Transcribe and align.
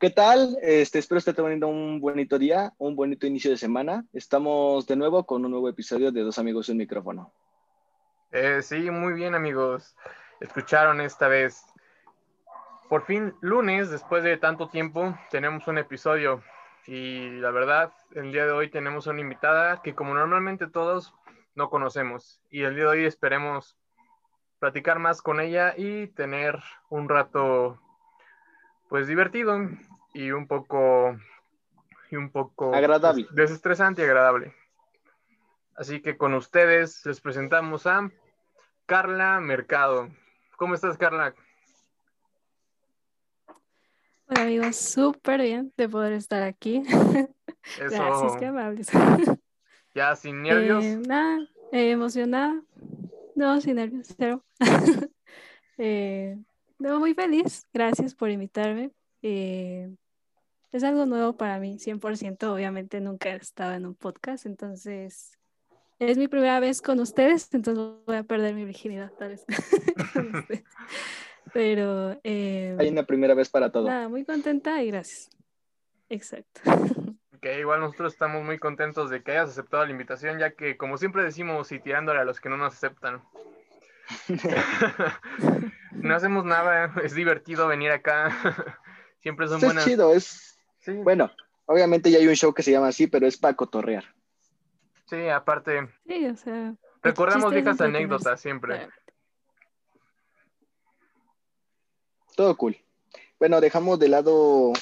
¿Qué 0.00 0.08
tal? 0.08 0.56
Este, 0.62 0.98
espero 0.98 1.18
esté 1.18 1.34
teniendo 1.34 1.68
un 1.68 2.00
bonito 2.00 2.38
día, 2.38 2.72
un 2.78 2.96
bonito 2.96 3.26
inicio 3.26 3.50
de 3.50 3.58
semana. 3.58 4.02
Estamos 4.14 4.86
de 4.86 4.96
nuevo 4.96 5.26
con 5.26 5.44
un 5.44 5.50
nuevo 5.50 5.68
episodio 5.68 6.10
de 6.10 6.22
Dos 6.22 6.38
Amigos 6.38 6.66
y 6.66 6.72
un 6.72 6.78
Micrófono. 6.78 7.34
Eh, 8.32 8.62
sí, 8.62 8.90
muy 8.90 9.12
bien 9.12 9.34
amigos. 9.34 9.94
Escucharon 10.40 11.02
esta 11.02 11.28
vez. 11.28 11.66
Por 12.88 13.04
fin, 13.04 13.34
lunes, 13.42 13.90
después 13.90 14.24
de 14.24 14.38
tanto 14.38 14.70
tiempo, 14.70 15.18
tenemos 15.30 15.68
un 15.68 15.76
episodio. 15.76 16.42
Y 16.86 17.28
la 17.38 17.50
verdad, 17.50 17.92
el 18.14 18.32
día 18.32 18.46
de 18.46 18.52
hoy 18.52 18.70
tenemos 18.70 19.06
una 19.06 19.20
invitada 19.20 19.82
que 19.82 19.94
como 19.94 20.14
normalmente 20.14 20.66
todos 20.66 21.12
no 21.54 21.68
conocemos. 21.68 22.40
Y 22.48 22.62
el 22.62 22.74
día 22.74 22.84
de 22.84 22.90
hoy 22.90 23.04
esperemos 23.04 23.76
platicar 24.60 24.98
más 24.98 25.20
con 25.20 25.40
ella 25.40 25.74
y 25.76 26.06
tener 26.06 26.58
un 26.88 27.06
rato 27.06 27.78
pues 28.88 29.06
divertido 29.06 29.56
y 30.12 30.30
un 30.30 30.46
poco 30.46 31.16
y 32.10 32.16
un 32.16 32.30
poco 32.30 32.74
agradable. 32.74 33.26
desestresante 33.32 34.02
y 34.02 34.04
agradable. 34.04 34.54
Así 35.74 36.02
que 36.02 36.16
con 36.16 36.34
ustedes 36.34 37.04
les 37.06 37.20
presentamos 37.20 37.86
a 37.86 38.10
Carla 38.86 39.40
Mercado. 39.40 40.10
¿Cómo 40.56 40.74
estás, 40.74 40.98
Carla? 40.98 41.34
Hola 44.26 44.42
amigos, 44.42 44.76
súper 44.76 45.40
bien 45.40 45.72
de 45.76 45.88
poder 45.88 46.12
estar 46.12 46.42
aquí. 46.42 46.82
Eso. 47.80 47.96
Gracias, 47.96 48.36
qué 48.38 48.46
amables. 48.46 48.88
Ya 49.92 50.14
sin 50.14 50.42
nervios. 50.42 50.84
Eh, 50.84 51.02
nada, 51.04 51.40
eh, 51.72 51.90
emocionada. 51.90 52.62
No, 53.34 53.60
sin 53.60 53.76
nervios, 53.76 54.14
cero. 54.16 54.44
Eh, 55.82 56.36
no, 56.78 56.98
muy 56.98 57.14
feliz. 57.14 57.66
Gracias 57.72 58.14
por 58.14 58.28
invitarme. 58.28 58.90
Eh, 59.22 59.90
es 60.72 60.84
algo 60.84 61.06
nuevo 61.06 61.36
para 61.36 61.58
mí, 61.58 61.78
100%. 61.78 62.42
Obviamente 62.44 63.00
nunca 63.00 63.30
he 63.30 63.36
estado 63.36 63.72
en 63.72 63.86
un 63.86 63.94
podcast, 63.94 64.46
entonces 64.46 65.32
es 65.98 66.16
mi 66.16 66.28
primera 66.28 66.60
vez 66.60 66.80
con 66.80 67.00
ustedes, 67.00 67.52
entonces 67.52 67.84
voy 68.06 68.16
a 68.16 68.22
perder 68.22 68.54
mi 68.54 68.64
virginidad 68.64 69.12
tal 69.18 69.30
vez. 69.30 69.44
Pero 71.52 72.18
eh, 72.22 72.76
Hay 72.78 72.88
una 72.88 73.02
primera 73.04 73.34
vez 73.34 73.48
para 73.48 73.70
todo. 73.70 73.88
nada, 73.88 74.08
muy 74.08 74.24
contenta 74.24 74.82
y 74.82 74.90
gracias. 74.90 75.30
Exacto. 76.08 76.60
Que 77.40 77.58
igual 77.58 77.80
nosotros 77.80 78.12
estamos 78.12 78.44
muy 78.44 78.58
contentos 78.58 79.08
de 79.08 79.22
que 79.22 79.30
hayas 79.32 79.48
aceptado 79.48 79.86
la 79.86 79.90
invitación, 79.90 80.38
ya 80.38 80.50
que 80.50 80.76
como 80.76 80.98
siempre 80.98 81.24
decimos 81.24 81.72
y 81.72 81.80
tirándole 81.80 82.20
a 82.20 82.24
los 82.26 82.38
que 82.38 82.50
no 82.50 82.58
nos 82.58 82.74
aceptan. 82.74 83.22
no 85.92 86.14
hacemos 86.14 86.44
nada, 86.44 86.92
es 87.02 87.14
divertido 87.14 87.66
venir 87.66 87.92
acá. 87.92 88.36
Siempre 89.22 89.46
son 89.48 89.56
Esto 89.56 89.66
es 89.68 89.72
buenas. 89.72 89.84
chido, 89.86 90.12
es... 90.12 90.59
Sí, 90.80 90.92
Bueno, 90.92 91.30
obviamente 91.66 92.10
ya 92.10 92.18
hay 92.18 92.26
un 92.28 92.34
show 92.36 92.52
que 92.52 92.62
se 92.62 92.72
llama 92.72 92.88
así, 92.88 93.06
pero 93.06 93.26
es 93.26 93.36
para 93.36 93.54
cotorrear. 93.54 94.04
sí, 95.06 95.28
aparte, 95.28 95.88
Sí, 96.06 96.26
o 96.26 96.36
sea. 96.36 96.74
recordamos 97.02 97.52
viejas 97.52 97.80
anécdotas 97.80 98.40
siempre. 98.40 98.88
Todo 102.36 102.56
cool. 102.56 102.76
Bueno, 103.38 103.60
dejamos 103.60 103.98
de 103.98 104.08
lado 104.08 104.72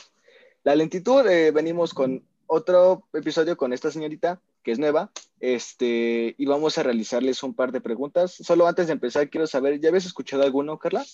la 0.65 0.75
lentitud. 0.77 1.27
eh, 1.27 1.51
venimos 1.51 1.95
con 1.95 2.25
otro 2.47 3.09
episodio 3.13 3.57
con 3.57 3.73
esta 3.73 3.91
señorita, 3.91 4.41
que 4.63 4.73
es 4.73 4.79
nueva. 4.79 5.11
Este, 5.41 6.35
y 6.39 6.47
vamos 6.47 6.79
a 6.79 6.83
realizarles 6.83 7.43
un 7.43 7.55
par 7.55 7.73
de 7.73 7.81
preguntas. 7.81 8.33
Solo 8.35 8.67
antes 8.67 8.87
de 8.87 8.93
empezar, 8.95 9.29
quiero 9.31 9.47
saber, 9.47 9.81
¿ya 9.81 9.89
habías 9.89 10.07
escuchado 10.07 10.43
alguno, 10.43 10.79
Carla? 10.79 11.05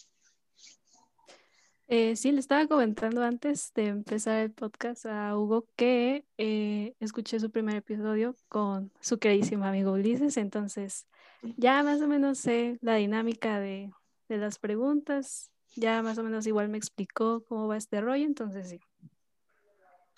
Eh, 1.97 2.17
sí, 2.17 2.33
le 2.33 2.41
estaba 2.41 2.67
comentando 2.67 3.23
antes 3.23 3.73
de 3.73 3.87
empezar 3.87 4.41
el 4.41 4.51
podcast 4.51 5.07
a 5.07 5.39
Hugo 5.39 5.69
que 5.77 6.25
eh, 6.39 6.97
escuché 6.99 7.39
su 7.39 7.53
primer 7.53 7.77
episodio 7.77 8.35
con 8.49 8.91
su 8.99 9.21
queridísimo 9.21 9.65
amigo 9.65 9.93
Ulises, 9.93 10.37
entonces 10.37 11.07
ya 11.57 11.85
más 11.85 12.03
o 12.03 12.09
menos 12.09 12.39
sé 12.39 12.79
la 12.81 12.97
dinámica 12.97 13.61
de, 13.61 13.93
de 14.29 14.39
las 14.39 14.59
preguntas, 14.59 15.53
ya 15.77 16.03
más 16.03 16.19
o 16.19 16.25
menos 16.25 16.49
igual 16.49 16.69
me 16.69 16.79
explicó 16.79 17.45
cómo 17.45 17.69
va 17.69 17.77
este 17.77 18.01
rollo, 18.01 18.25
entonces 18.25 18.71
sí. 18.71 18.81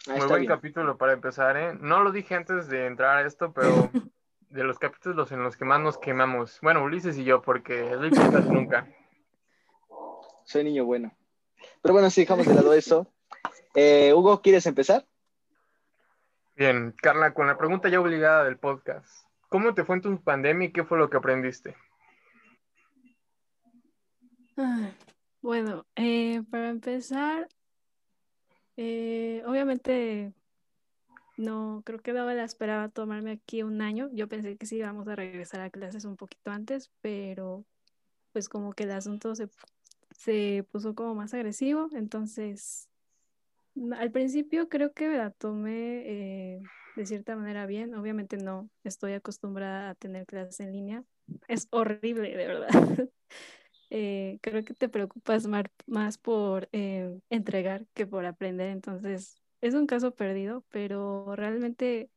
Muy 0.08 0.26
buen 0.28 0.40
bien. 0.40 0.46
capítulo 0.46 0.96
para 0.96 1.12
empezar, 1.12 1.58
¿eh? 1.58 1.74
No 1.78 2.02
lo 2.02 2.10
dije 2.10 2.36
antes 2.36 2.68
de 2.68 2.86
entrar 2.86 3.18
a 3.18 3.26
esto, 3.26 3.52
pero 3.52 3.90
de 4.48 4.64
los 4.64 4.78
capítulos 4.78 5.30
en 5.30 5.42
los 5.42 5.58
que 5.58 5.66
más 5.66 5.82
nos 5.82 5.98
quemamos. 5.98 6.58
Bueno, 6.62 6.82
Ulises 6.82 7.18
y 7.18 7.24
yo, 7.24 7.42
porque 7.42 7.94
Rick 7.96 8.14
casi 8.14 8.48
nunca. 8.48 8.88
Soy 10.46 10.64
niño 10.64 10.86
bueno. 10.86 11.12
Pero 11.86 11.94
bueno, 11.94 12.10
si 12.10 12.22
dejamos 12.22 12.48
de 12.48 12.54
lado 12.54 12.72
eso. 12.74 13.06
Eh, 13.72 14.12
Hugo, 14.12 14.42
¿quieres 14.42 14.66
empezar? 14.66 15.06
Bien, 16.56 16.92
Carla, 17.00 17.32
con 17.32 17.46
la 17.46 17.56
pregunta 17.56 17.88
ya 17.88 18.00
obligada 18.00 18.42
del 18.42 18.58
podcast. 18.58 19.06
¿Cómo 19.48 19.72
te 19.72 19.84
fue 19.84 19.94
en 19.94 20.02
tu 20.02 20.20
pandemia 20.20 20.66
y 20.66 20.72
qué 20.72 20.82
fue 20.82 20.98
lo 20.98 21.08
que 21.08 21.18
aprendiste? 21.18 21.76
Ay, 24.56 24.92
Bueno, 25.40 25.86
eh, 25.94 26.42
para 26.50 26.70
empezar, 26.70 27.46
eh, 28.76 29.44
obviamente 29.46 30.32
no, 31.36 31.82
creo 31.86 32.00
que 32.00 32.12
no 32.12 32.26
me 32.26 32.34
la 32.34 32.42
esperaba 32.42 32.88
tomarme 32.88 33.30
aquí 33.30 33.62
un 33.62 33.80
año. 33.80 34.10
Yo 34.12 34.26
pensé 34.26 34.56
que 34.56 34.66
sí 34.66 34.78
íbamos 34.78 35.06
a 35.06 35.14
regresar 35.14 35.60
a 35.60 35.70
clases 35.70 36.04
un 36.04 36.16
poquito 36.16 36.50
antes, 36.50 36.90
pero 37.00 37.64
pues 38.32 38.48
como 38.48 38.72
que 38.72 38.82
el 38.82 38.90
asunto 38.90 39.36
se, 39.36 39.48
se 40.18 40.64
puso 40.70 40.94
como 40.94 41.14
más 41.14 41.34
agresivo. 41.34 41.88
Entonces, 41.92 42.88
al 43.98 44.10
principio 44.10 44.68
creo 44.68 44.92
que 44.92 45.08
la 45.08 45.30
tomé 45.30 46.02
eh, 46.56 46.62
de 46.94 47.06
cierta 47.06 47.36
manera 47.36 47.66
bien. 47.66 47.94
Obviamente 47.94 48.36
no 48.36 48.68
estoy 48.84 49.12
acostumbrada 49.12 49.90
a 49.90 49.94
tener 49.94 50.26
clases 50.26 50.60
en 50.60 50.72
línea. 50.72 51.04
Es 51.48 51.68
horrible, 51.70 52.36
de 52.36 52.46
verdad. 52.46 52.68
eh, 53.90 54.38
creo 54.42 54.64
que 54.64 54.74
te 54.74 54.88
preocupas 54.88 55.46
mar- 55.46 55.70
más 55.86 56.18
por 56.18 56.68
eh, 56.72 57.18
entregar 57.30 57.86
que 57.94 58.06
por 58.06 58.26
aprender, 58.26 58.70
entonces 58.70 59.40
es 59.60 59.74
un 59.74 59.86
caso 59.86 60.12
perdido, 60.14 60.64
pero 60.70 61.34
realmente, 61.36 62.10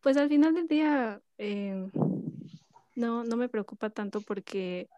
pues 0.00 0.16
al 0.16 0.28
final 0.28 0.54
del 0.54 0.68
día 0.68 1.20
eh, 1.38 1.86
no, 2.94 3.24
no 3.24 3.36
me 3.36 3.48
preocupa 3.48 3.90
tanto 3.90 4.20
porque 4.22 4.88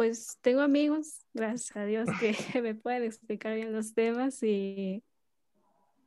pues 0.00 0.38
tengo 0.40 0.62
amigos, 0.62 1.26
gracias 1.34 1.76
a 1.76 1.84
Dios, 1.84 2.08
que 2.18 2.32
me 2.62 2.74
pueden 2.74 3.02
explicar 3.02 3.54
bien 3.54 3.70
los 3.70 3.92
temas 3.92 4.42
y 4.42 5.02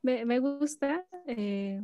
me, 0.01 0.25
me 0.25 0.39
gusta. 0.39 1.05
eh, 1.27 1.79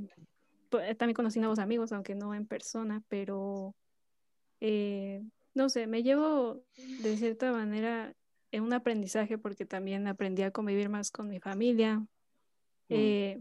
pu- 0.71 0.97
también 0.97 1.13
conocí 1.13 1.39
nuevos 1.39 1.59
amigos, 1.59 1.91
aunque 1.91 2.15
no 2.15 2.33
en 2.33 2.47
persona, 2.47 3.03
pero 3.09 3.75
eh, 4.59 5.21
no 5.53 5.69
sé, 5.69 5.85
me 5.85 6.01
llevo 6.01 6.63
de 6.97 7.15
cierta 7.15 7.51
manera 7.51 8.15
en 8.51 8.63
un 8.63 8.73
aprendizaje 8.73 9.37
porque 9.37 9.67
también 9.67 10.07
aprendí 10.07 10.41
a 10.41 10.49
convivir 10.49 10.89
más 10.89 11.11
con 11.11 11.27
mi 11.27 11.39
familia. 11.39 12.03
Eh, 12.89 13.39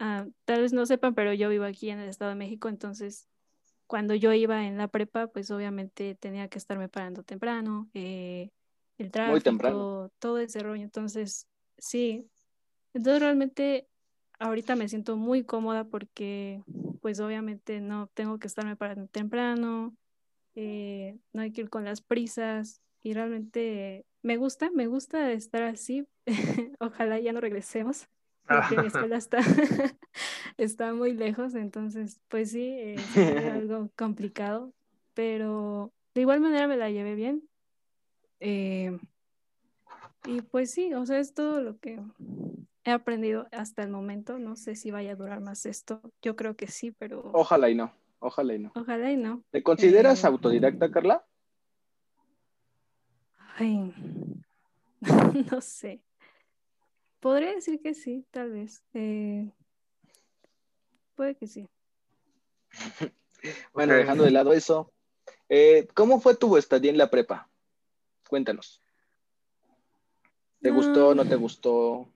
ah, 0.00 0.26
tal 0.44 0.62
vez 0.62 0.72
no 0.72 0.86
sepan, 0.86 1.14
pero 1.14 1.32
yo 1.34 1.48
vivo 1.50 1.62
aquí 1.62 1.90
en 1.90 2.00
el 2.00 2.08
Estado 2.08 2.30
de 2.30 2.36
México, 2.36 2.68
entonces 2.68 3.28
cuando 3.86 4.14
yo 4.14 4.32
iba 4.32 4.66
en 4.66 4.78
la 4.78 4.88
prepa, 4.88 5.28
pues 5.28 5.50
obviamente 5.50 6.14
tenía 6.16 6.48
que 6.48 6.58
estarme 6.58 6.88
parando 6.88 7.22
temprano, 7.22 7.88
eh, 7.94 8.50
el 8.98 9.10
Muy 9.26 9.40
temprano. 9.40 9.76
tráfico, 9.76 10.12
todo 10.18 10.38
ese 10.38 10.60
rollo. 10.60 10.82
Entonces, 10.82 11.46
sí, 11.78 12.28
entonces 12.94 13.20
realmente 13.22 13.88
ahorita 14.38 14.76
me 14.76 14.88
siento 14.88 15.16
muy 15.16 15.44
cómoda 15.44 15.84
porque 15.84 16.62
pues 17.00 17.20
obviamente 17.20 17.80
no 17.80 18.08
tengo 18.14 18.38
que 18.38 18.46
estarme 18.46 18.76
parando 18.76 19.06
temprano, 19.08 19.94
eh, 20.54 21.18
no 21.32 21.42
hay 21.42 21.52
que 21.52 21.60
ir 21.62 21.70
con 21.70 21.84
las 21.84 22.00
prisas 22.00 22.80
y 23.02 23.12
realmente 23.12 24.04
me 24.22 24.36
gusta, 24.36 24.70
me 24.72 24.86
gusta 24.86 25.30
estar 25.32 25.62
así. 25.62 26.06
Ojalá 26.80 27.20
ya 27.20 27.32
no 27.32 27.40
regresemos 27.40 28.08
porque 28.48 28.76
mi 28.78 28.86
escuela 28.86 29.16
está, 29.16 29.38
está 30.58 30.92
muy 30.94 31.12
lejos, 31.12 31.54
entonces 31.54 32.20
pues 32.28 32.50
sí, 32.50 32.76
eh, 32.78 32.96
fue 32.98 33.50
algo 33.50 33.90
complicado, 33.96 34.72
pero 35.14 35.92
de 36.14 36.20
igual 36.22 36.40
manera 36.40 36.66
me 36.68 36.76
la 36.76 36.90
llevé 36.90 37.14
bien. 37.14 37.42
Eh, 38.40 38.98
y 40.26 40.42
pues 40.42 40.70
sí, 40.72 40.92
o 40.94 41.06
sea, 41.06 41.18
es 41.18 41.34
todo 41.34 41.60
lo 41.60 41.78
que 41.78 42.00
he 42.84 42.90
aprendido 42.90 43.46
hasta 43.52 43.82
el 43.82 43.90
momento. 43.90 44.38
No 44.38 44.56
sé 44.56 44.74
si 44.74 44.90
vaya 44.90 45.12
a 45.12 45.16
durar 45.16 45.40
más 45.40 45.66
esto. 45.66 46.00
Yo 46.22 46.36
creo 46.36 46.56
que 46.56 46.66
sí, 46.66 46.90
pero 46.92 47.30
Ojalá 47.32 47.70
y 47.70 47.74
no, 47.74 47.92
ojalá 48.18 48.54
y 48.54 48.58
no. 48.58 48.72
ojalá 48.74 49.12
y 49.12 49.16
no. 49.16 49.42
¿Te 49.50 49.62
consideras 49.62 50.24
Eh, 50.24 50.26
autodidacta, 50.26 50.90
Carla? 50.90 51.24
Ay, 53.58 53.92
no 55.50 55.60
sé. 55.60 56.02
Podría 57.20 57.54
decir 57.54 57.80
que 57.80 57.94
sí, 57.94 58.26
tal 58.30 58.50
vez. 58.52 58.82
Eh, 58.94 59.50
puede 61.16 61.34
que 61.34 61.46
sí. 61.46 61.68
Bueno, 63.72 63.94
dejando 63.94 64.24
de 64.24 64.32
lado 64.32 64.52
eso, 64.52 64.92
eh, 65.48 65.86
¿cómo 65.94 66.20
fue 66.20 66.34
tu 66.34 66.56
estadía 66.56 66.90
en 66.90 66.98
la 66.98 67.10
prepa? 67.10 67.48
Cuéntanos. 68.28 68.82
¿Te 70.60 70.70
gustó, 70.70 71.12
Ah. 71.12 71.14
no 71.14 71.28
te 71.28 71.36
gustó? 71.36 72.08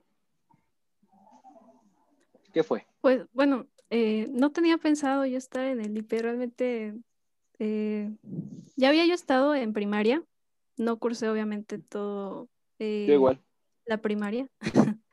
¿Qué 2.52 2.64
fue? 2.64 2.84
Pues 3.00 3.26
bueno, 3.32 3.66
eh, 3.90 4.26
no 4.30 4.50
tenía 4.50 4.76
pensado 4.78 5.24
yo 5.24 5.38
estar 5.38 5.64
en 5.66 5.80
el 5.80 5.96
IP, 5.96 6.20
realmente 6.20 6.94
eh, 7.60 8.10
ya 8.76 8.88
había 8.88 9.06
yo 9.06 9.14
estado 9.14 9.54
en 9.54 9.72
primaria, 9.72 10.24
no 10.76 10.98
cursé 10.98 11.28
obviamente 11.28 11.78
todo 11.78 12.48
Yo 12.78 12.86
igual. 13.14 13.40
la 13.86 13.98
primaria, 13.98 14.48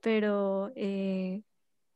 pero 0.00 0.72
eh, 0.76 1.42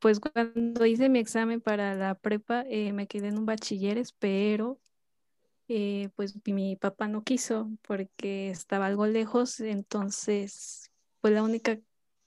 pues 0.03 0.19
cuando 0.19 0.85
hice 0.85 1.09
mi 1.09 1.21
examen 1.21 1.61
para 1.61 1.95
la 1.95 2.17
prepa 2.17 2.65
eh, 2.69 2.93
me 2.93 3.07
quedé 3.07 3.29
en 3.29 3.39
un 3.39 3.47
bachilleres, 3.47 4.13
pero 4.13 4.81
eh, 5.69 6.09
pues 6.17 6.35
mi 6.45 6.75
papá 6.75 7.07
no 7.07 7.23
quiso 7.23 7.71
porque 7.83 8.51
estaba 8.51 8.87
algo 8.87 9.07
lejos, 9.07 9.61
entonces 9.61 10.91
pues 11.21 11.33
la 11.33 11.45
única 11.45 11.79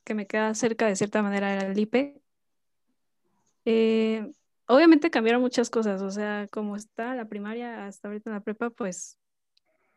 que 0.05 0.13
me 0.13 0.25
quedaba 0.25 0.53
cerca 0.53 0.87
de 0.87 0.95
cierta 0.95 1.21
manera 1.21 1.53
era 1.53 1.67
el 1.69 1.77
IPE. 1.77 2.21
Eh, 3.65 4.31
obviamente 4.67 5.09
cambiaron 5.11 5.41
muchas 5.41 5.69
cosas, 5.69 6.01
o 6.01 6.11
sea, 6.11 6.47
como 6.49 6.77
está 6.77 7.13
la 7.13 7.27
primaria 7.27 7.87
hasta 7.87 8.07
ahorita 8.07 8.29
en 8.29 8.35
la 8.35 8.39
prepa, 8.39 8.69
pues 8.69 9.19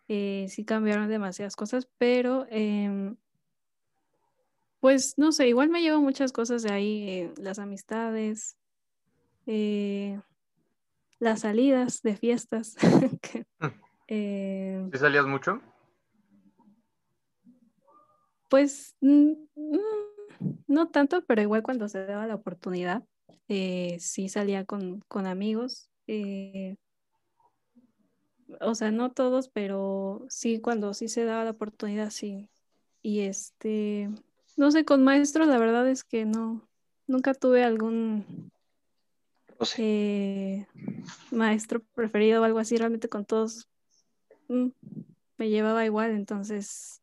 sí 0.09 0.65
cambiaron 0.67 1.09
demasiadas 1.09 1.55
cosas, 1.55 1.87
pero 1.97 2.45
em, 2.51 3.17
pues 4.81 5.15
no 5.19 5.33
sé, 5.33 5.49
igual 5.49 5.69
me 5.71 5.81
llevo 5.81 6.01
muchas 6.01 6.33
cosas 6.33 6.63
de 6.63 6.73
ahí, 6.73 7.09
eh, 7.09 7.33
las 7.37 7.59
amistades, 7.59 8.57
eh, 9.47 10.21
las 11.19 11.41
salidas 11.41 12.03
de 12.03 12.17
fiestas. 12.17 12.77
que, 13.23 13.45
Mm. 13.59 13.67
eh, 14.09 14.89
¿Sí 14.93 14.99
salías 14.99 15.27
mucho? 15.27 15.61
pues 18.49 18.97
mm, 19.03 19.33
no 20.67 20.89
tanto, 20.89 21.23
pero 21.27 21.43
igual 21.43 21.63
cuando 21.63 21.89
se 21.89 22.07
daba 22.07 22.27
la 22.27 22.35
oportunidad, 22.37 23.03
eh, 23.49 23.99
sí 24.01 24.29
salía 24.29 24.65
con, 24.65 25.01
con 25.09 25.27
amigos. 25.27 25.91
o 28.61 28.75
sea, 28.75 28.91
no 28.91 29.13
todos, 29.13 29.51
pero 29.51 30.25
sí, 30.31 30.61
cuando 30.61 30.95
sí 30.95 31.09
se 31.09 31.25
daba 31.25 31.45
la 31.45 31.51
oportunidad, 31.51 32.11
sí. 32.11 32.49
Y 33.03 33.21
este, 33.21 34.09
no 34.59 34.73
sé, 34.73 34.85
con 34.85 35.05
maestros, 35.05 35.47
la 35.47 35.57
verdad 35.57 35.89
es 35.89 36.03
que 36.03 36.25
no, 36.25 36.69
nunca 37.07 37.33
tuve 37.33 37.63
algún 37.63 38.51
eh, 39.79 40.67
maestro 41.31 41.81
preferido 41.95 42.43
o 42.43 42.45
algo 42.45 42.59
así, 42.59 42.77
realmente 42.77 43.09
con 43.09 43.25
todos 43.25 43.69
mm, 44.49 44.67
me 45.39 45.49
llevaba 45.49 45.85
igual, 45.85 46.11
entonces, 46.11 47.01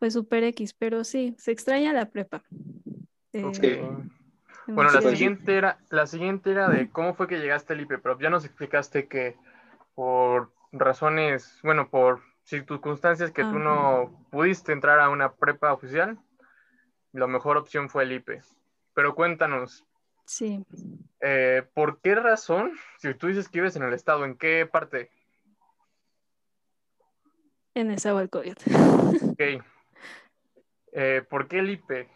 pues 0.00 0.14
super 0.14 0.42
X, 0.42 0.74
pero 0.74 1.04
sí, 1.04 1.36
se 1.38 1.52
extraña 1.52 1.92
la 1.92 2.10
prepa. 2.10 2.42
eh. 3.32 4.04
Bueno, 4.66 4.90
la 4.90 5.00
siguiente 5.00 5.56
era, 5.56 5.78
la 5.90 6.06
siguiente 6.06 6.50
era 6.50 6.68
de 6.70 6.90
cómo 6.90 7.14
fue 7.14 7.28
que 7.28 7.38
llegaste 7.38 7.72
al 7.72 7.80
IPE, 7.82 7.98
pero 7.98 8.18
ya 8.18 8.30
nos 8.30 8.44
explicaste 8.44 9.06
que 9.06 9.36
por 9.94 10.52
razones, 10.72 11.60
bueno, 11.62 11.88
por 11.88 12.20
circunstancias 12.44 13.30
que 13.30 13.44
tú 13.44 13.56
Ajá. 13.56 13.64
no 13.64 14.26
pudiste 14.30 14.72
entrar 14.72 15.00
a 15.00 15.08
una 15.08 15.32
prepa 15.32 15.72
oficial, 15.72 16.18
la 17.12 17.26
mejor 17.26 17.56
opción 17.56 17.88
fue 17.88 18.04
el 18.04 18.12
IPE. 18.12 18.42
Pero 18.94 19.14
cuéntanos, 19.14 19.84
Sí, 20.24 20.64
eh, 21.20 21.62
¿por 21.74 22.00
qué 22.00 22.14
razón, 22.14 22.72
si 22.98 23.12
tú 23.14 23.26
dices 23.26 23.48
que 23.48 23.60
vives 23.60 23.76
en 23.76 23.82
el 23.82 23.92
estado, 23.92 24.24
¿en 24.24 24.36
qué 24.36 24.66
parte? 24.66 25.10
en 27.74 27.88
Nezahualcóyotl. 27.88 28.70
Ok. 29.30 29.64
Eh, 30.92 31.22
¿por 31.28 31.48
qué 31.48 31.60
el 31.60 31.70
IPE? 31.70 32.08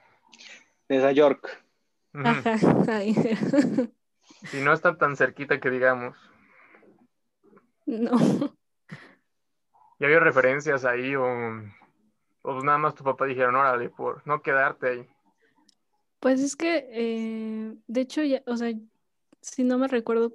Nueva 0.88 1.12
York. 1.12 1.64
Ujú. 2.14 2.26
Ajá, 2.26 2.56
ahí. 2.88 3.14
Si 4.50 4.60
no 4.60 4.72
está 4.72 4.96
tan 4.96 5.16
cerquita 5.16 5.58
que 5.60 5.70
digamos. 5.70 6.16
No, 7.87 8.16
¿Ya 9.99 10.06
había 10.08 10.20
referencias 10.20 10.84
ahí 10.84 11.16
o, 11.16 11.25
o 12.46 12.60
nada 12.62 12.78
más 12.78 12.94
tu 12.94 13.04
papá 13.04 13.26
dijeron, 13.26 13.56
órale, 13.56 13.90
por 13.90 14.26
no 14.26 14.40
quedarte 14.40 14.88
ahí? 14.88 15.08
pues 16.26 16.40
es 16.40 16.56
que, 16.56 16.88
eh, 16.90 17.76
de 17.87 18.00
hecho, 18.00 18.22
ya, 18.25 18.43
o 18.46 18.56
sea, 18.56 18.72
si 19.40 19.62
no 19.62 19.78
me 19.78 19.87
recuerdo, 19.88 20.32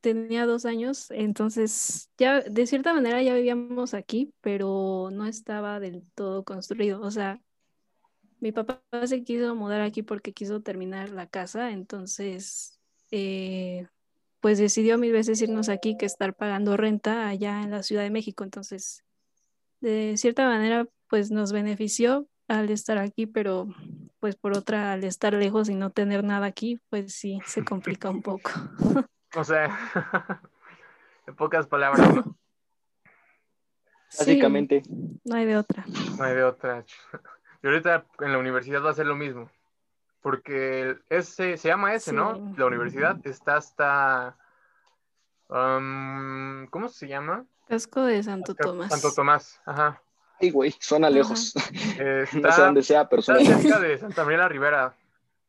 tenía 0.00 0.46
dos 0.46 0.64
años, 0.64 1.10
entonces 1.10 2.10
ya 2.18 2.40
de 2.40 2.66
cierta 2.66 2.94
manera 2.94 3.22
ya 3.22 3.34
vivíamos 3.34 3.92
aquí, 3.94 4.32
pero 4.40 5.10
no 5.12 5.26
estaba 5.26 5.80
del 5.80 6.02
todo 6.14 6.44
construido. 6.44 7.02
O 7.02 7.10
sea, 7.10 7.42
mi 8.40 8.52
papá 8.52 8.82
se 9.06 9.22
quiso 9.24 9.54
mudar 9.54 9.80
aquí 9.82 10.02
porque 10.02 10.32
quiso 10.32 10.62
terminar 10.62 11.10
la 11.10 11.26
casa, 11.26 11.72
entonces, 11.72 12.80
eh, 13.10 13.86
pues 14.40 14.58
decidió 14.58 14.98
mil 14.98 15.12
veces 15.12 15.42
irnos 15.42 15.68
aquí 15.68 15.96
que 15.98 16.06
estar 16.06 16.34
pagando 16.34 16.76
renta 16.76 17.28
allá 17.28 17.62
en 17.62 17.70
la 17.70 17.82
Ciudad 17.82 18.02
de 18.02 18.10
México. 18.10 18.44
Entonces, 18.44 19.04
de 19.80 20.16
cierta 20.16 20.46
manera, 20.48 20.88
pues 21.08 21.30
nos 21.30 21.52
benefició 21.52 22.26
al 22.48 22.70
estar 22.70 22.98
aquí, 22.98 23.26
pero 23.26 23.68
pues 24.20 24.36
por 24.36 24.56
otra, 24.56 24.92
al 24.92 25.04
estar 25.04 25.34
lejos 25.34 25.68
y 25.68 25.74
no 25.74 25.90
tener 25.90 26.24
nada 26.24 26.46
aquí, 26.46 26.80
pues 26.90 27.14
sí, 27.14 27.40
se 27.46 27.64
complica 27.64 28.10
un 28.10 28.22
poco. 28.22 28.50
O 29.36 29.42
sea, 29.42 29.66
en 31.26 31.34
pocas 31.34 31.66
palabras, 31.66 32.14
¿no? 32.14 32.22
Sí, 34.08 34.18
Básicamente. 34.20 34.82
no 35.24 35.34
hay 35.34 35.44
de 35.44 35.56
otra. 35.56 35.84
No 36.16 36.22
hay 36.24 36.34
de 36.34 36.44
otra. 36.44 36.84
Y 37.62 37.66
ahorita 37.66 38.04
en 38.20 38.30
la 38.30 38.38
universidad 38.38 38.84
va 38.84 38.90
a 38.90 38.94
ser 38.94 39.06
lo 39.06 39.16
mismo. 39.16 39.50
Porque 40.20 40.98
ese, 41.08 41.56
se 41.56 41.68
llama 41.68 41.94
ese, 41.94 42.12
¿no? 42.12 42.54
La 42.58 42.66
universidad 42.66 43.18
está 43.26 43.56
hasta... 43.56 44.36
um, 45.48 46.66
¿Cómo 46.66 46.90
se 46.90 47.08
llama? 47.08 47.46
Casco 47.66 48.02
de 48.02 48.22
Santo 48.22 48.54
Tomás. 48.54 48.90
Santo 48.90 49.14
Tomás, 49.14 49.62
ajá. 49.64 50.02
Ay, 50.40 50.50
güey, 50.50 50.74
suena 50.80 51.08
lejos. 51.10 51.54
Eh, 51.98 52.24
No 52.34 52.40
sé 52.42 52.48
está, 52.48 52.64
dónde 52.66 52.82
sea, 52.82 53.08
pero 53.08 53.20
está 53.20 53.34
suena. 53.36 53.58
cerca 53.58 53.80
de 53.80 53.98
Santa 53.98 54.24
María 54.24 54.38
la 54.38 54.48
Ribera, 54.48 54.94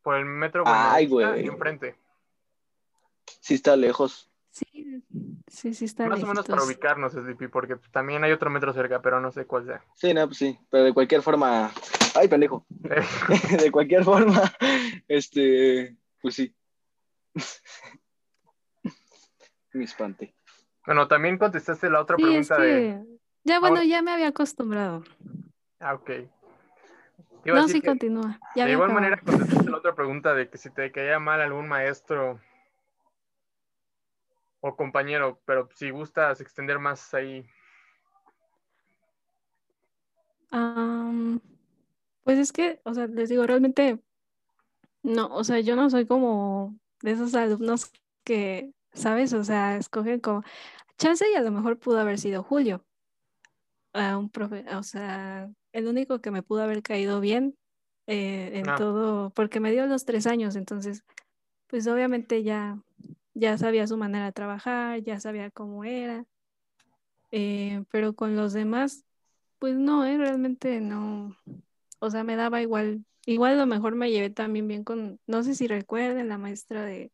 por 0.04 0.16
el 0.16 0.26
metro 0.26 0.64
Ay, 0.66 1.08
güey. 1.08 1.44
y 1.46 1.48
enfrente. 1.48 1.96
Sí 3.40 3.56
está 3.56 3.76
lejos. 3.76 4.30
Sí, 4.52 5.04
sí, 5.48 5.74
sí 5.74 5.86
está 5.86 6.08
Más 6.08 6.24
o 6.24 6.28
menos 6.28 6.48
para 6.48 6.64
ubicarnos, 6.64 7.14
SDP, 7.14 7.50
porque 7.52 7.76
también 7.92 8.24
hay 8.24 8.32
otro 8.32 8.50
metro 8.50 8.72
cerca, 8.74 9.02
pero 9.02 9.20
no 9.20 9.32
sé 9.32 9.46
cuál 9.46 9.66
sea. 9.66 9.84
Sí, 9.96 10.14
no, 10.14 10.26
pues 10.28 10.38
sí. 10.38 10.58
Pero 10.70 10.86
de 10.86 10.94
cualquier 10.94 11.22
forma. 11.22 11.72
Ay, 12.16 12.28
pendejo. 12.30 12.66
De 13.60 13.70
cualquier 13.72 14.06
forma, 14.06 14.42
este, 15.10 15.98
pues 16.22 16.36
sí. 16.36 16.56
Me 19.74 19.84
espanté. 19.84 20.34
bueno, 20.86 21.08
también 21.08 21.38
contestaste 21.38 21.90
la 21.90 22.00
otra 22.02 22.16
Sí, 22.16 22.24
es 22.24 22.48
pregunta 22.48 22.58
de... 22.58 23.04
ya 23.46 23.60
bueno, 23.62 23.78
Ahora- 23.78 23.88
ya 23.88 24.02
me 24.02 24.12
había 24.12 24.28
acostumbrado. 24.28 25.04
Ah, 25.80 25.94
ok. 25.94 26.12
No, 27.46 27.68
sí, 27.68 27.80
que 27.80 27.88
continúa. 27.88 28.40
Ya 28.56 28.66
de 28.66 28.72
igual 28.72 28.90
acabado. 28.90 29.10
manera 29.12 29.22
contestaste 29.24 29.70
la 29.70 29.78
otra 29.78 29.94
pregunta 29.96 30.34
de 30.34 30.50
que 30.50 30.58
si 30.58 30.72
te 30.72 30.92
caía 30.92 31.20
mal 31.20 31.40
algún 31.40 31.68
maestro 31.68 32.42
o 34.62 34.76
compañero, 34.76 35.40
pero 35.46 35.70
si 35.76 35.92
gustas 35.92 36.42
extender 36.42 36.80
más 36.80 37.14
ahí. 37.14 37.46
Am, 40.50 41.40
pues 42.24 42.40
es 42.40 42.52
que, 42.52 42.82
o 42.84 42.94
sea, 42.96 43.06
les 43.08 43.30
digo, 43.30 43.46
realmente, 43.46 44.00
no, 45.04 45.28
o 45.28 45.44
sea, 45.44 45.60
yo 45.60 45.76
no 45.76 45.90
soy 45.92 46.08
como 46.08 46.76
de 47.02 47.12
esos 47.12 47.36
alumnos 47.36 47.92
que, 48.24 48.72
¿sabes? 48.94 49.34
O 49.34 49.44
sea, 49.44 49.78
escogen 49.78 50.20
como, 50.20 50.44
chance 50.98 51.30
y 51.32 51.36
a 51.36 51.42
lo 51.42 51.52
mejor 51.52 51.78
pudo 51.78 52.00
haber 52.00 52.18
sido 52.18 52.42
Julio, 52.42 52.84
a 53.96 54.18
un 54.18 54.30
profe, 54.30 54.66
o 54.76 54.84
sea, 54.84 55.50
el 55.72 55.88
único 55.88 56.20
que 56.20 56.32
me 56.32 56.44
pudo 56.44 56.62
haber 56.64 56.82
caído 56.84 57.20
bien 57.20 57.56
eh, 58.08 58.52
en 58.60 58.70
Ah. 58.70 58.76
todo, 58.78 59.30
porque 59.32 59.60
me 59.60 59.72
dio 59.72 59.88
los 59.88 60.06
tres 60.06 60.28
años, 60.28 60.56
entonces, 60.56 61.04
pues 61.68 61.88
obviamente 61.88 62.44
ya, 62.44 62.78
ya 63.34 63.58
sabía 63.58 63.88
su 63.88 63.98
manera 63.98 64.26
de 64.26 64.32
trabajar, 64.32 65.02
ya 65.02 65.20
sabía 65.20 65.50
cómo 65.50 65.84
era, 65.86 66.26
eh, 67.32 67.84
pero 67.92 68.14
con 68.14 68.36
los 68.36 68.54
demás, 68.54 69.04
pues 69.60 69.76
no, 69.76 70.06
eh, 70.06 70.18
realmente 70.18 70.80
no, 70.82 71.36
o 72.00 72.10
sea, 72.10 72.24
me 72.24 72.36
daba 72.36 72.62
igual, 72.62 73.04
igual 73.26 73.54
a 73.54 73.58
lo 73.58 73.66
mejor 73.66 73.96
me 73.96 74.12
llevé 74.12 74.30
también 74.30 74.68
bien 74.68 74.84
con, 74.84 75.20
no 75.28 75.44
sé 75.44 75.56
si 75.56 75.68
recuerden, 75.68 76.30
la 76.30 76.38
maestra 76.38 76.84
de 76.86 77.12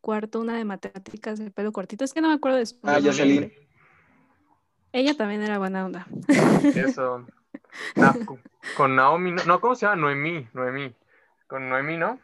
cuarto, 0.00 0.40
una 0.40 0.56
de 0.58 0.64
matemáticas 0.64 1.38
de 1.38 1.50
pelo 1.50 1.72
cortito, 1.72 2.04
es 2.04 2.12
que 2.12 2.20
no 2.20 2.28
me 2.28 2.34
acuerdo 2.34 2.58
de 2.58 2.66
su 2.66 2.76
Ah, 2.82 3.00
Jocelyn. 3.02 3.50
Ella 4.94 5.14
también 5.14 5.42
era 5.42 5.58
buena 5.58 5.84
onda. 5.84 6.06
Eso. 6.74 7.26
Na- 7.96 8.16
con- 8.76 8.94
Naomi, 8.94 9.32
no, 9.32 9.42
no, 9.44 9.60
¿cómo 9.60 9.74
se 9.74 9.86
llama? 9.86 10.00
Noemí, 10.00 10.46
Noemí. 10.52 10.94
Con 11.48 11.68
Noemí, 11.68 11.96
¿no? 11.96 12.20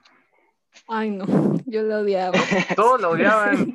Ay, 0.86 1.10
no, 1.10 1.24
yo 1.66 1.82
la 1.82 1.98
odiaba. 1.98 2.38
Todos 2.76 3.00
la 3.00 3.08
odiaban. 3.08 3.74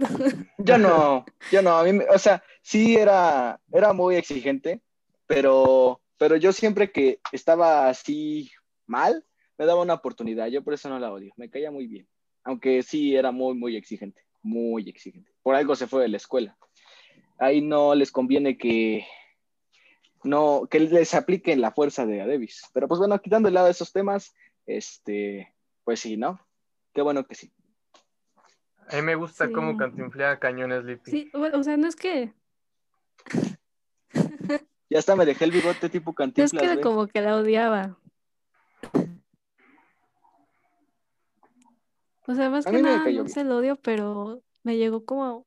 Yo 0.60 0.78
no, 0.78 1.26
yo 1.52 1.62
no, 1.62 1.78
a 1.78 1.84
mí, 1.84 1.92
me- 1.92 2.06
o 2.06 2.18
sea, 2.18 2.42
sí 2.62 2.96
era, 2.96 3.60
era 3.70 3.92
muy 3.92 4.16
exigente, 4.16 4.80
pero, 5.28 6.00
pero 6.18 6.38
yo 6.38 6.54
siempre 6.54 6.90
que 6.90 7.20
estaba 7.34 7.90
así 7.90 8.50
mal, 8.88 9.26
me 9.58 9.66
daba 9.66 9.82
una 9.82 9.94
oportunidad, 9.96 10.48
yo 10.48 10.64
por 10.64 10.74
eso 10.74 10.88
no 10.88 11.00
la 11.00 11.12
odio, 11.12 11.34
me 11.36 11.50
caía 11.50 11.70
muy 11.70 11.88
bien. 11.88 12.08
aunque 12.46 12.82
sí 12.82 13.14
era 13.16 13.32
muy, 13.32 13.56
muy 13.56 13.76
exigente, 13.76 14.22
muy 14.42 14.88
exigente. 14.88 15.32
Por 15.44 15.56
algo 15.56 15.76
se 15.76 15.88
fue 15.88 16.04
de 16.04 16.08
la 16.10 16.18
escuela. 16.18 16.56
Ahí 17.38 17.62
no 17.62 17.96
les 17.96 18.12
conviene 18.12 18.58
que 18.58 19.06
no, 20.24 20.68
que 20.70 20.80
les 20.80 21.14
apliquen 21.14 21.62
la 21.62 21.72
fuerza 21.72 22.06
de 22.06 22.18
Davis. 22.18 22.64
Pero 22.74 22.88
pues 22.88 23.00
bueno, 23.00 23.20
quitando 23.20 23.48
de 23.48 23.54
lado 23.54 23.68
esos 23.68 23.92
temas, 23.92 24.34
este, 24.66 25.54
pues 25.84 26.00
sí, 26.00 26.18
¿no? 26.18 26.40
Qué 26.94 27.02
bueno 27.02 27.26
que 27.26 27.36
sí. 27.36 27.52
A 28.90 28.96
mí 28.96 29.02
me 29.02 29.16
gusta 29.16 29.48
Sí. 29.48 29.54
cómo 29.54 29.78
cantinflea 29.78 30.40
cañones 30.40 30.84
Lippy. 30.84 31.12
Sí, 31.12 31.30
bueno, 31.34 31.60
o 31.60 31.64
sea, 31.64 31.78
no 31.78 31.88
es 31.88 31.96
que, 31.96 32.34
Ya 34.90 35.00
hasta 35.00 35.16
me 35.16 35.26
dejé 35.26 35.46
el 35.46 35.52
bigote 35.52 35.90
tipo 35.90 36.12
no 36.12 36.14
es 36.36 36.52
cantinflas, 36.52 36.78
que 36.78 36.82
como 36.82 37.08
que 37.08 37.22
la 37.22 37.38
odiaba. 37.38 37.98
O 42.28 42.34
sea, 42.34 42.50
más 42.50 42.66
que 42.66 42.82
nada 42.82 43.04
no 43.10 43.28
se 43.28 43.44
lo 43.44 43.58
odio, 43.58 43.76
pero 43.76 44.42
me 44.64 44.78
llegó 44.78 45.06
como, 45.06 45.46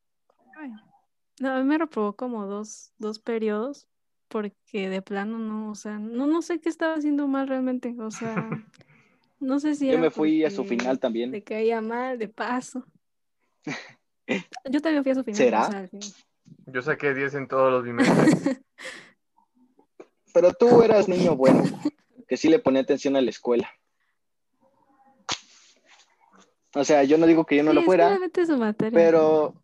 no, 1.40 1.50
a 1.52 1.58
mí 1.58 1.64
me 1.64 1.78
reprobó 1.78 2.14
como 2.14 2.46
dos, 2.46 2.92
dos 2.98 3.18
periodos, 3.18 3.86
porque 4.28 4.88
de 4.88 5.02
plano 5.02 5.38
no, 5.38 5.70
o 5.70 5.74
sea, 5.74 5.98
no, 5.98 6.26
no 6.26 6.42
sé 6.42 6.60
qué 6.60 6.68
estaba 6.68 6.94
haciendo 6.94 7.26
mal 7.28 7.48
realmente, 7.48 7.94
o 7.98 8.10
sea, 8.10 8.48
no 9.40 9.58
sé 9.60 9.74
si 9.74 9.86
Yo 9.86 9.92
era 9.94 10.02
me 10.02 10.10
fui 10.10 10.44
a 10.44 10.50
su 10.50 10.64
final 10.64 10.98
también. 10.98 11.30
le 11.30 11.42
caía 11.42 11.80
mal, 11.80 12.18
de 12.18 12.28
paso. 12.28 12.84
Yo 14.70 14.80
también 14.80 15.02
fui 15.02 15.12
a 15.12 15.14
su 15.14 15.24
final, 15.24 15.36
¿Será? 15.38 15.66
o 15.68 15.70
sea. 15.70 15.88
Yo 16.66 16.82
saqué 16.82 17.14
10 17.14 17.34
en 17.34 17.48
todos 17.48 17.70
los 17.72 17.84
bimestres. 17.84 18.60
Pero 20.34 20.52
tú 20.52 20.82
eras 20.82 21.08
niño 21.08 21.34
bueno, 21.36 21.62
que 22.28 22.36
sí 22.36 22.48
le 22.48 22.58
ponía 22.58 22.82
atención 22.82 23.16
a 23.16 23.20
la 23.22 23.30
escuela. 23.30 23.70
O 26.74 26.84
sea, 26.84 27.02
yo 27.04 27.16
no 27.18 27.26
digo 27.26 27.46
que 27.46 27.56
yo 27.56 27.62
no 27.62 27.70
Sí, 27.70 27.76
lo 27.76 27.82
fuera, 27.82 28.08
solamente 28.08 28.46
su 28.46 28.56
materia. 28.58 28.92
pero 28.96 29.54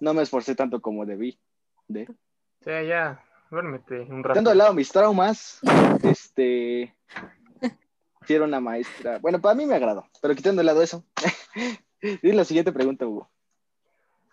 no 0.00 0.14
me 0.14 0.22
esforcé 0.22 0.54
tanto 0.54 0.80
como 0.80 1.06
debí. 1.06 1.38
De. 1.88 2.08
Sea, 2.60 2.82
ya, 2.82 3.24
duérmete 3.50 4.00
un 4.00 4.22
rato. 4.22 4.34
Dejando 4.34 4.50
de 4.50 4.56
lado 4.56 4.74
mis 4.74 4.90
traumas, 4.90 5.60
este, 6.02 6.94
sí 8.26 8.34
era 8.34 8.44
una 8.44 8.60
maestra. 8.60 9.18
Bueno, 9.18 9.40
para 9.40 9.54
mí 9.54 9.66
me 9.66 9.76
agradó, 9.76 10.06
pero 10.20 10.34
quitando 10.34 10.60
de 10.60 10.66
lado 10.66 10.82
eso. 10.82 11.04
y 12.00 12.32
la 12.32 12.44
siguiente 12.44 12.72
pregunta, 12.72 13.06
Hugo. 13.06 13.30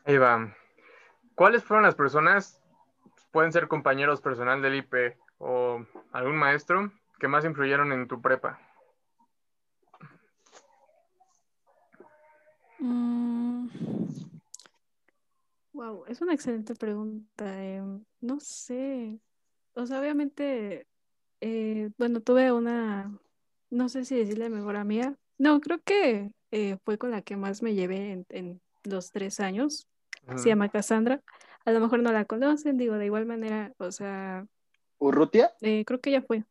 Ahí 0.05 0.17
va. 0.17 0.53
¿Cuáles 1.35 1.63
fueron 1.63 1.83
las 1.83 1.95
personas, 1.95 2.61
pueden 3.31 3.51
ser 3.51 3.67
compañeros 3.67 4.21
personal 4.21 4.61
del 4.61 4.75
IP 4.75 5.17
o 5.37 5.85
algún 6.11 6.37
maestro, 6.37 6.91
que 7.19 7.27
más 7.27 7.45
influyeron 7.45 7.91
en 7.91 8.07
tu 8.07 8.21
prepa? 8.21 8.59
Wow, 15.73 16.05
es 16.07 16.21
una 16.21 16.33
excelente 16.33 16.75
pregunta. 16.75 17.63
em, 17.63 18.03
no 18.21 18.39
sé. 18.39 19.19
O 19.73 19.85
sea, 19.85 19.99
obviamente, 19.99 20.85
eh, 21.41 21.89
bueno, 21.97 22.21
tuve 22.21 22.51
una, 22.51 23.11
no 23.71 23.89
sé 23.89 24.05
si 24.05 24.15
decirle 24.15 24.49
mejor 24.49 24.75
amiga. 24.75 25.15
No, 25.39 25.59
creo 25.59 25.79
que 25.83 26.31
eh, 26.51 26.77
fue 26.85 26.97
con 26.97 27.09
la 27.11 27.21
que 27.21 27.35
más 27.35 27.63
me 27.63 27.73
llevé 27.73 28.11
en, 28.11 28.25
en 28.29 28.61
los 28.83 29.11
tres 29.11 29.39
años. 29.39 29.87
Se 30.37 30.47
llama 30.49 30.69
Cassandra. 30.69 31.21
A 31.65 31.71
lo 31.71 31.79
mejor 31.81 31.99
no 32.01 32.11
la 32.13 32.23
conocen, 32.25 32.77
digo, 32.77 32.95
de 32.95 33.05
igual 33.07 33.25
manera, 33.25 33.73
o 33.77 33.91
sea, 33.91 34.45
¿Urrutia? 34.99 35.51
eh, 35.61 35.83
creo 35.85 35.99
que 35.99 36.11
ella 36.11 36.21
fue. 36.21 36.45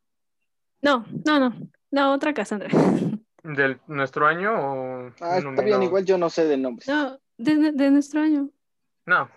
No, 0.83 1.07
no, 1.25 1.38
no, 1.38 1.55
no, 1.91 2.12
otra 2.12 2.35
Cassandra. 2.35 2.69
¿Del 3.45 3.81
nuestro 3.87 4.26
año 4.26 4.52
o 4.52 5.11
Ah, 5.21 5.38
está 5.38 5.62
bien, 5.62 5.83
igual 5.83 6.05
yo 6.05 6.19
no 6.19 6.29
sé 6.29 6.45
de 6.47 6.57
nombres. 6.57 6.87
No, 6.88 7.19
de, 7.38 7.73
de 7.73 7.91
nuestro 7.91 8.21
año. 8.21 8.50
No, 9.07 9.29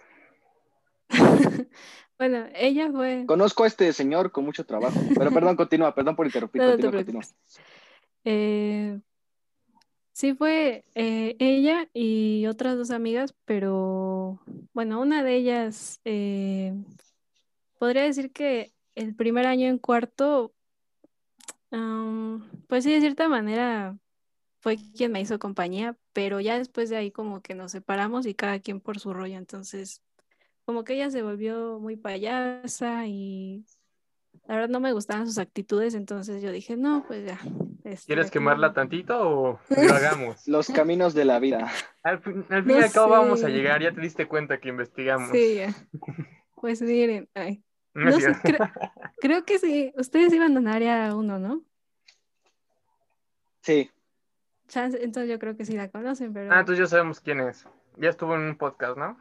Bueno, 2.18 2.46
ella 2.56 2.90
fue. 2.92 3.26
Conozco 3.28 3.64
a 3.64 3.68
este 3.68 3.92
señor 3.92 4.32
con 4.32 4.46
mucho 4.46 4.66
trabajo. 4.66 4.98
Pero 5.18 5.32
perdón, 5.32 5.56
continúa, 5.58 5.94
perdón 5.94 6.16
por 6.16 6.26
interrumpir. 6.26 6.62
No, 6.62 6.92
continúa. 6.92 7.24
Eh, 8.24 9.00
sí 10.14 10.34
fue 10.34 10.86
eh, 10.96 11.36
ella 11.40 11.90
y 11.94 12.48
otras 12.48 12.78
dos 12.78 12.92
amigas, 12.92 13.36
pero 13.44 14.40
bueno, 14.74 15.02
una 15.02 15.24
de 15.24 15.36
ellas 15.36 16.00
eh, 16.06 16.74
podría 17.78 18.04
decir 18.04 18.32
que 18.32 18.72
el 18.96 19.14
primer 19.14 19.46
año 19.46 19.68
en 19.68 19.78
cuarto, 19.78 20.54
pues 22.68 22.86
sí, 22.86 22.94
de 22.94 23.02
cierta 23.02 23.28
manera 23.28 23.98
fue 24.66 24.80
quien 24.98 25.12
me 25.12 25.22
hizo 25.22 25.38
compañía, 25.38 25.96
pero 26.12 26.40
ya 26.40 26.58
después 26.58 26.90
de 26.90 26.98
ahí 26.98 27.12
como 27.12 27.44
que 27.44 27.54
nos 27.54 27.72
separamos 27.72 28.26
y 28.26 28.34
cada 28.34 28.58
quien 28.58 28.80
por 28.82 28.98
su 29.00 29.14
rollo, 29.14 29.38
entonces 29.38 30.02
como 30.66 30.84
que 30.84 30.96
ella 30.96 31.12
se 31.12 31.22
volvió 31.22 31.78
muy 31.80 31.98
payasa 31.98 33.06
y 33.06 33.64
la 34.48 34.56
verdad 34.56 34.70
no 34.70 34.80
me 34.80 34.92
gustaban 34.92 35.28
sus 35.28 35.38
actitudes, 35.38 35.94
entonces 35.94 36.42
yo 36.42 36.52
dije, 36.52 36.78
no, 36.78 37.06
pues 37.06 37.28
ya. 37.28 37.40
este, 37.84 38.08
¿quieres 38.08 38.32
quemarla 38.32 38.70
no". 38.70 38.74
tantito 38.74 39.30
o 39.30 39.60
lo 39.70 39.94
hagamos? 39.94 40.48
Los 40.48 40.70
caminos 40.70 41.14
de 41.14 41.26
la 41.26 41.38
vida. 41.38 41.72
Al 42.02 42.20
fin, 42.24 42.44
al 42.50 42.64
fin 42.64 42.72
No 42.72 42.80
y 42.80 42.84
al 42.84 42.92
cabo 42.92 43.10
vamos 43.10 43.44
a 43.44 43.50
llegar, 43.50 43.84
ya 43.84 43.92
te 43.92 44.02
diste 44.02 44.28
cuenta 44.28 44.60
que 44.60 44.70
investigamos. 44.70 45.30
Sí, 45.30 45.58
ya. 45.58 45.76
Pues 46.56 46.82
miren, 46.82 47.30
ay, 47.36 47.64
No 47.94 48.20
sé, 48.20 48.32
creo, 49.20 49.46
que 49.46 49.60
sí, 49.60 49.94
ustedes 49.96 50.34
iban 50.34 50.58
en 50.58 50.68
área 50.68 51.16
uno, 51.16 51.38
¿no? 51.38 51.64
Sí, 53.62 53.92
Chance- 54.68 55.04
entonces 55.04 55.30
yo 55.30 55.40
creo 55.40 55.56
que 55.56 55.66
sí 55.66 55.74
la 55.74 55.90
conocen, 55.90 56.34
pero 56.34 56.52
Ah, 56.54 56.60
entonces 56.62 56.86
ya 56.86 56.90
sabemos 56.90 57.20
quién 57.20 57.40
es. 57.42 57.66
Ya 57.98 58.10
estuvo 58.10 58.36
en 58.36 58.42
un 58.42 58.58
podcast, 58.58 58.98
¿no? 58.98 59.18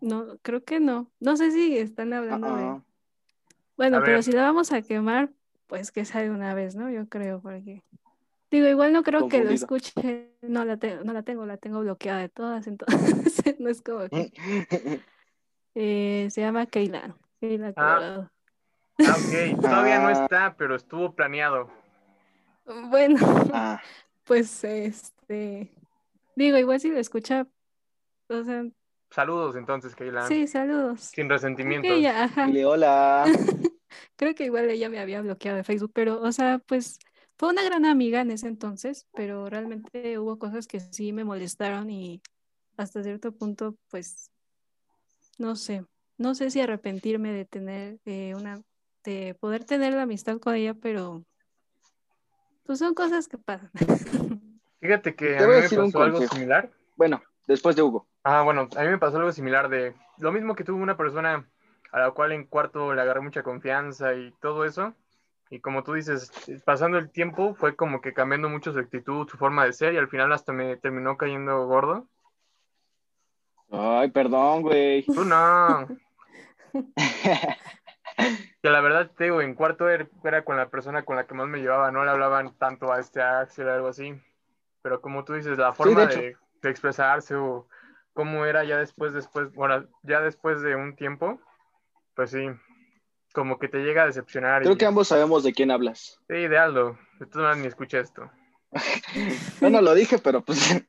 no, 0.00 0.38
creo 0.42 0.64
que 0.64 0.80
no. 0.80 1.10
No 1.20 1.36
sé 1.36 1.50
si 1.50 1.76
están 1.78 2.12
hablando 2.12 2.54
de... 2.56 2.62
ah, 2.62 2.82
Bueno, 3.76 3.98
A 3.98 4.00
pero 4.00 4.12
ver. 4.14 4.22
si 4.22 4.32
la 4.32 4.42
vamos 4.42 4.72
a 4.72 4.82
quemar, 4.82 5.30
pues 5.66 5.92
que 5.92 6.04
sea 6.04 6.22
de 6.22 6.30
una 6.30 6.54
vez, 6.54 6.74
¿no? 6.74 6.90
Yo 6.90 7.06
creo, 7.08 7.40
porque... 7.40 7.82
Digo, 8.50 8.66
igual 8.66 8.94
no 8.94 9.02
creo 9.02 9.28
que 9.28 9.44
lo 9.44 9.50
escuche, 9.50 10.30
no 10.40 10.64
la, 10.64 10.78
te- 10.78 11.04
no 11.04 11.12
la 11.12 11.22
tengo, 11.22 11.44
la 11.44 11.58
tengo 11.58 11.80
bloqueada 11.80 12.20
de 12.20 12.30
todas, 12.30 12.66
entonces 12.66 13.56
no 13.60 13.68
es 13.68 13.82
como 13.82 14.08
que... 14.08 14.32
Eh, 15.80 16.26
se 16.32 16.40
llama 16.40 16.66
Keila, 16.66 17.14
Keila 17.40 17.72
Colorado. 17.72 18.30
Ah, 19.00 19.14
ok. 19.16 19.60
Todavía 19.60 20.00
no 20.00 20.08
Ah. 20.08 20.12
está, 20.24 20.54
pero 20.56 20.74
estuvo 20.74 21.12
planeado. 21.14 21.70
Bueno, 22.90 23.18
ah, 23.52 23.80
pues 24.24 24.64
este... 24.64 25.70
Digo, 26.34 26.56
igual 26.58 26.80
si 26.80 26.90
lo 26.90 26.98
escucha, 26.98 27.46
o 28.28 28.44
sea, 28.44 28.64
Saludos 29.10 29.56
entonces, 29.56 29.94
Keila. 29.94 30.26
sí, 30.28 30.46
saludos. 30.46 31.00
Sin 31.00 31.28
dile 32.52 32.66
hola. 32.66 33.24
Creo 34.16 34.34
que 34.34 34.44
igual 34.44 34.68
ella 34.68 34.90
me 34.90 34.98
había 35.00 35.22
bloqueado 35.22 35.56
de 35.56 35.64
Facebook, 35.64 35.92
pero, 35.94 36.20
o 36.20 36.30
sea, 36.30 36.58
pues 36.66 36.98
fue 37.38 37.48
una 37.48 37.62
gran 37.64 37.86
amiga 37.86 38.20
en 38.20 38.30
ese 38.30 38.48
entonces, 38.48 39.06
pero 39.14 39.48
realmente 39.48 40.18
hubo 40.18 40.38
cosas 40.38 40.66
que 40.66 40.78
sí 40.80 41.12
me 41.12 41.24
molestaron 41.24 41.88
y 41.88 42.20
hasta 42.76 43.02
cierto 43.02 43.32
punto, 43.32 43.76
pues, 43.90 44.30
no 45.38 45.56
sé, 45.56 45.84
no 46.18 46.34
sé 46.34 46.50
si 46.50 46.60
arrepentirme 46.60 47.32
de 47.32 47.44
tener 47.46 47.98
eh, 48.04 48.34
una, 48.36 48.60
de 49.08 49.34
poder 49.34 49.64
tener 49.64 49.94
la 49.94 50.02
amistad 50.02 50.38
con 50.38 50.54
ella, 50.54 50.74
pero 50.74 51.24
pues 52.64 52.78
son 52.78 52.94
cosas 52.94 53.26
que 53.26 53.38
pasan. 53.38 53.70
Fíjate 54.80 55.14
que 55.14 55.38
a 55.38 55.46
mí 55.46 55.46
me 55.46 55.62
pasó 55.62 56.02
algo 56.02 56.18
consejo. 56.18 56.34
similar. 56.34 56.70
Bueno, 56.96 57.22
después 57.46 57.74
de 57.74 57.82
Hugo. 57.82 58.06
Ah, 58.22 58.42
bueno, 58.42 58.68
a 58.76 58.82
mí 58.82 58.88
me 58.88 58.98
pasó 58.98 59.16
algo 59.16 59.32
similar 59.32 59.70
de 59.70 59.94
lo 60.18 60.30
mismo 60.30 60.54
que 60.54 60.64
tuvo 60.64 60.82
una 60.82 60.96
persona 60.96 61.48
a 61.90 61.98
la 61.98 62.10
cual 62.10 62.32
en 62.32 62.44
cuarto 62.44 62.92
le 62.92 63.00
agarré 63.00 63.20
mucha 63.20 63.42
confianza 63.42 64.14
y 64.14 64.32
todo 64.42 64.66
eso. 64.66 64.94
Y 65.50 65.60
como 65.60 65.82
tú 65.82 65.94
dices, 65.94 66.30
pasando 66.66 66.98
el 66.98 67.10
tiempo 67.10 67.54
fue 67.54 67.74
como 67.74 68.02
que 68.02 68.12
cambiando 68.12 68.50
mucho 68.50 68.74
su 68.74 68.78
actitud, 68.78 69.26
su 69.26 69.38
forma 69.38 69.64
de 69.64 69.72
ser 69.72 69.94
y 69.94 69.96
al 69.96 70.08
final 70.08 70.30
hasta 70.34 70.52
me 70.52 70.76
terminó 70.76 71.16
cayendo 71.16 71.66
gordo. 71.66 72.06
Ay, 73.70 74.10
perdón, 74.10 74.60
güey. 74.62 75.06
Tú 75.06 75.24
no. 75.24 75.88
Que 78.62 78.70
la 78.70 78.80
verdad 78.80 79.10
te 79.16 79.24
digo, 79.24 79.40
en 79.40 79.54
cuarto 79.54 79.88
era, 79.88 80.08
era 80.24 80.44
con 80.44 80.56
la 80.56 80.68
persona 80.68 81.04
con 81.04 81.16
la 81.16 81.26
que 81.26 81.34
más 81.34 81.46
me 81.48 81.60
llevaba, 81.60 81.92
no 81.92 82.04
le 82.04 82.10
hablaban 82.10 82.56
tanto 82.58 82.92
a 82.92 82.98
este 82.98 83.22
Axel 83.22 83.68
o 83.68 83.72
algo 83.72 83.88
así. 83.88 84.14
Pero 84.82 85.00
como 85.00 85.24
tú 85.24 85.34
dices, 85.34 85.58
la 85.58 85.72
forma 85.72 86.06
de 86.06 86.16
de, 86.16 86.36
de 86.62 86.70
expresarse 86.70 87.34
o 87.34 87.68
cómo 88.12 88.46
era 88.46 88.64
ya 88.64 88.78
después, 88.78 89.12
después, 89.12 89.52
bueno, 89.54 89.86
ya 90.02 90.20
después 90.20 90.60
de 90.60 90.74
un 90.74 90.96
tiempo, 90.96 91.40
pues 92.14 92.30
sí, 92.30 92.48
como 93.32 93.58
que 93.58 93.68
te 93.68 93.78
llega 93.78 94.02
a 94.02 94.06
decepcionar. 94.06 94.62
Creo 94.62 94.74
y, 94.74 94.76
que 94.76 94.86
ambos 94.86 95.08
sabemos 95.08 95.44
de 95.44 95.52
quién 95.52 95.70
hablas. 95.70 96.18
Sí, 96.28 96.48
de 96.48 96.58
Aldo. 96.58 96.98
De 97.20 97.26
todas 97.26 97.36
maneras 97.36 97.58
ni 97.58 97.66
escucha 97.66 98.00
esto. 98.00 98.28
Yo 99.60 99.70
no 99.70 99.80
lo 99.80 99.94
dije, 99.94 100.18
pero 100.18 100.44
pues. 100.44 100.84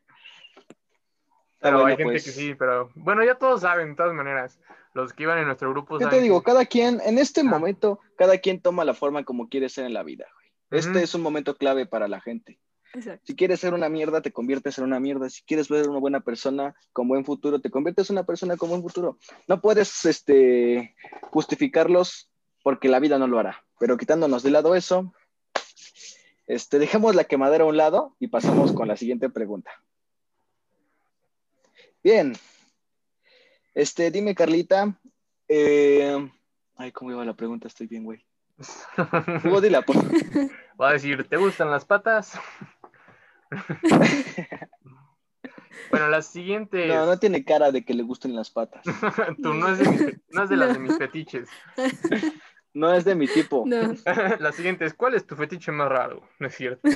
Pero 1.61 1.75
bueno, 1.77 1.87
hay 1.87 1.97
gente 1.97 2.11
pues. 2.13 2.23
que 2.23 2.31
sí, 2.31 2.55
pero 2.55 2.89
bueno, 2.95 3.23
ya 3.23 3.35
todos 3.35 3.61
saben, 3.61 3.89
de 3.89 3.95
todas 3.95 4.13
maneras. 4.13 4.59
Los 4.93 5.13
que 5.13 5.23
iban 5.23 5.37
en 5.37 5.45
nuestro 5.45 5.69
grupo 5.69 5.97
¿Qué 5.97 6.05
saben 6.05 6.17
te 6.19 6.23
digo? 6.23 6.41
que- 6.41 6.45
Cada 6.45 6.65
quien, 6.65 6.99
en 7.05 7.17
este 7.19 7.41
Ah. 7.41 7.45
momento, 7.45 7.99
cada 8.17 8.37
quien 8.39 8.59
toma 8.61 8.85
la 8.85 8.93
forma 8.93 9.23
como 9.23 9.47
quiere 9.49 9.69
ser 9.69 9.85
en 9.85 9.93
la 9.93 10.03
vida, 10.03 10.25
güey. 10.33 10.79
Este 10.79 11.03
es 11.03 11.13
un 11.15 11.21
momento 11.21 11.55
clave 11.55 11.85
para 11.85 12.07
la 12.07 12.21
gente. 12.21 12.59
Exacto. 12.93 13.21
Si 13.25 13.35
quieres 13.35 13.59
ser 13.59 13.73
una 13.75 13.87
mierda, 13.87 14.21
te 14.21 14.31
conviertes 14.31 14.77
en 14.79 14.83
una 14.85 14.99
mierda. 14.99 15.29
Si 15.29 15.43
quieres 15.43 15.67
ser 15.67 15.87
una 15.89 15.99
buena 15.99 16.21
persona 16.21 16.73
con 16.91 17.07
buen 17.07 17.23
futuro, 17.23 17.59
te 17.61 17.69
conviertes 17.69 18.09
en 18.09 18.15
una 18.15 18.25
persona 18.25 18.57
con 18.57 18.69
buen 18.69 18.81
futuro. 18.81 19.17
No 19.47 19.61
puedes 19.61 20.05
este, 20.05 20.95
justificarlos 21.29 22.31
porque 22.63 22.89
la 22.89 22.99
vida 22.99 23.19
no 23.19 23.27
lo 23.27 23.37
hará. 23.39 23.63
Pero 23.79 23.95
quitándonos 23.97 24.41
de 24.43 24.51
lado 24.51 24.73
eso, 24.75 25.13
este, 26.47 26.79
dejemos 26.79 27.15
la 27.15 27.25
quemadera 27.25 27.63
a 27.63 27.67
un 27.67 27.77
lado 27.77 28.15
y 28.19 28.27
pasamos 28.27 28.71
con 28.73 28.87
la 28.87 28.97
siguiente 28.97 29.29
pregunta. 29.29 29.71
Bien. 32.03 32.35
Este, 33.73 34.11
dime, 34.11 34.35
Carlita. 34.35 34.99
eh, 35.47 36.29
Ay, 36.75 36.91
¿cómo 36.91 37.11
iba 37.11 37.25
la 37.25 37.35
pregunta? 37.35 37.67
Estoy 37.67 37.87
bien, 37.87 38.05
güey. 38.05 38.25
Hugo, 39.43 39.61
dila, 39.61 39.81
por 39.81 39.95
favor. 39.95 40.11
Va 40.81 40.89
a 40.89 40.93
decir, 40.93 41.27
¿te 41.27 41.37
gustan 41.37 41.69
las 41.71 41.83
patas? 41.85 42.39
bueno, 45.91 46.07
la 46.09 46.21
siguiente 46.21 46.83
es... 46.85 46.89
No, 46.93 47.05
no 47.05 47.17
tiene 47.19 47.43
cara 47.43 47.71
de 47.71 47.83
que 47.83 47.93
le 47.93 48.03
gusten 48.03 48.35
las 48.35 48.49
patas. 48.49 48.83
Tú 49.43 49.53
no 49.53 49.69
es 49.69 49.79
de, 49.79 49.89
mis 49.89 50.01
no 50.29 50.43
es 50.43 50.49
de 50.49 50.55
las 50.55 50.73
de 50.73 50.79
mis 50.79 50.97
fetiches. 50.97 51.49
No 52.73 52.93
es 52.93 53.03
de 53.03 53.15
mi 53.15 53.27
tipo. 53.27 53.65
No. 53.65 53.93
La 54.39 54.51
siguiente 54.51 54.85
es, 54.85 54.93
¿cuál 54.93 55.15
es 55.15 55.25
tu 55.25 55.35
fetiche 55.35 55.71
más 55.71 55.89
raro? 55.89 56.21
No 56.39 56.47
es 56.47 56.55
cierto. 56.55 56.87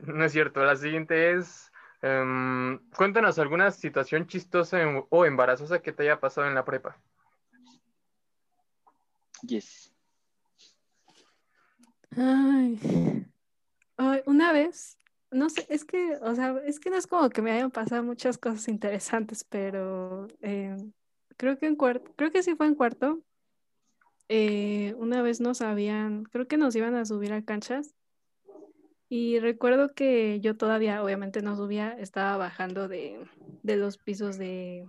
No 0.06 0.24
es 0.24 0.32
cierto. 0.32 0.64
La 0.64 0.76
siguiente 0.76 1.32
es, 1.32 1.72
em, 2.02 2.78
cuéntanos 2.96 3.38
alguna 3.38 3.70
situación 3.70 4.26
chistosa 4.26 4.80
en- 4.82 5.04
o 5.08 5.24
embarazosa 5.24 5.80
que 5.80 5.92
te 5.92 6.04
haya 6.04 6.20
pasado 6.20 6.46
en 6.48 6.54
la 6.54 6.64
prepa. 6.64 6.96
Yes. 9.42 9.92
Ay. 12.16 13.26
Ay, 13.96 14.22
una 14.26 14.52
vez, 14.52 14.98
no 15.30 15.48
sé, 15.50 15.66
es 15.68 15.84
que, 15.84 16.16
o 16.20 16.34
sea, 16.34 16.56
es 16.64 16.80
que 16.80 16.90
no 16.90 16.96
es 16.96 17.06
como 17.06 17.28
que 17.30 17.42
me 17.42 17.52
hayan 17.52 17.70
pasado 17.70 18.02
muchas 18.02 18.38
cosas 18.38 18.66
interesantes, 18.68 19.44
pero 19.44 20.26
eh, 20.40 20.76
creo 21.36 21.58
que 21.58 21.66
en 21.66 21.76
cuarto, 21.76 22.12
creo 22.16 22.30
que 22.32 22.42
sí 22.42 22.54
fue 22.56 22.66
en 22.66 22.74
cuarto. 22.74 23.20
eh, 24.28 24.94
una 24.98 25.22
vez 25.22 25.40
nos 25.40 25.60
habían, 25.60 26.24
creo 26.24 26.48
que 26.48 26.56
nos 26.56 26.74
iban 26.74 26.94
a 26.94 27.04
subir 27.04 27.32
a 27.32 27.42
canchas 27.44 27.94
y 29.16 29.38
recuerdo 29.38 29.94
que 29.94 30.40
yo 30.40 30.56
todavía, 30.56 31.00
obviamente 31.00 31.40
no 31.40 31.54
subía, 31.54 31.92
estaba 31.92 32.36
bajando 32.36 32.88
de, 32.88 33.24
de 33.62 33.76
los 33.76 33.96
pisos 33.96 34.38
de, 34.38 34.88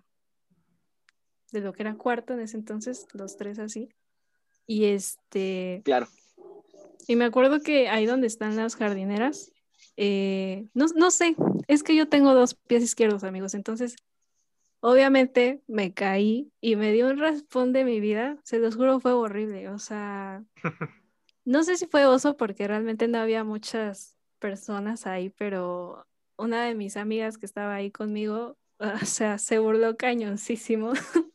de 1.52 1.62
lo 1.62 1.74
que 1.74 1.84
era 1.84 1.94
cuarto 1.94 2.34
en 2.34 2.40
ese 2.40 2.58
entonces, 2.58 3.06
los 3.14 3.38
tres 3.38 3.60
así. 3.60 3.88
Y 4.66 4.86
este, 4.86 5.84
Claro. 5.86 6.08
y 7.08 7.16
me 7.16 7.26
acuerdo 7.26 7.62
que 7.62 7.88
ahí 7.88 8.08
donde 8.08 8.26
están 8.26 8.56
las 8.56 8.76
jardineras, 8.76 9.52
eh, 9.96 10.66
no, 10.74 10.88
no 10.96 11.12
sé, 11.12 11.36
es 11.68 11.84
que 11.84 11.96
yo 11.96 12.10
tengo 12.10 12.34
dos 12.34 12.56
pies 12.56 12.82
izquierdos, 12.82 13.24
amigos, 13.24 13.54
entonces 13.54 13.96
obviamente 14.80 15.62
me 15.68 15.94
caí 15.94 16.52
y 16.62 16.78
me 16.78 16.92
dio 16.94 17.10
un 17.12 17.20
raspón 17.20 17.74
de 17.74 17.86
mi 17.86 18.00
vida, 18.00 18.40
se 18.44 18.58
los 18.58 18.76
juro, 18.76 19.00
fue 19.00 19.14
horrible, 19.14 19.70
o 19.70 19.78
sea, 19.78 20.44
no 21.46 21.64
sé 21.64 21.78
si 21.78 21.86
fue 21.86 22.08
oso 22.08 22.38
porque 22.38 22.68
realmente 22.68 23.08
no 23.08 23.20
había 23.20 23.44
muchas 23.44 24.15
personas 24.50 25.08
ahí, 25.08 25.30
pero 25.32 26.06
una 26.38 26.66
de 26.66 26.76
mis 26.76 26.98
amigas 26.98 27.38
que 27.38 27.46
estaba 27.48 27.76
ahí 27.76 27.92
conmigo, 27.92 28.58
o 28.80 29.06
sea, 29.06 29.38
se 29.40 29.60
burló 29.60 29.98
cañoncísimo, 29.98 30.94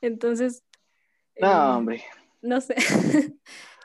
entonces... 0.00 0.64
eh, 1.36 1.42
No, 1.42 1.78
hombre. 1.78 2.02
no 2.42 2.60
sé. 2.60 2.74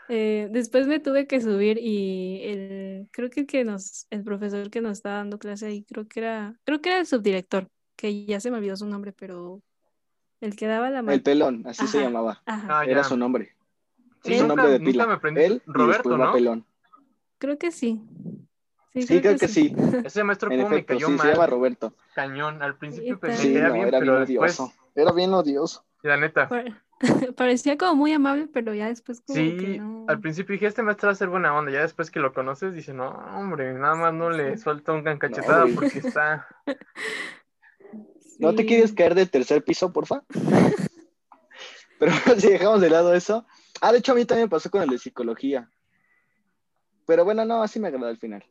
Eh, 0.09 0.49
después 0.51 0.85
me 0.85 0.99
tuve 0.99 1.27
que 1.27 1.39
subir 1.39 1.79
y 1.81 2.41
el, 2.43 3.07
creo 3.11 3.29
que 3.29 3.39
el 3.39 3.47
que 3.47 3.63
nos, 3.63 4.05
el 4.09 4.21
profesor 4.21 4.69
que 4.69 4.81
nos 4.81 4.91
estaba 4.91 5.15
dando 5.15 5.39
clase 5.39 5.65
ahí, 5.65 5.85
creo 5.85 6.05
que 6.09 6.19
era, 6.19 6.59
creo 6.65 6.81
que 6.81 6.89
era 6.89 6.99
el 6.99 7.05
subdirector, 7.07 7.69
que 7.95 8.25
ya 8.25 8.41
se 8.41 8.51
me 8.51 8.57
olvidó 8.57 8.75
su 8.75 8.85
nombre, 8.85 9.13
pero 9.13 9.61
el 10.41 10.57
que 10.57 10.67
daba 10.67 10.89
la 10.89 10.99
El 10.99 11.05
ma- 11.05 11.19
pelón, 11.23 11.63
así 11.65 11.87
se 11.87 12.01
llamaba. 12.01 12.43
Ajá, 12.45 12.81
Ah, 12.81 12.85
Era 12.85 13.03
su 13.05 13.15
nombre. 13.15 13.55
Sí, 14.23 14.35
su 14.35 14.41
nunca, 14.41 14.47
nombre 14.47 14.69
de 14.71 14.79
nunca 14.79 14.91
pila. 14.91 15.07
me 15.07 15.13
aprendí. 15.13 15.41
Él 15.43 15.61
y 15.65 15.71
Roberto, 15.71 16.17
¿no? 16.17 16.33
pelón. 16.33 16.65
creo 17.39 17.57
que 17.57 17.71
sí. 17.71 18.01
Sí, 18.93 19.01
Sí, 19.03 19.21
creo 19.21 19.37
que 19.37 19.47
sí. 19.47 19.75
Ese 20.03 20.23
maestro 20.23 20.51
En 20.51 20.61
como 20.61 20.75
me 20.75 20.85
cayó 20.85 21.07
sí, 21.07 21.13
se 21.13 21.17
mal, 21.17 21.31
llama 21.33 21.47
Roberto. 21.47 21.93
cañón. 22.13 22.61
Al 22.61 22.77
principio 22.77 23.19
pensé 23.19 23.41
Sí, 23.41 23.51
que 23.53 23.57
era 23.57 23.69
no, 23.69 23.73
bien, 23.73 23.87
era 23.87 23.99
bien 23.99 24.11
pero 24.13 24.19
después, 24.25 24.59
odioso. 24.59 24.73
Era 24.95 25.11
bien 25.11 25.33
odioso. 25.33 25.83
la 26.03 26.17
neta. 26.17 26.47
Pa- 26.47 26.63
Parecía 27.35 27.75
como 27.77 27.95
muy 27.95 28.13
amable, 28.13 28.47
pero 28.53 28.73
ya 28.73 28.87
después 28.87 29.21
como 29.25 29.35
que 29.35 29.57
Sí, 29.73 29.79
no. 29.79 30.05
al 30.07 30.19
principio 30.19 30.53
dije, 30.53 30.67
este 30.67 30.83
maestro 30.83 31.07
va 31.07 31.13
a 31.13 31.15
ser 31.15 31.27
buena 31.29 31.57
onda. 31.57 31.71
Ya 31.71 31.81
después 31.81 32.11
que 32.11 32.19
lo 32.19 32.33
conoces, 32.33 32.73
dice, 32.75 32.93
no, 32.93 33.09
hombre, 33.09 33.73
nada 33.73 33.95
más 33.95 34.13
no 34.13 34.29
le 34.29 34.57
suelta 34.57 34.93
una 34.93 35.17
cachetada 35.17 35.63
güey. 35.63 35.73
porque 35.75 35.99
está. 35.99 36.47
¿No 38.39 38.53
te 38.55 38.65
quieres 38.65 38.93
caer 38.93 39.15
del 39.15 39.29
tercer 39.29 39.63
piso, 39.63 39.91
porfa? 39.91 40.23
Pero 41.99 42.11
si 42.37 42.49
dejamos 42.49 42.81
de 42.81 42.89
lado 42.89 43.13
eso. 43.13 43.45
Ah, 43.81 43.91
de 43.91 43.99
hecho, 43.99 44.11
a 44.11 44.15
mí 44.15 44.25
también 44.25 44.45
me 44.45 44.49
pasó 44.49 44.69
con 44.69 44.81
el 44.83 44.89
de 44.89 44.97
psicología. 44.97 45.69
Pero 47.05 47.25
bueno, 47.25 47.43
no, 47.45 47.61
así 47.63 47.79
me 47.79 47.87
agradó 47.87 48.07
al 48.07 48.17
final. 48.17 48.43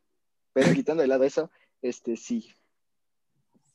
Pero 0.52 0.72
quitando 0.74 1.02
de 1.02 1.08
lado 1.08 1.24
eso, 1.24 1.50
este 1.80 2.16
sí. 2.16 2.48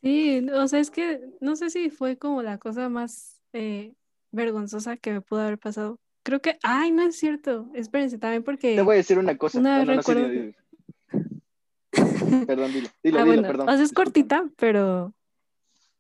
Sí, 0.02 0.46
o 0.54 0.68
sea, 0.68 0.80
es 0.80 0.92
que 0.92 1.22
no 1.42 1.56
sé 1.56 1.70
si 1.70 1.90
fue 1.90 2.18
como 2.18 2.44
la 2.44 2.58
cosa 2.58 2.88
más 2.90 3.42
eh, 3.54 3.94
vergonzosa 4.32 4.98
que 4.98 5.12
me 5.12 5.22
pudo 5.22 5.42
haber 5.42 5.58
pasado. 5.58 6.00
Creo 6.24 6.42
que, 6.42 6.58
ay, 6.62 6.92
no 6.92 7.04
es 7.04 7.16
cierto. 7.18 7.70
Espérense, 7.74 8.18
también 8.18 8.44
porque. 8.44 8.76
Te 8.76 8.82
voy 8.82 8.96
a 8.96 8.98
decir 8.98 9.18
una 9.18 9.38
cosa. 9.38 9.60
Una 9.60 9.80
No, 9.80 9.86
no, 9.86 9.96
no, 9.96 10.02
sí, 10.04 10.12
recuerdo 10.12 10.30
dilo, 10.30 10.44
dilo. 11.92 12.46
Perdón, 12.46 12.74
dilo. 12.74 12.90
Dilo, 13.04 13.20
Ah, 13.20 13.24
dilo, 13.24 13.26
bueno, 13.26 13.42
perdón. 13.44 13.70
o 13.70 13.74
sea, 13.74 13.84
es 13.84 13.94
cortita, 13.94 14.50
pero 14.58 15.14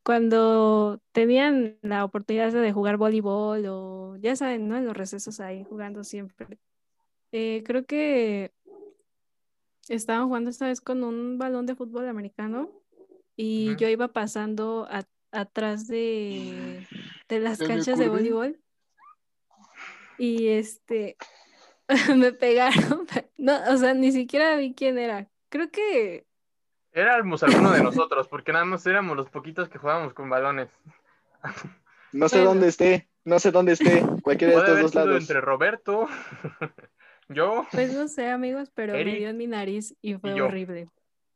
cuando 0.04 1.02
tenían 1.12 1.78
la 1.82 2.06
oportunidad 2.06 2.52
de 2.54 2.72
jugar 2.72 2.98
voleibol 2.98 3.66
o 3.68 4.16
ya 4.22 4.36
saben, 4.36 4.68
¿no? 4.68 4.78
En 4.78 4.86
los 4.86 4.96
recesos 4.96 5.40
ahí 5.40 5.66
jugando 5.68 6.04
siempre. 6.04 6.60
Eh, 7.32 7.63
creo 7.66 7.86
que 7.86 8.52
estaban 9.89 10.28
jugando 10.28 10.50
esta 10.50 10.67
vez 10.67 10.82
con 10.82 11.04
un 11.04 11.38
balón 11.38 11.65
de 11.65 11.76
fútbol 11.76 12.08
americano 12.08 12.69
y 13.36 13.76
yo 13.78 13.88
iba 13.88 14.08
pasando 14.10 14.88
a- 14.89 15.08
atrás 15.32 15.88
de, 15.88 16.88
de 17.30 17.39
las 17.39 17.60
canchas 17.60 18.00
de 18.00 18.10
voleibol 18.10 18.60
y 20.17 20.47
este 20.47 21.17
me 22.15 22.32
pegaron. 22.34 23.08
No, 23.39 23.54
o 23.71 23.78
sea, 23.78 23.93
ni 23.93 24.12
siquiera 24.12 24.56
vi 24.56 24.73
quién 24.73 24.97
era. 24.97 25.30
Creo 25.50 25.69
que 25.69 26.26
Éramos 26.91 27.43
alguno 27.43 27.71
de 27.71 27.84
nosotros, 27.84 28.28
porque 28.28 28.52
nada 28.52 28.65
más 28.65 28.84
éramos 28.88 29.15
los 29.15 29.30
poquitos 29.30 29.69
que 29.69 29.78
jugábamos 29.78 30.15
con 30.15 30.28
balones. 30.28 30.69
No 32.12 32.28
sé 32.28 32.38
Bueno. 32.38 32.50
dónde 32.52 32.67
esté. 32.69 33.08
No 33.26 33.38
sé 33.39 33.52
dónde 33.52 33.73
esté. 33.73 34.04
Cualquiera 34.23 34.54
de 34.56 34.60
estos 34.60 34.82
dos 34.82 34.95
lados. 34.95 35.21
entre 35.21 35.39
Roberto, 35.39 36.08
yo, 37.30 37.66
Pues 37.72 37.94
no 37.94 38.08
sé, 38.08 38.30
amigos, 38.30 38.70
pero 38.74 38.94
me 38.94 39.04
dio 39.16 39.30
en 39.30 39.38
mi 39.38 39.48
nariz 39.48 39.96
y 40.02 40.16
fue 40.16 40.40
horrible. 40.42 40.90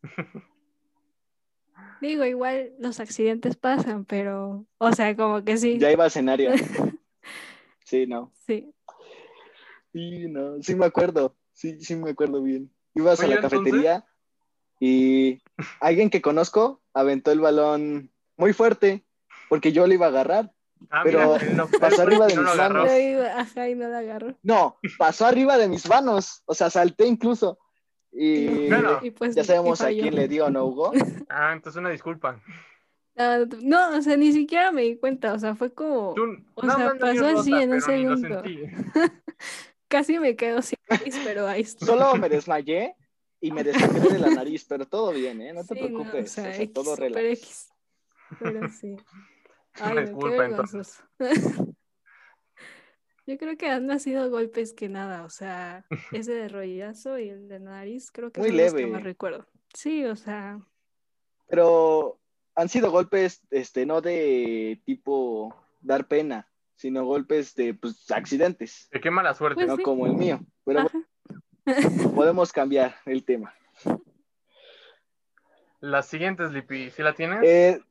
Digo, 2.02 2.26
igual 2.26 2.72
los 2.80 3.00
accidentes 3.00 3.56
pasan, 3.56 4.06
pero, 4.06 4.66
o 4.80 4.92
sea, 4.94 5.16
como 5.16 5.44
que 5.44 5.58
sí, 5.58 5.78
Ya 5.78 5.92
iba 5.92 6.06
a 6.06 6.10
cenario. 6.10 6.52
Sí, 7.84 8.08
no. 8.08 8.32
sí. 8.48 8.74
Sí, 9.92 10.28
no. 10.30 10.62
Sí 10.64 10.76
me 10.76 10.86
acuerdo. 10.86 11.36
Sí, 11.52 11.78
sí 11.84 11.94
me 11.98 12.12
acuerdo 12.12 12.42
bien. 12.42 12.72
Ibas 12.96 13.20
Oye, 13.20 13.26
a 13.26 13.30
la 13.32 13.36
entonces- 13.36 13.60
cafetería 13.60 14.06
y 14.80 15.42
alguien 15.82 16.10
que 16.10 16.22
conozco 16.22 16.82
aventó 16.94 17.34
el 17.34 17.42
balón 17.42 18.10
muy 18.38 18.54
fuerte 18.54 19.04
porque 19.50 19.74
yo 19.74 19.86
lo 19.88 19.94
iba 19.94 20.06
a 20.06 20.10
agarrar. 20.10 20.54
Ah, 20.90 21.02
Pero 21.04 21.34
mira, 21.34 21.46
él 21.46 21.58
no- 21.58 21.68
pasó 21.68 22.02
él 22.04 22.08
arriba 22.10 22.28
de 22.28 22.36
no 22.36 22.42
mis 22.42 22.52
agarró. 22.52 22.84
manos. 22.86 22.92
Ajá, 23.38 23.70
y 23.70 23.76
no 23.76 23.88
la 23.88 23.98
agarro. 24.00 24.36
No, 24.44 24.78
pasó 24.98 25.26
arriba 25.26 25.58
de 25.58 25.68
mis 25.70 25.88
manos. 25.88 26.42
O 26.46 26.54
sea, 26.54 26.70
salté 26.70 27.06
incluso. 27.06 27.60
Y 28.12 28.68
Bueno. 28.68 29.00
Y 29.02 29.12
pues, 29.12 29.36
ya 29.36 29.44
sabemos 29.44 29.80
y 29.82 29.84
a 29.84 29.88
quién 29.88 30.16
le 30.16 30.28
dio, 30.28 30.50
¿no, 30.50 30.66
Hugo? 30.66 30.92
Ah, 31.30 31.54
entonces 31.54 31.80
una 31.80 31.90
disculpa. 31.90 32.42
No, 33.16 33.46
no, 33.62 33.98
o 33.98 34.02
sea, 34.02 34.18
ni 34.18 34.32
siquiera 34.32 34.72
me 34.72 34.82
di 34.84 34.98
cuenta, 34.98 35.34
o 35.34 35.40
sea, 35.40 35.54
fue 35.56 35.74
como, 35.74 36.14
Tú, 36.14 36.24
O 36.56 36.66
no 36.66 36.76
sea, 36.76 36.94
pasó 37.00 37.26
así 37.40 37.52
rota, 37.52 37.64
en 37.64 37.74
un 37.74 37.82
segundo. 37.82 38.44
casi 39.88 40.20
me 40.20 40.36
quedo 40.36 40.62
sin 40.62 40.78
nariz, 40.90 41.20
pero 41.24 41.48
ahí 41.48 41.62
está. 41.62 41.86
Solo 41.86 42.16
me 42.16 42.30
desmayé 42.30 42.96
y 43.42 43.52
me 43.52 43.64
desangré 43.64 44.10
de 44.14 44.20
la 44.20 44.30
nariz, 44.44 44.66
pero 44.68 44.86
todo 44.88 45.12
bien, 45.12 45.42
¿eh? 45.42 45.54
No 45.54 45.64
te 45.66 45.76
Sí, 45.76 45.82
no, 45.82 45.88
preocupes. 45.88 46.32
o 46.32 46.34
sea, 46.34 46.44
o 46.50 46.54
sea, 46.54 46.62
X, 46.64 46.74
todo 46.74 46.96
relax. 46.96 47.70
Pero 48.40 48.70
sí. 48.70 48.96
Ay, 49.76 49.96
no, 49.96 50.02
disculpa, 50.02 50.46
entonces. 50.46 51.04
Yo 53.28 53.38
creo 53.38 53.56
que 53.56 53.70
han 53.70 53.86
nacido 53.86 54.30
golpes 54.30 54.74
que 54.74 54.90
nada, 54.90 55.24
o 55.24 55.30
sea, 55.30 55.86
ese 56.12 56.34
de 56.34 56.50
rodillazo 56.50 57.20
y 57.20 57.30
el 57.30 57.48
de 57.48 57.60
nariz, 57.60 58.12
creo 58.12 58.32
que 58.32 58.42
Muy 58.42 58.50
son 58.50 58.58
los 58.58 58.74
que 58.74 58.80
leve. 58.80 58.92
más 58.92 59.04
recuerdo. 59.04 59.46
Sí, 59.74 60.04
o 60.06 60.16
sea, 60.16 60.60
Pero 61.48 62.20
han 62.56 62.68
sido 62.68 62.92
golpes, 62.92 63.42
este, 63.52 63.86
no 63.86 64.02
de 64.02 64.82
tipo 64.86 65.56
dar 65.80 66.08
pena, 66.08 66.48
sino 66.76 67.06
golpes 67.06 67.56
de 67.56 67.74
pues, 67.74 68.10
accidentes. 68.12 68.90
De 68.92 69.00
qué 69.00 69.12
mala 69.12 69.34
suerte. 69.34 69.56
Pues 69.56 69.68
no 69.68 69.78
sí. 69.78 69.84
como 69.84 70.08
el 70.08 70.14
mío. 70.14 70.42
Pero 70.66 70.82
Ajá. 70.82 71.00
podemos 72.14 72.52
cambiar 72.52 72.96
el 73.06 73.24
tema. 73.24 73.54
La 75.80 76.04
siguiente 76.04 76.44
es 76.44 76.52
Lipi. 76.52 76.90
¿Sí 76.92 77.02
la 77.02 77.14
tienes? 77.14 77.40
Eh, 77.44 77.82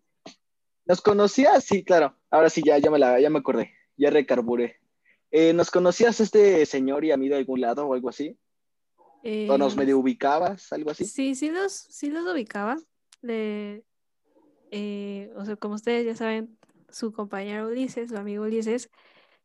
¿Nos 0.90 1.00
conocías? 1.02 1.62
Sí, 1.62 1.84
claro. 1.84 2.16
Ahora 2.32 2.50
sí, 2.50 2.62
ya, 2.66 2.76
ya, 2.78 2.90
me, 2.90 2.98
la, 2.98 3.20
ya 3.20 3.30
me 3.30 3.38
acordé. 3.38 3.72
Ya 3.96 4.10
recarburé. 4.10 4.80
Eh, 5.30 5.52
¿Nos 5.52 5.70
conocías 5.70 6.18
este 6.18 6.66
señor 6.66 7.04
y 7.04 7.12
a 7.12 7.16
mí 7.16 7.28
de 7.28 7.36
algún 7.36 7.60
lado 7.60 7.86
o 7.86 7.94
algo 7.94 8.08
así? 8.08 8.36
¿O 9.48 9.56
nos 9.56 9.74
Eh, 9.74 9.76
medio 9.76 9.98
ubicabas? 10.00 10.72
Algo 10.72 10.90
así. 10.90 11.04
Sí, 11.04 11.36
sí 11.36 11.48
los, 11.48 11.72
sí 11.72 12.10
los 12.10 12.26
ubicaba. 12.26 12.76
Eh, 13.22 13.84
o 15.36 15.44
sea, 15.44 15.54
como 15.54 15.76
ustedes 15.76 16.06
ya 16.06 16.16
saben, 16.16 16.58
su 16.88 17.12
compañero 17.12 17.68
Ulises, 17.68 18.08
su 18.10 18.16
amigo 18.16 18.42
Ulises, 18.42 18.90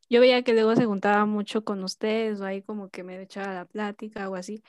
yo 0.09 0.21
veía 0.21 0.41
que 0.41 0.53
luego 0.53 0.75
se 0.75 0.85
juntaba 0.85 1.27
mucho 1.27 1.63
con 1.63 1.83
ustedes 1.83 2.41
o 2.41 2.45
ahí 2.45 2.63
como 2.63 2.89
que 2.89 3.03
me 3.03 3.21
echaba 3.21 3.53
la 3.53 3.65
plática 3.65 4.31
o 4.31 4.35
así. 4.35 4.63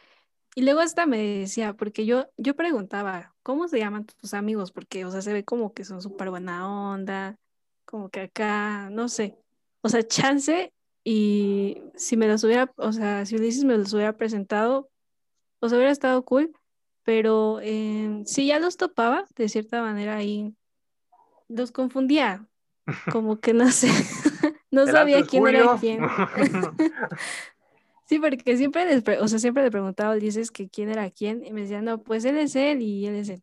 Y 0.54 0.60
luego 0.60 0.80
hasta 0.80 1.06
me 1.06 1.16
decía, 1.38 1.72
porque 1.72 2.04
yo, 2.04 2.26
yo 2.36 2.54
preguntaba, 2.54 3.34
¿cómo 3.46 3.68
se 3.68 3.78
llaman 3.78 4.06
tus 4.06 4.34
amigos? 4.34 4.72
Porque, 4.72 5.04
o 5.04 5.12
sea, 5.12 5.22
se 5.22 5.32
ve 5.32 5.44
como 5.44 5.72
que 5.72 5.84
son 5.84 6.02
súper 6.02 6.30
buena 6.30 6.68
onda, 6.68 7.36
como 7.84 8.08
que 8.08 8.22
acá, 8.22 8.90
no 8.90 9.08
sé. 9.08 9.38
O 9.82 9.88
sea, 9.88 10.02
chance 10.02 10.72
y 11.04 11.80
si 11.94 12.16
me 12.16 12.26
los 12.26 12.42
hubiera, 12.42 12.72
o 12.74 12.92
sea, 12.92 13.24
si 13.24 13.36
Ulises 13.36 13.62
me 13.62 13.78
los 13.78 13.92
hubiera 13.92 14.16
presentado, 14.16 14.90
o 15.60 15.68
sea, 15.68 15.78
hubiera 15.78 15.92
estado 15.92 16.24
cool, 16.24 16.56
pero 17.04 17.60
eh, 17.62 18.24
sí 18.26 18.48
ya 18.48 18.58
los 18.58 18.76
topaba, 18.78 19.26
de 19.36 19.48
cierta 19.48 19.80
manera 19.80 20.16
ahí 20.16 20.52
los 21.46 21.70
confundía, 21.70 22.48
como 23.12 23.38
que 23.38 23.54
no 23.54 23.70
sé, 23.70 23.86
no 24.72 24.82
¿El 24.82 24.90
sabía 24.90 25.24
quién 25.24 25.46
era 25.46 25.76
Julio? 25.76 25.78
quién. 25.80 26.00
Sí, 28.06 28.18
porque 28.20 28.56
siempre 28.56 28.84
les, 28.86 29.02
pre- 29.02 29.18
o 29.20 29.26
sea, 29.28 29.38
siempre 29.40 29.62
le 29.64 29.70
preguntaba 29.70 30.14
Ulises 30.14 30.50
que 30.52 30.68
quién 30.68 30.88
era 30.88 31.10
quién 31.10 31.44
y 31.44 31.52
me 31.52 31.62
decía, 31.62 31.82
no, 31.82 32.02
pues 32.02 32.24
él 32.24 32.38
es 32.38 32.54
él 32.56 32.80
y 32.80 33.06
él 33.06 33.16
es 33.16 33.28
él. 33.28 33.42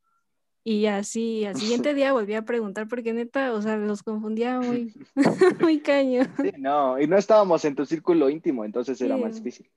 Y 0.63 0.86
así, 0.86 1.43
al 1.43 1.56
siguiente 1.58 1.93
día 1.93 2.13
volví 2.13 2.34
a 2.34 2.43
preguntar 2.45 2.88
porque 2.88 3.12
neta, 3.13 3.52
o 3.54 3.62
sea, 3.62 3.76
los 3.76 4.04
confundía 4.04 4.60
muy, 4.62 4.93
muy 5.60 5.82
caño. 5.82 6.23
Sí, 6.41 6.52
no, 6.58 6.97
y 6.99 7.08
no 7.08 7.17
estábamos 7.17 7.65
en 7.65 7.76
tu 7.76 7.86
círculo 7.86 8.30
íntimo, 8.30 8.63
entonces 8.63 8.99
era 9.02 9.17
más 9.17 9.36
difícil. 9.36 9.69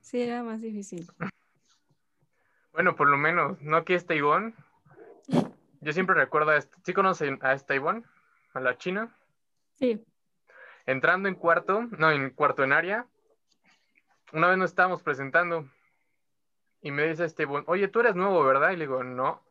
Sí, 0.00 0.20
era 0.20 0.42
más 0.42 0.60
difícil. 0.60 1.06
bueno, 2.72 2.96
por 2.96 3.08
lo 3.08 3.16
menos, 3.16 3.60
¿no 3.62 3.76
aquí 3.76 3.94
está 3.94 4.14
Ivonne? 4.14 4.52
Yo 5.80 5.92
siempre 5.92 6.16
recuerdo 6.16 6.50
a 6.50 6.56
esta, 6.56 6.76
¿sí 6.84 6.92
conocen 6.92 7.38
a 7.42 7.52
esta 7.54 7.74
Ivonne? 7.74 8.02
A 8.52 8.60
la 8.60 8.76
china. 8.78 9.14
Sí, 9.74 10.02
Entrando 10.86 11.28
en 11.28 11.34
cuarto, 11.34 11.82
no, 11.98 12.10
en 12.10 12.30
cuarto 12.30 12.62
en 12.64 12.72
área, 12.72 13.06
una 14.32 14.48
vez 14.48 14.58
nos 14.58 14.70
estábamos 14.70 15.02
presentando 15.02 15.68
y 16.80 16.90
me 16.90 17.06
dice 17.06 17.24
este 17.24 17.46
oye, 17.46 17.88
tú 17.88 18.00
eres 18.00 18.14
nuevo, 18.14 18.44
¿verdad? 18.44 18.70
Y 18.70 18.76
le 18.76 18.84
digo, 18.84 19.02
no. 19.02 19.42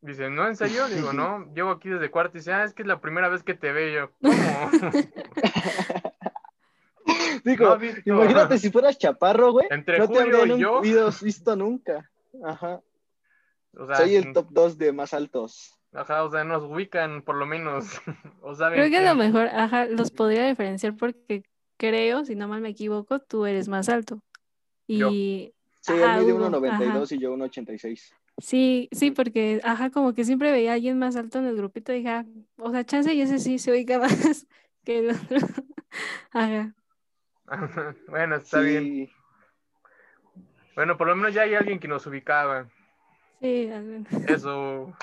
Dice, 0.00 0.30
¿no, 0.30 0.48
en 0.48 0.56
serio? 0.56 0.88
Le 0.88 0.96
digo, 0.96 1.12
no, 1.22 1.52
llevo 1.54 1.70
aquí 1.70 1.88
desde 1.88 2.10
cuarto. 2.10 2.36
Y 2.36 2.40
dice, 2.40 2.52
ah, 2.52 2.64
es 2.64 2.74
que 2.74 2.82
es 2.82 2.88
la 2.88 3.00
primera 3.00 3.28
vez 3.28 3.42
que 3.42 3.54
te 3.54 3.72
veo. 3.72 4.10
¿Cómo? 4.20 4.34
Digo, 7.44 7.64
No 7.64 7.72
has 7.72 7.80
visto. 7.80 8.00
imagínate 8.04 8.58
si 8.58 8.70
fueras 8.70 8.98
chaparro, 8.98 9.52
güey. 9.52 9.66
Entre 9.70 9.98
no 9.98 10.08
te 10.08 10.20
Julio 10.20 10.56
y 10.56 10.60
yo. 10.60 10.80
visto, 10.80 11.24
visto 11.24 11.56
nunca. 11.56 12.10
Ajá. 12.44 12.80
O 13.76 13.86
sea, 13.86 13.96
Soy 13.96 14.16
el 14.16 14.32
top 14.32 14.48
2 14.50 14.76
de 14.76 14.92
más 14.92 15.14
altos. 15.14 15.78
Ajá, 15.92 16.24
o 16.24 16.30
sea, 16.30 16.44
nos 16.44 16.62
ubican 16.64 17.22
por 17.22 17.36
lo 17.36 17.46
menos. 17.46 18.00
o 18.42 18.54
saben 18.54 18.78
creo 18.78 18.90
que 18.90 18.98
a 18.98 19.12
lo 19.12 19.16
mejor, 19.16 19.48
ajá, 19.48 19.86
los 19.86 20.10
podría 20.10 20.46
diferenciar 20.46 20.96
porque 20.96 21.44
creo, 21.80 22.26
si 22.26 22.34
no 22.34 22.46
mal 22.46 22.60
me 22.60 22.68
equivoco, 22.68 23.18
tú 23.20 23.46
eres 23.46 23.66
más 23.66 23.88
alto. 23.88 24.20
Yo. 24.86 25.08
Y 25.10 25.54
Sí, 25.80 25.94
Ajá, 25.94 26.18
él 26.18 26.26
mide 26.26 26.34
Hugo, 26.34 26.50
1.92 26.50 27.12
y 27.16 27.18
yo 27.18 27.34
1.86. 27.34 28.12
sí, 28.36 28.90
sí, 28.92 29.10
porque, 29.10 29.62
ajá, 29.64 29.88
como 29.88 30.12
que 30.12 30.24
siempre 30.24 30.52
veía 30.52 30.72
a 30.72 30.74
alguien 30.74 30.98
más 30.98 31.16
alto 31.16 31.38
en 31.38 31.46
el 31.46 31.56
grupito 31.56 31.90
y 31.94 31.96
dije, 31.96 32.10
ah, 32.10 32.26
o 32.58 32.70
sea, 32.70 32.84
chance 32.84 33.14
y 33.14 33.22
ese 33.22 33.38
sí 33.38 33.58
se 33.58 33.72
ubica 33.72 33.98
más 33.98 34.46
que 34.84 34.98
el 34.98 35.10
otro. 35.10 35.38
Ajá. 36.32 36.74
bueno, 38.08 38.36
está 38.36 38.60
bien. 38.60 38.84
Sí, 38.84 39.10
Bueno, 40.76 40.98
por 40.98 41.08
lo 41.08 41.16
menos 41.16 41.32
ya 41.32 41.42
hay 41.42 41.54
alguien 41.54 41.80
que 41.80 41.88
nos 41.88 42.06
ubicaba. 42.06 42.68
Sí, 43.40 43.70
al 43.70 43.84
menos. 43.84 44.12
Eso. 44.28 44.94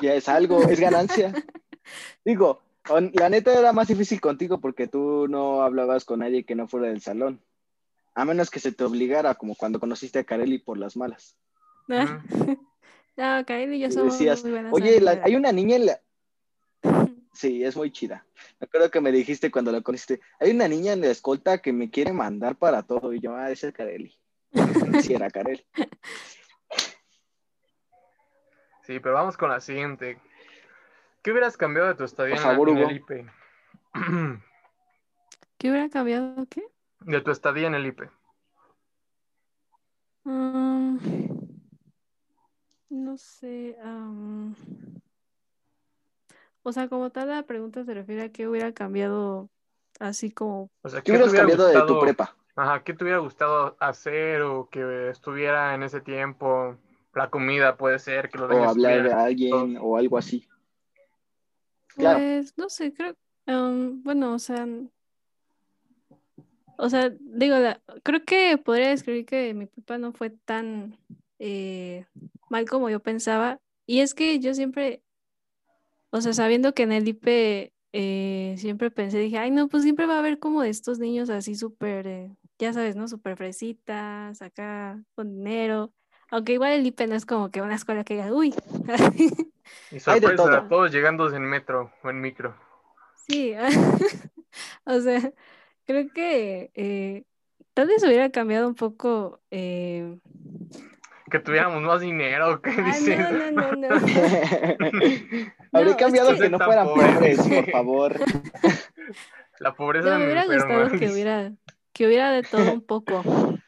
ya 0.00 0.14
es 0.14 0.26
algo, 0.26 0.62
es 0.62 0.80
ganancia. 0.80 1.34
Digo, 2.24 2.62
la 3.14 3.28
neta 3.30 3.58
era 3.58 3.72
más 3.72 3.88
difícil 3.88 4.20
contigo 4.20 4.60
porque 4.60 4.86
tú 4.88 5.26
no 5.28 5.62
hablabas 5.62 6.04
con 6.04 6.20
nadie 6.20 6.44
que 6.44 6.54
no 6.54 6.68
fuera 6.68 6.88
del 6.88 7.00
salón. 7.00 7.40
A 8.14 8.24
menos 8.24 8.50
que 8.50 8.60
se 8.60 8.72
te 8.72 8.84
obligara, 8.84 9.34
como 9.34 9.56
cuando 9.56 9.80
conociste 9.80 10.18
a 10.20 10.24
Kareli 10.24 10.58
por 10.58 10.78
las 10.78 10.96
malas. 10.96 11.36
Ah, 11.88 12.22
No, 13.16 13.44
Karen 13.46 13.72
y 13.72 13.78
yo 13.78 13.90
somos 13.92 14.12
decías, 14.18 14.42
muy 14.42 14.50
buenas 14.52 14.72
oye, 14.72 15.00
la- 15.00 15.20
hay 15.22 15.36
una 15.36 15.52
niña 15.52 15.76
en 15.76 15.86
la... 15.86 16.00
Sí, 17.32 17.64
es 17.64 17.76
muy 17.76 17.90
chida. 17.90 18.24
Me 18.60 18.66
acuerdo 18.66 18.90
que 18.90 19.00
me 19.00 19.10
dijiste 19.10 19.50
cuando 19.50 19.72
la 19.72 19.80
conociste, 19.80 20.20
hay 20.38 20.52
una 20.52 20.68
niña 20.68 20.92
en 20.92 21.00
la 21.00 21.08
escolta 21.08 21.58
que 21.58 21.72
me 21.72 21.90
quiere 21.90 22.12
mandar 22.12 22.54
para 22.56 22.82
todo. 22.84 23.12
Y 23.12 23.20
yo, 23.20 23.34
ah, 23.34 23.50
esa 23.50 23.68
es 23.68 23.74
Kareli. 23.74 24.16
Sí, 25.02 25.14
era 25.14 25.28
Kareli. 25.32 25.64
Sí, 28.82 29.00
pero 29.00 29.14
vamos 29.14 29.36
con 29.36 29.48
la 29.50 29.60
siguiente. 29.60 30.18
¿Qué 31.24 31.30
hubieras 31.32 31.56
cambiado 31.56 31.88
de 31.88 31.94
tu 31.94 32.04
estadía 32.04 32.36
en, 32.36 32.42
la- 32.42 32.48
favor, 32.50 32.68
en 32.68 32.76
el. 32.78 32.96
IPE? 32.96 33.26
¿Qué 35.56 35.70
hubiera 35.70 35.88
cambiado? 35.88 36.46
¿Qué? 36.50 36.62
de 37.00 37.20
tu 37.22 37.30
estadía 37.30 37.66
en 37.66 37.74
el 37.74 37.86
IPE. 37.86 38.10
Mm, 40.24 40.98
no 42.90 43.16
sé. 43.16 43.76
o 46.62 46.72
sea, 46.72 46.88
como 46.88 47.10
tal, 47.10 47.28
la 47.28 47.42
pregunta 47.44 47.84
se 47.84 47.94
refiere 47.94 48.22
a 48.22 48.28
qué 48.32 48.46
hubiera 48.46 48.72
cambiado 48.72 49.48
así 50.00 50.30
como. 50.30 50.70
O 50.82 50.88
sea, 50.90 51.00
¿Qué 51.00 51.12
hubieras 51.12 51.30
hubiera 51.30 51.46
cambiado 51.48 51.66
de 51.68 51.82
tu 51.86 52.00
prepa? 52.00 52.36
Ajá, 52.56 52.84
¿qué 52.84 52.92
te 52.92 53.02
hubiera 53.04 53.18
gustado 53.20 53.76
hacer 53.80 54.42
o 54.42 54.68
que 54.70 55.08
estuviera 55.08 55.74
en 55.74 55.82
ese 55.84 56.02
tiempo? 56.02 56.76
La 57.14 57.30
comida 57.30 57.76
puede 57.78 57.98
ser, 57.98 58.28
que 58.28 58.36
los 58.38 58.50
O 58.50 58.68
hablar 58.68 58.92
a 58.92 58.96
estuvieran- 59.06 59.18
alguien 59.18 59.78
o 59.80 59.96
algo 59.96 60.18
así. 60.18 60.46
Pues, 61.96 62.56
no 62.56 62.68
sé, 62.68 62.92
creo. 62.92 63.14
am, 63.46 64.02
bueno, 64.02 64.34
o 64.34 64.38
sea. 64.38 64.66
O 66.76 66.88
sea, 66.88 67.12
digo, 67.20 67.56
creo 68.02 68.24
que 68.24 68.58
podría 68.58 68.88
describir 68.88 69.26
que 69.26 69.54
mi 69.54 69.66
prepa 69.66 69.96
no 69.96 70.12
fue 70.12 70.30
tan 70.30 70.98
eh, 71.38 72.04
mal 72.50 72.68
como 72.68 72.90
yo 72.90 73.00
pensaba. 73.00 73.60
Y 73.86 74.00
es 74.00 74.14
que 74.14 74.40
yo 74.40 74.54
siempre, 74.54 75.02
o 76.10 76.20
sea, 76.20 76.32
sabiendo 76.32 76.74
que 76.74 76.82
en 76.82 76.92
el 76.92 77.06
IPE 77.06 77.72
eh, 77.92 78.56
siempre 78.58 78.90
pensé, 78.90 79.18
dije, 79.18 79.38
ay, 79.38 79.52
no, 79.52 79.68
pues 79.68 79.84
siempre 79.84 80.06
va 80.06 80.16
a 80.16 80.18
haber 80.18 80.40
como 80.40 80.62
de 80.62 80.70
estos 80.70 80.98
niños 80.98 81.30
así 81.30 81.54
súper, 81.54 82.08
eh, 82.08 82.36
ya 82.58 82.72
sabes, 82.72 82.96
¿no? 82.96 83.06
Súper 83.06 83.36
fresitas, 83.36 84.42
acá 84.42 85.00
con 85.14 85.36
dinero. 85.36 85.92
Aunque 86.34 86.54
igual 86.54 86.72
el 86.72 86.84
IPE 86.84 87.06
no 87.06 87.14
es 87.14 87.26
como 87.26 87.50
que 87.52 87.62
una 87.62 87.76
escuela 87.76 88.02
que 88.02 88.14
diga, 88.14 88.32
uy. 88.32 88.52
Y 88.52 88.88
Hay 90.06 90.18
de 90.20 90.26
sorpresa, 90.26 90.34
todo. 90.36 90.68
todos 90.68 90.90
llegando 90.92 91.32
en 91.32 91.42
metro 91.44 91.92
o 92.02 92.10
en 92.10 92.20
micro. 92.20 92.56
Sí, 93.28 93.54
o 94.84 95.00
sea, 95.00 95.32
creo 95.86 96.08
que 96.12 96.72
eh, 96.74 97.22
tal 97.72 97.86
vez 97.86 98.02
hubiera 98.02 98.30
cambiado 98.30 98.66
un 98.66 98.74
poco. 98.74 99.40
eh, 99.52 100.18
Que 101.30 101.38
tuviéramos 101.38 101.80
más 101.82 102.00
dinero, 102.00 102.60
¿qué 102.60 102.70
Ah, 102.78 102.82
dices? 102.86 103.16
no, 103.16 103.50
no, 103.52 103.72
no, 103.72 103.88
no. 104.00 104.06
Habré 105.72 105.90
es 105.90 105.96
cambiado 105.96 106.32
que- 106.34 106.40
que 106.40 106.50
no 106.50 106.58
fueran 106.58 106.86
pobre. 106.88 107.12
pobres, 107.14 107.38
por 107.48 107.70
favor. 107.70 108.16
La 109.60 109.72
pobreza 109.74 110.08
No, 110.10 110.14
me 110.14 110.18
me 110.18 110.24
hubiera 110.32 110.42
enferma. 110.44 110.64
gustado 110.82 110.98
que 110.98 111.12
hubiera, 111.12 111.52
que 111.92 112.06
hubiera 112.08 112.32
de 112.32 112.42
todo 112.42 112.72
un 112.72 112.80
poco, 112.84 113.22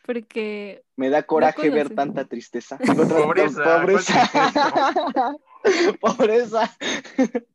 porque 0.06 0.84
Me 0.96 1.10
da 1.10 1.24
coraje 1.24 1.68
ver 1.68 1.94
tanta 1.94 2.24
tristeza. 2.24 2.78
Pobreza, 3.18 3.80
Pobreza. 3.80 4.30
pobreza. 6.00 6.76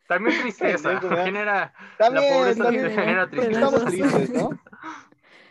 También 0.07 0.41
tristeza. 0.41 0.99
Genera, 0.99 1.73
También, 1.97 2.25
la 2.29 2.37
pobreza 2.37 2.63
también. 2.63 2.89
genera 2.91 3.29
tristeza. 3.29 3.59
Estamos 3.59 3.85
tristes, 3.85 4.29
¿no? 4.31 4.49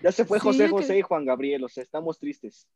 Ya 0.03 0.13
se 0.13 0.25
fue 0.25 0.39
Sí, 0.39 0.47
José 0.47 0.69
José 0.69 0.99
y 0.99 1.03
Juan 1.03 1.25
Gabriel, 1.25 1.65
o 1.65 1.69
sea, 1.69 1.83
estamos 1.83 2.19
tristes. 2.19 2.69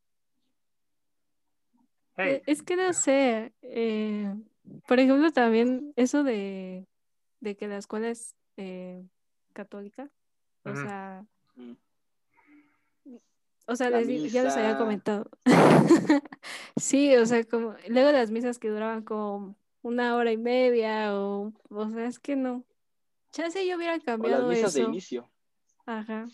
Hey, 2.16 2.34
eh, 2.34 2.42
es 2.46 2.62
que 2.62 2.76
no 2.76 2.92
sé, 2.92 3.52
eh, 3.62 4.32
por 4.86 5.00
ejemplo, 5.00 5.30
también 5.32 5.92
eso 5.96 6.22
de, 6.22 6.86
de 7.40 7.56
que 7.56 7.66
la 7.66 7.78
escuela 7.78 8.08
es 8.08 8.34
eh, 8.56 9.02
católica, 9.52 10.08
o 10.64 10.74
sea, 10.76 11.24
Mm. 11.56 11.74
O 13.66 13.76
sea, 13.76 13.90
les 13.90 14.06
di- 14.08 14.28
ya 14.28 14.42
les 14.44 14.56
había 14.56 14.76
comentado. 14.76 15.30
Sí, 16.76 17.14
o 17.16 17.24
sea, 17.24 17.42
como 17.44 17.74
luego 17.88 18.10
las 18.12 18.30
misas 18.30 18.58
que 18.58 18.68
duraban 18.68 19.02
como 19.02 19.56
una 19.82 20.16
hora 20.16 20.32
y 20.32 20.36
media, 20.36 21.14
o, 21.16 21.52
o 21.70 21.90
sea, 21.90 22.06
es 22.06 22.18
que 22.18 22.36
no. 22.36 22.64
Chance 23.32 23.66
yo 23.66 23.76
hubiera 23.76 23.94
O 23.94 23.96
las 23.96 24.04
cambiado 24.04 24.48
misas 24.48 24.74
de 24.74 24.82
inicio. 24.82 25.30
Ajá. 25.86 26.26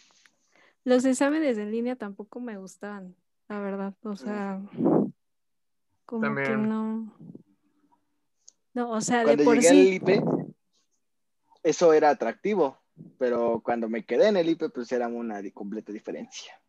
Los 0.85 1.05
exámenes 1.05 1.59
en 1.59 1.71
línea 1.71 1.95
tampoco 1.97 2.41
me 2.41 2.57
gustaban, 2.57 3.15
la 3.49 3.61
verdad. 3.61 3.95
O 4.03 4.17
sea, 4.17 4.61
como 6.07 6.35
que 6.37 6.57
no. 6.57 7.13
No, 8.75 8.91
o 8.91 9.01
sea, 9.01 9.19
de 9.21 9.25
Cuando 9.25 9.45
por 9.45 9.55
llegué 9.57 9.69
al 9.69 9.77
sí. 9.77 9.95
IPE, 9.97 10.23
eso 11.63 11.93
era 11.93 12.11
atractivo, 12.11 12.79
pero 13.19 13.61
cuando 13.63 13.89
me 13.89 14.05
quedé 14.05 14.29
en 14.29 14.37
el 14.37 14.49
IPE, 14.49 14.71
pues 14.71 14.91
era 14.93 15.09
una 15.09 15.41
completa 15.53 15.93
diferencia. 15.93 16.60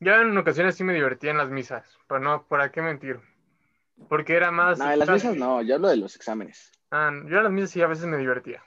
Ya 0.00 0.20
en 0.20 0.36
ocasiones 0.36 0.74
sí 0.76 0.84
me 0.84 0.92
divertía 0.94 1.30
en 1.30 1.38
las 1.38 1.50
misas, 1.50 1.98
pero 2.06 2.20
no, 2.20 2.46
¿para 2.46 2.70
qué 2.70 2.82
mentir? 2.82 3.18
Porque 4.08 4.34
era 4.34 4.50
más... 4.50 4.78
No, 4.78 4.90
en 4.90 4.98
las 4.98 5.08
misas 5.08 5.36
no, 5.36 5.62
yo 5.62 5.76
hablo 5.76 5.88
de 5.88 5.96
los 5.96 6.16
exámenes. 6.16 6.70
Ah, 6.90 7.10
yo 7.26 7.38
en 7.38 7.42
las 7.44 7.52
misas 7.52 7.70
sí 7.70 7.80
a 7.80 7.86
veces 7.86 8.04
me 8.06 8.18
divertía. 8.18 8.62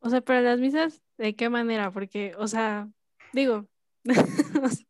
O 0.00 0.08
sea, 0.08 0.20
pero 0.22 0.40
las 0.40 0.58
misas, 0.60 1.02
¿de 1.18 1.34
qué 1.36 1.50
manera? 1.50 1.90
Porque, 1.90 2.34
o 2.38 2.46
sea, 2.48 2.88
digo, 3.32 3.66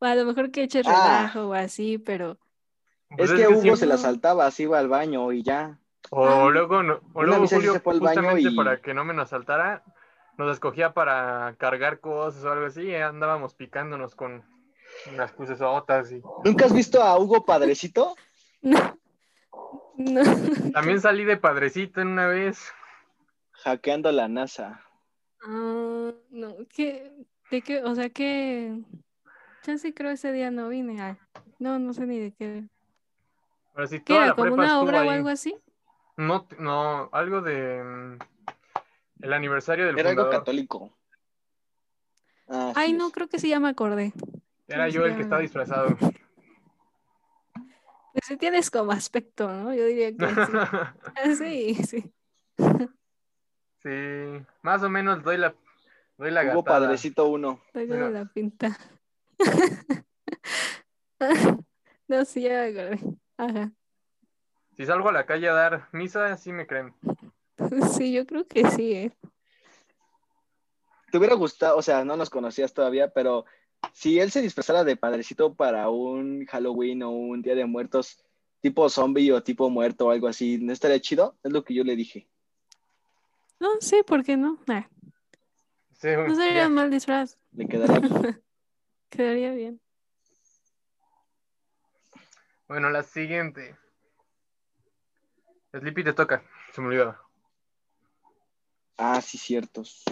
a 0.00 0.14
lo 0.14 0.24
mejor 0.24 0.50
que 0.50 0.64
eches 0.64 0.86
Ah. 0.88 1.18
relajo 1.28 1.48
o 1.48 1.54
así, 1.54 1.98
pero 1.98 2.38
Pues 3.16 3.30
es 3.30 3.36
que 3.38 3.46
Hugo 3.48 3.60
siempre- 3.60 3.76
se 3.80 3.86
la 3.86 3.98
saltaba, 3.98 4.46
así 4.46 4.64
iba 4.64 4.78
al 4.78 4.88
baño 4.88 5.30
y 5.32 5.42
ya. 5.42 5.78
O 6.10 6.26
Ah. 6.26 6.50
luego, 6.50 6.82
no- 6.82 7.00
o 7.12 7.22
luego 7.22 7.46
sí 7.46 7.54
Julio, 7.56 7.74
se 7.74 7.80
fue 7.80 7.94
al 7.94 8.00
baño 8.00 8.14
justamente 8.22 8.50
y- 8.50 8.56
para 8.56 8.80
que 8.80 8.92
no 8.94 9.04
me 9.04 9.14
nos 9.14 9.28
saltara, 9.30 9.84
nos 10.38 10.52
escogía 10.52 10.92
para 10.94 11.54
cargar 11.58 12.00
cosas 12.00 12.44
o 12.44 12.52
algo 12.52 12.66
así, 12.66 12.82
y 12.82 12.94
andábamos 12.94 13.54
picándonos 13.54 14.14
con 14.14 14.44
unas 15.12 15.32
crucesotas 15.32 16.12
y 16.12 16.22
¿Nunca 16.44 16.66
has 16.66 16.72
visto 16.72 17.02
a 17.02 17.18
Hugo 17.18 17.44
Padrecito? 17.44 18.14
no. 18.62 18.98
No. 19.96 20.22
también 20.72 21.00
salí 21.00 21.24
de 21.24 21.36
padrecito 21.36 22.00
en 22.00 22.08
una 22.08 22.26
vez. 22.26 22.72
Hackeando 23.52 24.10
la 24.10 24.26
NASA. 24.26 24.80
Ah, 25.44 26.12
no, 26.30 26.56
¿qué? 26.74 27.12
¿De 27.50 27.60
qué? 27.60 27.82
O 27.84 27.94
sea, 27.94 28.08
que 28.08 28.80
ya 29.64 29.76
sí 29.76 29.92
creo 29.92 30.10
ese 30.10 30.32
día 30.32 30.50
no 30.50 30.68
vine. 30.70 31.18
no, 31.58 31.78
no 31.78 31.92
sé 31.92 32.06
ni 32.06 32.18
de 32.18 32.32
qué. 32.32 32.64
Pero 33.74 33.86
sí, 33.86 33.98
¿Qué 33.98 34.14
toda 34.14 34.18
era? 34.18 34.26
la 34.28 34.34
¿Como 34.34 34.56
prepa 34.56 34.62
una 34.62 34.80
obra 34.80 35.04
o 35.04 35.10
algo 35.10 35.28
así? 35.28 35.56
No, 36.16 36.46
no, 36.58 37.08
algo 37.12 37.42
de 37.42 37.82
mm, 37.82 38.18
el 39.22 39.32
aniversario 39.32 39.86
del 39.86 39.98
Era 39.98 40.10
algo 40.10 40.28
católico. 40.28 40.96
Ah, 42.48 42.72
Ay, 42.76 42.90
sí 42.90 42.96
no, 42.98 43.06
es. 43.06 43.12
creo 43.12 43.28
que 43.28 43.38
sí 43.38 43.48
ya 43.48 43.60
me 43.60 43.68
acordé. 43.68 44.12
Era 44.68 44.88
yo 44.88 45.06
el 45.06 45.16
que 45.16 45.22
estaba 45.22 45.40
disfrazado. 45.40 45.96
Pues 48.12 48.26
sí 48.26 48.36
tienes 48.36 48.70
como 48.70 48.92
aspecto, 48.92 49.50
¿no? 49.50 49.74
Yo 49.74 49.86
diría 49.86 50.14
que 50.14 50.26
sí. 50.26 50.52
Ah, 51.16 51.34
Sí, 51.38 51.74
sí. 51.86 52.12
sí, 53.82 54.44
más 54.62 54.82
o 54.82 54.90
menos 54.90 55.22
doy 55.22 55.38
la, 55.38 55.54
doy 56.18 56.30
la 56.30 56.42
gatada. 56.42 56.62
Padrecito 56.64 57.26
1. 57.28 57.60
Tengo 57.72 57.94
Mira. 57.94 58.10
la 58.10 58.24
pinta. 58.26 58.76
No, 62.08 62.24
sí, 62.24 62.42
ya 62.42 62.50
me 62.50 62.66
acordé. 62.80 62.98
Ajá. 63.38 63.72
Si 64.76 64.84
salgo 64.84 65.08
a 65.08 65.12
la 65.12 65.24
calle 65.24 65.48
a 65.48 65.52
dar 65.54 65.88
misa, 65.92 66.36
sí 66.36 66.52
me 66.52 66.66
creen. 66.66 66.92
Sí, 67.96 68.12
yo 68.12 68.26
creo 68.26 68.46
que 68.46 68.68
sí, 68.70 68.92
¿eh? 68.92 69.12
¿Te 71.10 71.18
hubiera 71.18 71.34
gustado, 71.34 71.76
o 71.76 71.82
sea, 71.82 72.04
no 72.04 72.16
nos 72.16 72.30
conocías 72.30 72.72
todavía, 72.72 73.12
pero 73.12 73.44
si 73.92 74.18
él 74.18 74.30
se 74.30 74.40
disfrazara 74.40 74.82
de 74.84 74.96
padrecito 74.96 75.54
para 75.54 75.90
un 75.90 76.46
Halloween 76.46 77.02
o 77.02 77.10
un 77.10 77.42
Día 77.42 77.54
de 77.54 77.66
Muertos, 77.66 78.24
tipo 78.60 78.88
zombie 78.88 79.32
o 79.32 79.42
tipo 79.42 79.68
muerto 79.68 80.06
o 80.06 80.10
algo 80.10 80.28
así, 80.28 80.58
¿no 80.58 80.72
estaría 80.72 81.00
chido? 81.00 81.36
Es 81.42 81.52
lo 81.52 81.64
que 81.64 81.74
yo 81.74 81.84
le 81.84 81.96
dije. 81.96 82.28
No, 83.60 83.68
sí, 83.80 84.02
¿por 84.06 84.24
qué 84.24 84.36
no? 84.36 84.58
Sí, 85.98 86.08
no 86.08 86.34
sería 86.34 86.66
un 86.66 86.74
mal 86.74 86.90
disfraz. 86.90 87.38
Le 87.52 87.68
quedaría 87.68 87.98
bien. 88.00 88.42
Quedaría 89.10 89.52
bien. 89.52 89.80
Bueno, 92.66 92.88
la 92.88 93.02
siguiente. 93.02 93.76
Sleepy 95.72 96.04
te 96.04 96.12
toca, 96.14 96.42
se 96.72 96.80
me 96.80 96.88
olvidaba. 96.88 97.31
Ah, 98.96 99.20
sí, 99.20 99.38
ciertos. 99.38 100.04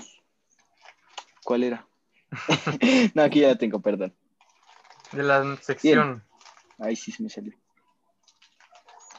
¿Cuál 1.45 1.65
era? 1.65 1.87
no, 3.15 3.23
aquí 3.23 3.41
ya 3.41 3.49
la 3.49 3.59
tengo, 3.59 3.81
perdón. 3.81 4.15
De 5.13 5.23
la 5.23 5.57
sección. 5.61 6.25
Ahí 6.79 6.97
sí 6.97 7.13
se 7.13 7.23
me 7.23 7.29
salió. 7.29 7.53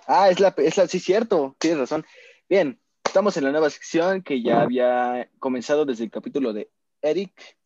Ah, 0.07 0.29
es 0.29 0.39
la, 0.39 0.53
es 0.57 0.77
la, 0.77 0.87
sí, 0.87 0.99
cierto, 0.99 1.55
tienes 1.59 1.79
razón. 1.79 2.05
Bien, 2.49 2.79
estamos 3.03 3.37
en 3.37 3.43
la 3.43 3.51
nueva 3.51 3.69
sección 3.69 4.21
que 4.23 4.41
ya 4.41 4.61
había 4.61 5.29
comenzado 5.39 5.85
desde 5.85 6.05
el 6.05 6.11
capítulo 6.11 6.53
de 6.53 6.69
Eric. 7.01 7.57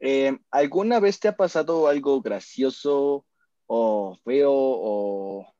Eh, 0.00 0.38
¿Alguna 0.50 1.00
vez 1.00 1.20
te 1.20 1.28
ha 1.28 1.36
pasado 1.36 1.88
algo 1.88 2.20
gracioso 2.20 3.24
o 3.66 4.18
feo 4.24 4.52
o 4.52 5.54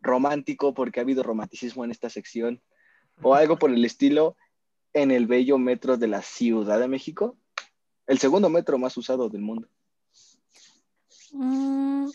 romántico, 0.00 0.74
porque 0.74 1.00
ha 1.00 1.02
habido 1.02 1.22
romanticismo 1.22 1.84
en 1.84 1.90
esta 1.90 2.10
sección, 2.10 2.62
o 3.22 3.34
algo 3.34 3.58
por 3.58 3.70
el 3.70 3.84
estilo 3.84 4.36
en 4.92 5.10
el 5.10 5.26
bello 5.26 5.58
metro 5.58 5.96
de 5.96 6.08
la 6.08 6.22
Ciudad 6.22 6.78
de 6.80 6.88
México? 6.88 7.36
El 8.06 8.18
segundo 8.18 8.48
metro 8.48 8.78
más 8.78 8.96
usado 8.96 9.28
del 9.28 9.42
mundo. 9.42 9.68
Mm, 11.32 12.08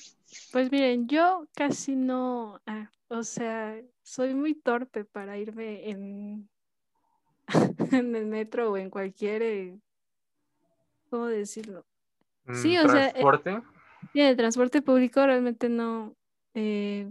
pues 0.51 0.71
miren, 0.71 1.07
yo 1.07 1.47
casi 1.55 1.95
no, 1.95 2.59
ah, 2.65 2.89
o 3.09 3.23
sea, 3.23 3.79
soy 4.01 4.33
muy 4.33 4.55
torpe 4.55 5.05
para 5.05 5.37
irme 5.37 5.89
en, 5.89 6.49
en 7.91 8.15
el 8.15 8.25
metro 8.25 8.71
o 8.71 8.77
en 8.77 8.89
cualquier, 8.89 9.43
eh, 9.43 9.79
¿cómo 11.09 11.27
decirlo? 11.27 11.85
Mm, 12.45 12.55
Sí, 12.55 12.77
o 12.77 12.89
sea, 12.89 13.07
eh, 13.09 13.11
Transporte. 13.13 13.61
Y 14.13 14.19
en 14.19 14.27
el 14.27 14.35
transporte 14.37 14.81
público 14.81 15.25
realmente 15.25 15.69
no. 15.69 16.15
eh, 16.55 17.09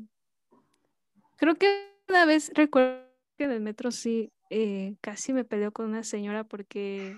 creo 1.36 1.54
que 1.56 1.92
una 2.08 2.26
vez 2.26 2.50
recuerdo 2.54 3.06
que 3.38 3.44
en 3.44 3.52
el 3.52 3.60
metro 3.60 3.90
sí 3.90 4.30
eh, 4.54 4.96
casi 5.00 5.32
me 5.32 5.44
peleó 5.44 5.72
con 5.72 5.86
una 5.86 6.04
señora 6.04 6.44
porque 6.44 7.16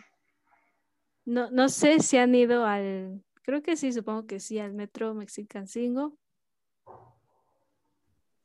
no, 1.24 1.50
no 1.50 1.68
sé 1.68 1.98
si 1.98 2.16
han 2.16 2.32
ido 2.32 2.64
al. 2.64 3.24
Creo 3.42 3.60
que 3.60 3.76
sí, 3.76 3.92
supongo 3.92 4.26
que 4.26 4.38
sí, 4.38 4.60
al 4.60 4.72
metro 4.72 5.14
Mexicancingo. 5.14 6.16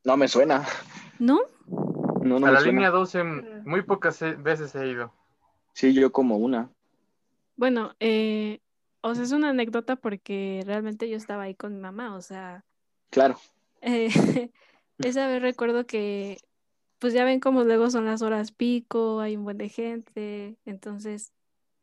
No 0.03 0.17
me 0.17 0.27
suena. 0.27 0.65
¿No? 1.19 1.39
No, 2.23 2.39
no 2.39 2.47
a 2.47 2.51
la 2.51 2.61
suena. 2.61 2.73
línea 2.73 2.89
12 2.89 3.23
mm, 3.23 3.61
muy 3.65 3.83
pocas 3.83 4.19
veces 4.41 4.73
he 4.73 4.87
ido. 4.87 5.13
Sí, 5.73 5.93
yo 5.93 6.11
como 6.11 6.37
una. 6.37 6.71
Bueno, 7.55 7.93
eh, 7.99 8.59
o 9.01 9.13
sea, 9.13 9.23
es 9.23 9.31
una 9.31 9.49
anécdota 9.49 9.97
porque 9.97 10.63
realmente 10.65 11.07
yo 11.07 11.15
estaba 11.15 11.43
ahí 11.43 11.53
con 11.53 11.75
mi 11.75 11.79
mamá, 11.79 12.15
o 12.15 12.21
sea. 12.21 12.65
Claro. 13.11 13.37
Eh, 13.81 14.09
esa 14.97 15.27
vez 15.27 15.43
recuerdo 15.43 15.85
que, 15.85 16.39
pues 16.99 17.13
ya 17.13 17.23
ven 17.23 17.39
cómo 17.39 17.63
luego 17.63 17.89
son 17.89 18.05
las 18.05 18.21
horas 18.21 18.51
pico, 18.51 19.19
hay 19.19 19.37
un 19.37 19.43
buen 19.43 19.57
de 19.57 19.69
gente, 19.69 20.57
entonces 20.65 21.33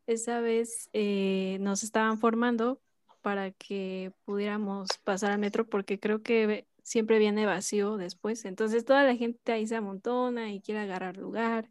esa 0.06 0.40
vez 0.40 0.88
eh, 0.92 1.58
nos 1.60 1.82
estaban 1.82 2.18
formando 2.18 2.80
para 3.22 3.50
que 3.50 4.12
pudiéramos 4.24 4.88
pasar 5.02 5.32
al 5.32 5.38
metro 5.38 5.66
porque 5.66 5.98
creo 5.98 6.22
que 6.22 6.66
siempre 6.82 7.18
viene 7.18 7.46
vacío 7.46 7.96
después, 7.96 8.44
entonces 8.44 8.84
toda 8.84 9.02
la 9.02 9.16
gente 9.16 9.52
ahí 9.52 9.66
se 9.66 9.76
amontona 9.76 10.52
y 10.52 10.60
quiere 10.60 10.80
agarrar 10.80 11.16
lugar, 11.16 11.68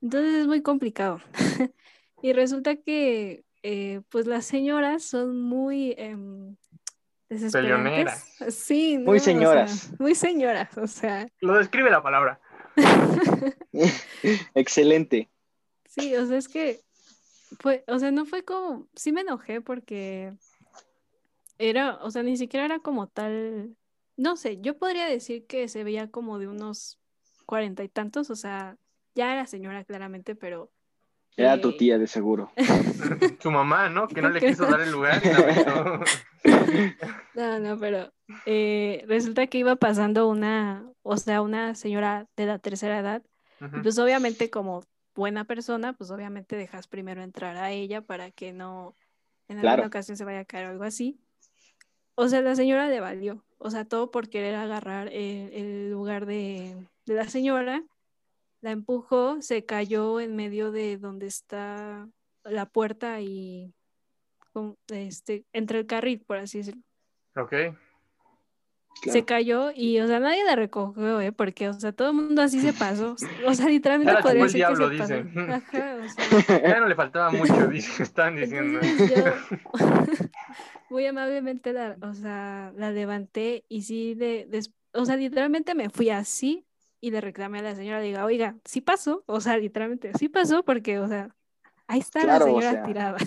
entonces 0.00 0.34
es 0.34 0.46
muy 0.46 0.62
complicado. 0.62 1.20
Y 2.20 2.32
resulta 2.32 2.76
que 2.76 3.44
eh, 3.62 4.00
pues 4.08 4.26
las 4.26 4.44
señoras 4.44 5.04
son 5.04 5.40
muy 5.40 5.94
em, 5.98 6.56
desesperantes. 7.28 8.24
Sí, 8.48 8.98
Muy 8.98 9.04
no, 9.04 9.12
o 9.12 9.18
sea, 9.18 9.20
señoras. 9.20 9.90
muy 9.98 10.14
señoras, 10.14 10.78
o 10.78 10.86
sea, 10.86 11.28
Lo 11.40 11.54
describe 11.54 11.90
la 11.90 12.02
palabra. 12.02 12.40
Excelente. 14.54 15.28
sí, 15.86 16.14
o 16.16 16.26
sea, 16.26 16.38
es 16.38 16.48
que 16.48 16.80
fue, 17.60 17.84
o 17.86 17.98
sea, 17.98 18.10
no 18.10 18.24
fue 18.26 18.44
como, 18.44 18.88
sí 18.94 19.12
me 19.12 19.22
enojé 19.22 19.60
porque 19.60 20.32
era, 21.58 21.96
o 22.02 22.10
sea, 22.10 22.22
ni 22.22 22.36
siquiera 22.36 22.66
era 22.66 22.78
como 22.80 23.08
tal, 23.08 23.76
no 24.16 24.36
sé, 24.36 24.60
yo 24.60 24.78
podría 24.78 25.06
decir 25.06 25.46
que 25.46 25.68
se 25.68 25.84
veía 25.84 26.10
como 26.10 26.38
de 26.38 26.48
unos 26.48 26.98
cuarenta 27.46 27.82
y 27.82 27.88
tantos, 27.88 28.30
o 28.30 28.36
sea, 28.36 28.76
ya 29.14 29.32
era 29.32 29.46
señora 29.46 29.84
claramente, 29.84 30.34
pero 30.34 30.70
Era 31.38 31.60
tu 31.60 31.70
eh, 31.70 31.76
tía, 31.78 31.98
de 31.98 32.06
seguro. 32.06 32.50
Su 33.40 33.50
mamá, 33.50 33.88
¿no? 33.88 34.08
Que 34.08 34.20
no 34.20 34.28
le 34.28 34.40
quiso 34.40 34.66
dar 34.66 34.80
el 34.80 34.90
lugar 34.90 35.22
y 35.24 35.28
la. 35.28 36.04
No, 37.34 37.58
no, 37.60 37.78
pero 37.78 38.12
eh, 38.46 39.04
resulta 39.06 39.46
que 39.46 39.58
iba 39.58 39.76
pasando 39.76 40.28
una, 40.28 40.84
o 41.02 41.16
sea, 41.16 41.40
una 41.42 41.74
señora 41.74 42.26
de 42.36 42.46
la 42.46 42.58
tercera 42.58 42.98
edad, 42.98 43.22
y 43.60 43.64
Ujú. 43.64 43.82
pues 43.82 43.98
obviamente 43.98 44.50
como 44.50 44.82
buena 45.14 45.44
persona, 45.44 45.92
pues 45.92 46.10
obviamente 46.10 46.56
dejas 46.56 46.88
primero 46.88 47.22
entrar 47.22 47.56
a 47.56 47.70
ella 47.70 48.02
para 48.02 48.30
que 48.30 48.52
no 48.52 48.96
en 49.48 49.58
alguna 49.58 49.74
Claro. 49.76 49.86
ocasión 49.88 50.16
se 50.16 50.24
vaya 50.24 50.40
a 50.40 50.44
caer 50.44 50.66
o 50.66 50.70
algo 50.70 50.84
así. 50.84 51.20
O 52.16 52.28
sea, 52.28 52.40
la 52.40 52.56
señora 52.56 52.88
le 52.88 52.98
valió, 53.00 53.44
o 53.58 53.70
sea, 53.70 53.84
todo 53.84 54.10
por 54.10 54.28
querer 54.28 54.56
agarrar 54.56 55.08
el, 55.08 55.52
el 55.52 55.90
lugar 55.90 56.26
de, 56.26 56.76
de 57.06 57.14
la 57.14 57.28
señora. 57.28 57.84
La 58.60 58.70
empujó, 58.72 59.40
se 59.40 59.64
cayó 59.64 60.20
en 60.20 60.34
medio 60.36 60.72
de 60.72 60.96
donde 60.98 61.26
está 61.26 62.08
la 62.44 62.66
puerta 62.66 63.20
y 63.20 63.72
con- 64.52 64.76
este, 64.88 65.44
entre 65.52 65.80
el 65.80 65.86
carril, 65.86 66.20
por 66.26 66.38
así 66.38 66.58
decirlo. 66.58 66.82
Ok. 67.36 67.52
Se 69.04 69.24
cayó 69.24 69.70
y, 69.72 70.00
o 70.00 70.08
sea, 70.08 70.18
nadie 70.18 70.42
la 70.44 70.56
recogió, 70.56 71.20
¿eh? 71.20 71.30
Porque, 71.30 71.68
o 71.68 71.72
sea, 71.72 71.92
todo 71.92 72.08
el 72.08 72.14
mundo 72.16 72.42
así 72.42 72.60
se 72.60 72.72
pasó. 72.72 73.14
O 73.46 73.54
sea, 73.54 73.68
literalmente 73.68 74.12
chupó 74.12 74.22
podría 74.24 74.42
el 74.42 74.48
decir 74.52 74.60
que 74.66 74.66
diablo, 74.74 74.90
se 74.90 74.98
pasó. 74.98 75.14
dicen. 75.14 75.50
Ajá, 75.52 75.96
o 76.04 76.08
sea. 76.40 76.62
Ya 76.68 76.80
no 76.80 76.88
le 76.88 76.94
faltaba 76.96 77.30
mucho, 77.30 77.68
dice, 77.68 78.02
están 78.02 78.34
diciendo. 78.34 78.80
Entonces 78.82 79.24
yo 79.24 80.26
muy 80.90 81.06
amablemente 81.06 81.72
la, 81.72 81.96
o 82.02 82.12
sea, 82.14 82.72
la 82.76 82.90
levanté 82.90 83.64
y 83.68 83.82
sí, 83.82 84.14
de, 84.14 84.46
des- 84.50 84.72
o 84.92 85.04
sea, 85.04 85.16
literalmente 85.16 85.74
me 85.76 85.90
fui 85.90 86.10
así 86.10 86.64
y 87.00 87.10
le 87.10 87.20
reclamé 87.20 87.60
a 87.60 87.62
la 87.62 87.74
señora, 87.74 88.00
diga, 88.00 88.24
oiga, 88.24 88.56
sí 88.64 88.80
pasó, 88.80 89.22
o 89.26 89.40
sea, 89.40 89.56
literalmente, 89.58 90.12
sí 90.18 90.28
pasó 90.28 90.64
porque, 90.64 90.98
o 90.98 91.08
sea, 91.08 91.34
ahí 91.86 92.00
está 92.00 92.20
Claro, 92.20 92.46
la 92.46 92.52
o 92.52 92.60
señora 92.60 92.70
sea. 92.72 92.82
tirada. 92.82 93.18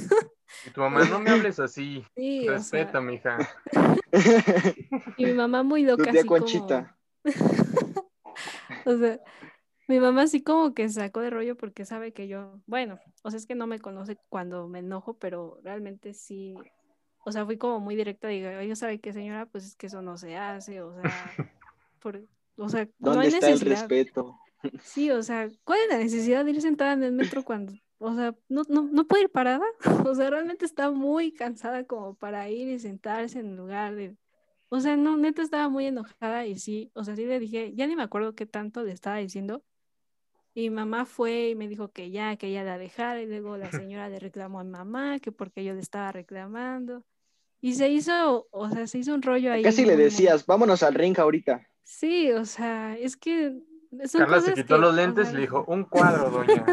Y 0.66 0.70
tu 0.72 0.82
mamá, 0.82 1.06
no 1.06 1.20
me 1.20 1.30
hables 1.32 1.60
así. 1.60 2.06
Sí, 2.16 2.50
o 2.50 2.60
sea, 2.60 2.84
Respeta, 2.84 3.02
mija. 3.02 3.38
y 5.18 5.26
mi 5.26 5.34
mamá 5.34 5.64
muy 5.64 5.86
Tu 5.96 5.98
loca, 5.98 6.12
tía 6.12 6.22
así 6.22 6.28
como, 6.28 6.40
Conchita. 6.42 6.98
o 8.86 8.98
sea, 8.98 9.20
mi 9.88 10.00
mamá 10.00 10.24
así 10.24 10.44
como 10.44 10.74
que 10.74 10.90
sacó 10.90 11.22
de 11.22 11.30
rollo 11.30 11.56
porque 11.58 11.86
sabe 11.86 12.14
que 12.14 12.28
yo, 12.28 12.62
bueno, 12.66 13.00
o 13.24 13.32
sea, 13.32 13.38
es 13.38 13.46
que 13.46 13.56
no 13.56 13.68
me 13.68 13.80
conoce 13.80 14.18
cuando 14.30 14.68
me 14.68 14.80
enojo, 14.80 15.18
pero 15.18 15.60
realmente 15.64 16.14
sí, 16.14 16.56
o 17.24 17.32
sea, 17.32 17.46
fui 17.46 17.58
como 17.58 17.80
muy 17.80 17.96
directa, 17.96 18.28
digo, 18.28 18.50
oye, 18.50 18.76
¿sabe 18.76 19.00
qué, 19.00 19.14
señora? 19.14 19.46
Pues 19.46 19.66
es 19.66 19.76
que 19.76 19.88
eso 19.88 20.02
no 20.02 20.18
se 20.18 20.38
hace, 20.38 20.82
o 20.82 20.94
sea, 20.94 21.12
por, 22.00 22.22
o 22.58 22.70
sea, 22.70 22.86
no 23.00 23.12
¿Dónde 23.12 23.28
hay 23.28 23.34
está 23.34 23.48
el 23.48 23.54
necesidad. 23.54 23.80
respeto? 23.90 24.38
Sí, 24.84 25.10
o 25.12 25.24
sea, 25.24 25.50
¿cuál 25.64 25.80
es 25.84 25.90
la 25.90 25.98
necesidad 25.98 26.46
de 26.46 26.52
ir 26.52 26.62
sentada 26.62 26.94
en 26.94 27.04
el 27.04 27.12
metro 27.12 27.44
cuando, 27.44 27.74
o 27.98 28.14
sea, 28.14 28.36
no, 28.48 28.64
no, 28.70 28.84
no 28.84 29.08
puede 29.08 29.24
ir 29.24 29.30
parada? 29.32 29.66
O 30.12 30.16
sea, 30.16 30.30
realmente 30.30 30.66
está 30.66 30.92
muy 30.92 31.32
cansada 31.32 31.84
como 31.86 32.16
para 32.16 32.50
ir 32.50 32.68
y 32.68 32.80
sentarse 32.80 33.40
en 33.40 33.56
lugar 33.56 33.96
de, 33.96 34.16
o 34.70 34.80
sea, 34.80 34.96
no, 34.96 35.18
neta 35.18 35.42
estaba 35.42 35.68
muy 35.70 35.86
enojada 35.86 36.46
y 36.46 36.58
sí, 36.58 36.92
o 36.94 37.04
sea, 37.04 37.16
sí 37.16 37.26
le 37.26 37.40
dije, 37.40 37.74
ya 37.76 37.88
ni 37.88 37.96
me 37.96 38.04
acuerdo 38.04 38.36
qué 38.36 38.46
tanto 38.46 38.84
le 38.84 38.92
estaba 38.92 39.18
diciendo. 39.18 39.64
Y 40.54 40.70
mamá 40.70 41.06
fue 41.06 41.50
y 41.50 41.56
me 41.56 41.68
dijo 41.68 41.92
que 41.92 42.12
ya, 42.12 42.36
que 42.36 42.48
ella 42.48 42.64
la 42.64 42.78
dejara 42.78 43.22
y 43.22 43.26
luego 43.26 43.58
la 43.58 43.72
señora 43.90 44.10
le 44.10 44.20
reclamó 44.20 44.60
a 44.60 44.64
mamá 44.64 45.20
que 45.20 45.32
porque 45.32 45.64
yo 45.64 45.74
le 45.74 45.80
estaba 45.80 46.12
reclamando. 46.12 47.04
Y 47.62 47.76
se 47.76 47.90
hizo, 47.90 48.48
o 48.52 48.70
sea, 48.70 48.88
se 48.88 48.98
hizo 48.98 49.14
un 49.14 49.22
rollo 49.22 49.54
ahí. 49.54 49.62
Casi 49.62 49.86
le 49.86 49.96
decías, 49.96 50.46
vámonos 50.46 50.84
al 50.84 50.96
ring 50.96 51.18
ahorita. 51.20 51.68
Sí, 51.84 52.32
o 52.32 52.46
sea, 52.46 52.98
es 52.98 53.18
que 53.18 53.58
son 54.08 54.22
Carla 54.22 54.42
se 54.42 54.54
quitó 54.54 54.76
que, 54.76 54.82
los 54.82 54.96
lentes 54.96 55.32
y 55.32 55.34
le 55.34 55.42
dijo, 55.42 55.66
un 55.68 55.84
cuadro, 55.84 56.30
doña. 56.30 56.66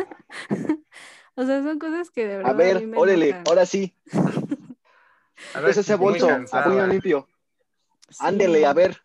O 1.35 1.47
sea, 1.47 1.63
son 1.63 1.79
cosas 1.79 2.11
que 2.11 2.27
de 2.27 2.39
verdad 2.39 2.51
A 2.51 2.55
ver, 2.55 2.81
mí 2.81 2.87
me 2.87 2.99
órale, 2.99 3.41
ahora 3.47 3.65
sí. 3.65 3.95
A 5.55 5.61
ver, 5.61 5.71
Es 5.71 5.77
ese 5.77 5.95
bolso, 5.95 6.27
a 6.27 6.31
cansada. 6.31 6.65
puño 6.65 6.85
limpio. 6.89 7.29
Sí, 8.09 8.17
Ándele, 8.19 8.67
a 8.67 8.73
ver. 8.73 9.01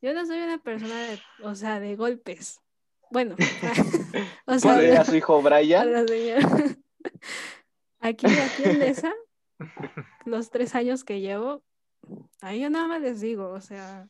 Yo 0.00 0.14
no 0.14 0.24
soy 0.24 0.38
una 0.38 0.58
persona 0.58 1.02
de, 1.02 1.20
o 1.42 1.56
sea, 1.56 1.80
de 1.80 1.96
golpes. 1.96 2.60
Bueno, 3.10 3.34
o 4.46 4.58
sea, 4.60 4.98
a 4.98 5.00
a 5.00 5.04
su 5.04 5.16
hijo 5.16 5.42
Brian. 5.42 6.06
Aquí, 7.98 8.26
aquí 8.26 8.62
en 8.64 8.82
esa, 8.82 9.12
los 10.26 10.50
tres 10.50 10.76
años 10.76 11.02
que 11.02 11.20
llevo, 11.20 11.64
ahí 12.40 12.60
yo 12.60 12.70
nada 12.70 12.86
más 12.86 13.00
les 13.00 13.20
digo, 13.20 13.48
o 13.48 13.60
sea, 13.60 14.08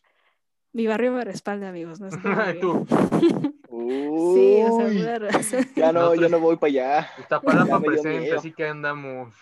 mi 0.74 0.87
barrio 0.87 1.12
me 1.12 1.24
respalda, 1.24 1.70
amigos, 1.70 2.00
no 2.00 2.08
es 2.08 2.14
tú. 2.60 2.87
Sí, 3.76 4.62
o 4.62 4.88
sea, 4.88 5.18
razón. 5.18 5.66
ya 5.76 5.92
no, 5.92 6.00
Nosotros- 6.00 6.20
yo 6.22 6.28
no 6.28 6.40
voy 6.40 6.56
para 6.56 6.68
allá. 6.68 7.10
Iztapalapa 7.18 7.80
presente, 7.80 8.32
así 8.32 8.52
que 8.52 8.68
andamos 8.68 9.34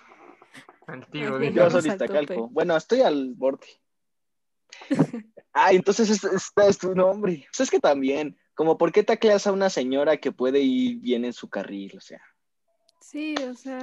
al 0.86 1.06
tiro. 1.08 1.40
Yo 1.42 1.70
soy 1.70 1.80
al 1.80 1.86
Iztacalco. 1.86 2.48
Bueno, 2.48 2.76
estoy 2.76 3.02
al 3.02 3.34
borde. 3.36 3.66
Ah, 5.52 5.72
entonces 5.72 6.08
este, 6.10 6.28
este 6.34 6.66
es 6.66 6.78
tu 6.78 6.94
nombre. 6.94 7.44
Pues 7.50 7.60
es 7.60 7.70
que 7.70 7.78
también, 7.78 8.38
como 8.54 8.78
por 8.78 8.90
qué 8.90 9.02
tacleas 9.02 9.46
a 9.46 9.52
una 9.52 9.68
señora 9.68 10.16
que 10.16 10.32
puede 10.32 10.60
ir 10.60 10.98
bien 11.00 11.24
en 11.26 11.34
su 11.34 11.48
carril, 11.50 11.92
o 11.96 12.00
sea. 12.00 12.20
Sí, 13.02 13.34
o 13.50 13.54
sea, 13.54 13.78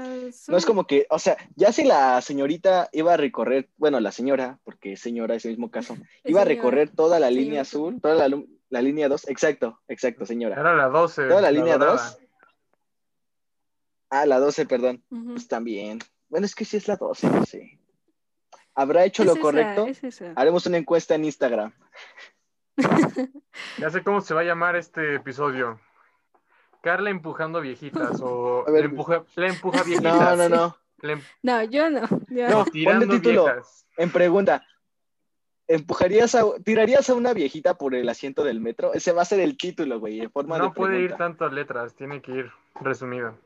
No 0.47 0.57
es 0.57 0.65
como 0.65 0.87
que, 0.87 1.05
o 1.09 1.19
sea, 1.19 1.37
ya 1.55 1.71
si 1.73 1.83
la 1.83 2.21
señorita 2.21 2.89
iba 2.93 3.13
a 3.13 3.17
recorrer, 3.17 3.69
bueno, 3.77 3.99
la 3.99 4.11
señora, 4.13 4.59
porque 4.63 4.93
es 4.93 5.01
señora, 5.01 5.35
es 5.35 5.43
el 5.45 5.51
mismo 5.51 5.69
caso, 5.69 5.95
iba 6.23 6.41
a 6.41 6.45
recorrer 6.45 6.89
toda 6.89 7.19
la 7.19 7.27
Señora. 7.27 7.43
línea 7.43 7.61
azul, 7.61 7.99
toda 8.01 8.27
la, 8.29 8.41
la 8.69 8.81
línea 8.81 9.09
2, 9.09 9.27
exacto, 9.29 9.79
exacto, 9.87 10.25
señora. 10.25 10.59
Era 10.59 10.73
la 10.73 10.87
12. 10.87 11.27
Toda 11.27 11.41
la 11.41 11.51
línea 11.51 11.77
dorada. 11.77 11.97
2. 12.01 12.19
Ah, 14.09 14.25
la 14.25 14.39
12, 14.39 14.65
perdón. 14.65 15.03
Pues 15.09 15.47
también. 15.47 15.99
Bueno, 16.29 16.45
es 16.45 16.55
que 16.55 16.65
sí 16.65 16.77
es 16.77 16.87
la 16.87 16.95
12, 16.95 17.27
no 17.29 17.45
sé. 17.45 17.79
¿Habrá 18.73 19.03
hecho 19.05 19.23
Es 19.23 19.27
lo 19.27 19.33
esa, 19.33 19.41
correcto? 19.41 19.85
es 19.87 20.03
esa. 20.03 20.31
Haremos 20.35 20.65
una 20.65 20.77
encuesta 20.77 21.15
en 21.15 21.25
Instagram. 21.25 21.73
Ya 23.77 23.89
sé 23.89 24.03
cómo 24.03 24.21
se 24.21 24.33
va 24.33 24.41
a 24.41 24.45
llamar 24.45 24.75
este 24.77 25.15
episodio. 25.15 25.79
Carla 26.81 27.09
empujando 27.09 27.59
viejitas 27.61 28.19
o 28.21 28.63
A 28.67 28.71
ver. 28.71 28.81
le, 28.85 28.89
empuja, 28.89 29.23
le 29.35 29.47
empuja 29.47 29.83
viejitas. 29.83 30.37
No, 30.37 30.49
no, 30.49 30.49
no. 30.55 30.77
Le 31.01 31.13
em- 31.13 31.21
No, 31.43 31.63
yo 31.63 31.89
no. 31.89 32.01
yo 32.29 32.49
No, 32.49 32.65
ponle 32.65 33.07
título. 33.07 33.45
viejas. 33.45 33.85
En 33.97 34.11
pregunta. 34.11 34.65
¿Empujarías 35.67 36.33
a, 36.33 36.43
tirarías 36.65 37.09
a 37.11 37.13
una 37.13 37.31
viejita 37.33 37.75
por 37.75 37.93
el 37.93 38.09
asiento 38.09 38.43
del 38.43 38.59
metro? 38.59 38.91
Ese 38.93 39.11
va 39.11 39.21
a 39.21 39.25
ser 39.25 39.39
el 39.39 39.55
título, 39.55 39.99
güey, 39.99 40.19
en 40.19 40.31
forma 40.31 40.55
de 40.55 40.63
No 40.63 40.73
puede 40.73 40.99
ir 40.99 41.13
tantas 41.15 41.53
letras, 41.53 41.93
tiene 41.95 42.21
que 42.23 42.31
ir 42.31 42.51
resumido. 42.81 43.37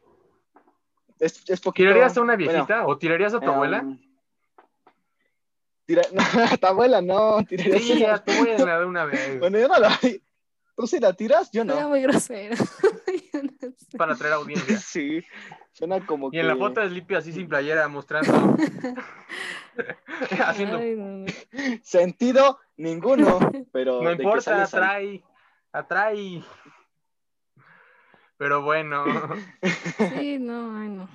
Es, 1.19 1.43
es 1.49 1.59
poquito. 1.59 1.89
¿Tirarías 1.89 2.15
a 2.17 2.21
una 2.21 2.35
bueno, 2.35 2.51
viejita 2.53 2.87
o 2.87 2.97
tirarías 2.97 3.33
a 3.33 3.39
tu 3.39 3.45
em, 3.45 3.51
abuela? 3.51 3.85
tira- 5.85 6.03
no, 6.13 6.21
a 6.53 6.57
tu 6.57 6.65
abuela 6.67 7.01
no. 7.01 7.43
Tirarías 7.45 7.81
Sí, 7.83 8.05
a- 8.05 8.15
a 8.15 8.23
tu 8.23 8.31
abuela 8.31 8.79
de 8.79 8.85
una 8.85 9.05
vez. 9.05 9.39
Bueno, 9.39 9.59
yo 9.59 9.67
no 9.67 9.79
la 9.79 9.99
¿Tú 10.75 10.87
sí 10.87 10.99
la 10.99 11.13
tiras? 11.13 11.51
Yo 11.51 11.61
Era 11.63 11.75
no. 11.81 11.89
muy 11.89 12.01
grosero. 12.01 12.55
Para 13.97 14.13
atraer 14.13 14.33
audiencia. 14.33 14.77
Sí. 14.79 15.23
Suena 15.71 16.05
como 16.05 16.29
Y 16.31 16.39
en 16.39 16.47
la 16.47 16.55
foto 16.55 16.81
de 16.81 16.89
Sleepy 16.89 17.15
así 17.15 17.31
sin 17.31 17.47
playera 17.47 17.87
mostrando. 17.87 18.31
haciendo. 20.45 20.77
Ay, 20.77 20.95
no, 20.95 21.05
no. 21.05 21.25
Sentido 21.81 22.59
ninguno, 22.77 23.39
pero 23.71 24.03
No 24.03 24.11
importa, 24.11 24.63
atrae. 24.63 25.23
Atrae. 25.71 26.43
Pero 28.37 28.61
bueno. 28.61 29.03
Sí, 29.97 30.37
no, 30.37 30.77
ay, 30.77 30.89
no. 30.89 31.09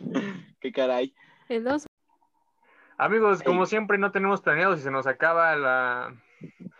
Qué 0.60 0.72
caray. 0.72 1.14
El 1.48 1.62
dos, 1.62 1.86
Amigos, 3.00 3.44
como 3.44 3.64
siempre 3.64 3.96
no 3.96 4.10
tenemos 4.10 4.40
planeado 4.40 4.76
si 4.76 4.82
se 4.82 4.90
nos 4.90 5.06
acaba 5.06 5.54
la. 5.54 6.16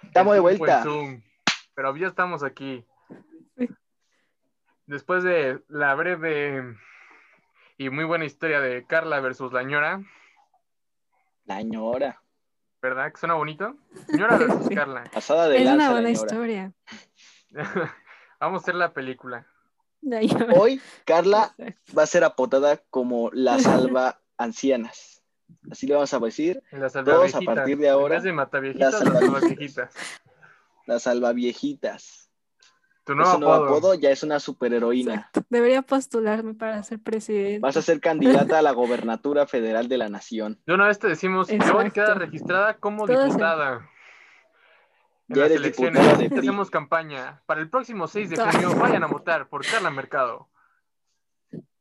Estamos 0.02 0.34
de 0.34 0.40
vuelta. 0.40 0.82
Zoom, 0.82 1.22
pero 1.74 1.96
ya 1.96 2.08
estamos 2.08 2.42
aquí. 2.42 2.84
Después 4.88 5.22
de 5.22 5.62
la 5.68 5.94
breve 5.94 6.76
y 7.76 7.90
muy 7.90 8.04
buena 8.04 8.24
historia 8.24 8.60
de 8.60 8.84
Carla 8.86 9.20
versus 9.20 9.52
la 9.52 9.62
ñora, 9.62 10.02
La 11.44 11.62
ñora. 11.62 12.22
¿verdad? 12.82 13.12
Que 13.12 13.18
suena 13.18 13.34
bonito. 13.34 13.76
Ñora 14.08 14.36
versus 14.38 14.66
Sí. 14.66 14.74
Carla. 14.74 15.04
Pasada 15.12 15.48
de 15.48 15.58
es 15.58 15.64
lanza 15.64 15.84
una 15.84 15.92
buena 15.92 16.10
historia. 16.10 16.72
Vamos 18.40 18.60
a 18.60 18.62
hacer 18.62 18.74
la 18.76 18.92
película. 18.92 19.46
La. 20.00 20.20
Hoy 20.56 20.80
Carla 21.04 21.54
va 21.96 22.02
a 22.04 22.06
ser 22.06 22.24
apotada 22.24 22.78
como 22.90 23.30
la 23.32 23.58
salva 23.58 24.20
ancianas. 24.38 25.22
Así 25.70 25.86
le 25.86 25.94
vamos 25.94 26.12
a 26.14 26.18
decir, 26.18 26.62
La 26.70 26.88
Todos 26.88 27.34
a 27.34 27.40
partir 27.40 27.76
de 27.78 27.88
ahora, 27.90 28.14
En 28.16 28.18
vez 28.18 28.24
de 28.24 28.32
mataviejitas, 28.32 28.92
la 28.92 28.98
las 29.00 29.18
salva- 29.18 31.00
salva 31.00 31.32
viejitas. 31.32 32.27
Tu 33.08 33.14
nuevo 33.14 33.38
nuevo 33.38 33.54
apodo. 33.54 33.68
apodo 33.68 33.94
ya 33.94 34.10
es 34.10 34.22
una 34.22 34.38
superheroína. 34.38 35.14
Exacto. 35.14 35.42
Debería 35.48 35.80
postularme 35.80 36.52
para 36.52 36.82
ser 36.82 36.98
presidente. 36.98 37.60
Vas 37.60 37.78
a 37.78 37.80
ser 37.80 38.00
candidata 38.00 38.58
a 38.58 38.62
la 38.62 38.72
gobernatura 38.72 39.46
federal 39.46 39.88
de 39.88 39.96
la 39.96 40.10
nación. 40.10 40.60
De 40.66 40.74
una 40.74 40.86
vez 40.88 40.98
te 40.98 41.08
decimos 41.08 41.48
que 41.48 41.54
hoy 41.54 41.60
Exacto. 41.60 41.92
queda 41.94 42.14
registrada 42.14 42.74
como 42.74 43.06
diputada. 43.06 43.88
En 45.26 45.36
Ya 45.36 45.40
las 45.42 45.50
eres 45.52 45.56
elecciones 45.56 46.18
de 46.18 46.38
hacemos 46.38 46.70
campaña. 46.70 47.40
Para 47.46 47.62
el 47.62 47.70
próximo 47.70 48.08
6 48.08 48.28
de 48.28 48.36
junio 48.36 48.76
vayan 48.76 49.02
a 49.02 49.06
votar 49.06 49.48
por 49.48 49.64
Carla 49.64 49.90
Mercado. 49.90 50.46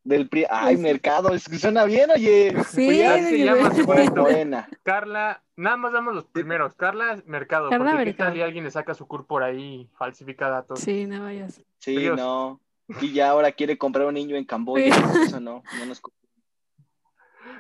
Del 0.08 0.30
PRI. 0.30 0.46
Ay, 0.50 0.78
mercado, 0.78 1.34
es 1.34 1.50
que 1.50 1.58
suena 1.58 1.84
bien, 1.84 2.10
oye. 2.10 2.56
Sí. 2.70 3.04
Morena. 4.16 4.70
Carla, 4.84 5.44
nada 5.58 5.76
más 5.76 5.92
damos 5.92 6.16
los 6.16 6.24
primeros. 6.24 6.76
Carla 6.76 7.22
Mercado. 7.26 7.70
Carla 7.70 7.92
porque 7.92 8.00
qué 8.00 8.06
Mercado. 8.12 8.30
tal 8.30 8.38
y 8.38 8.42
alguien 8.42 8.64
le 8.64 8.72
saca 8.72 8.94
su 8.94 9.06
CUR 9.06 9.28
por 9.28 9.44
ahí, 9.44 9.90
falsifica 9.98 10.50
datos. 10.50 10.80
Sí, 10.80 11.06
no 11.06 11.24
vayas. 11.24 11.62
Sí, 11.80 11.98
Dios. 11.98 12.18
no. 12.18 12.62
Y 13.02 13.12
ya 13.12 13.32
ahora 13.32 13.52
quiere 13.52 13.78
comprar 13.78 14.08
un 14.08 14.14
niño 14.14 14.38
en 14.38 14.46
Camboya. 14.46 14.96
Eso 15.26 15.42
no, 15.42 15.62
no 15.78 15.86
nos 15.86 16.02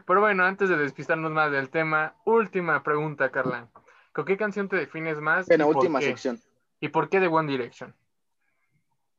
Pero 0.05 0.21
bueno, 0.21 0.45
antes 0.45 0.69
de 0.69 0.77
despistarnos 0.77 1.33
más 1.33 1.51
del 1.51 1.69
tema, 1.69 2.15
última 2.23 2.81
pregunta, 2.81 3.29
Carla. 3.29 3.67
¿Con 4.13 4.23
qué 4.23 4.37
canción 4.37 4.69
te 4.69 4.77
defines 4.77 5.19
más? 5.19 5.47
Bueno, 5.47 5.67
última 5.67 5.99
qué? 5.99 6.05
sección. 6.05 6.39
¿Y 6.79 6.87
por 6.87 7.09
qué 7.09 7.19
de 7.19 7.27
One 7.27 7.51
Direction? 7.51 7.93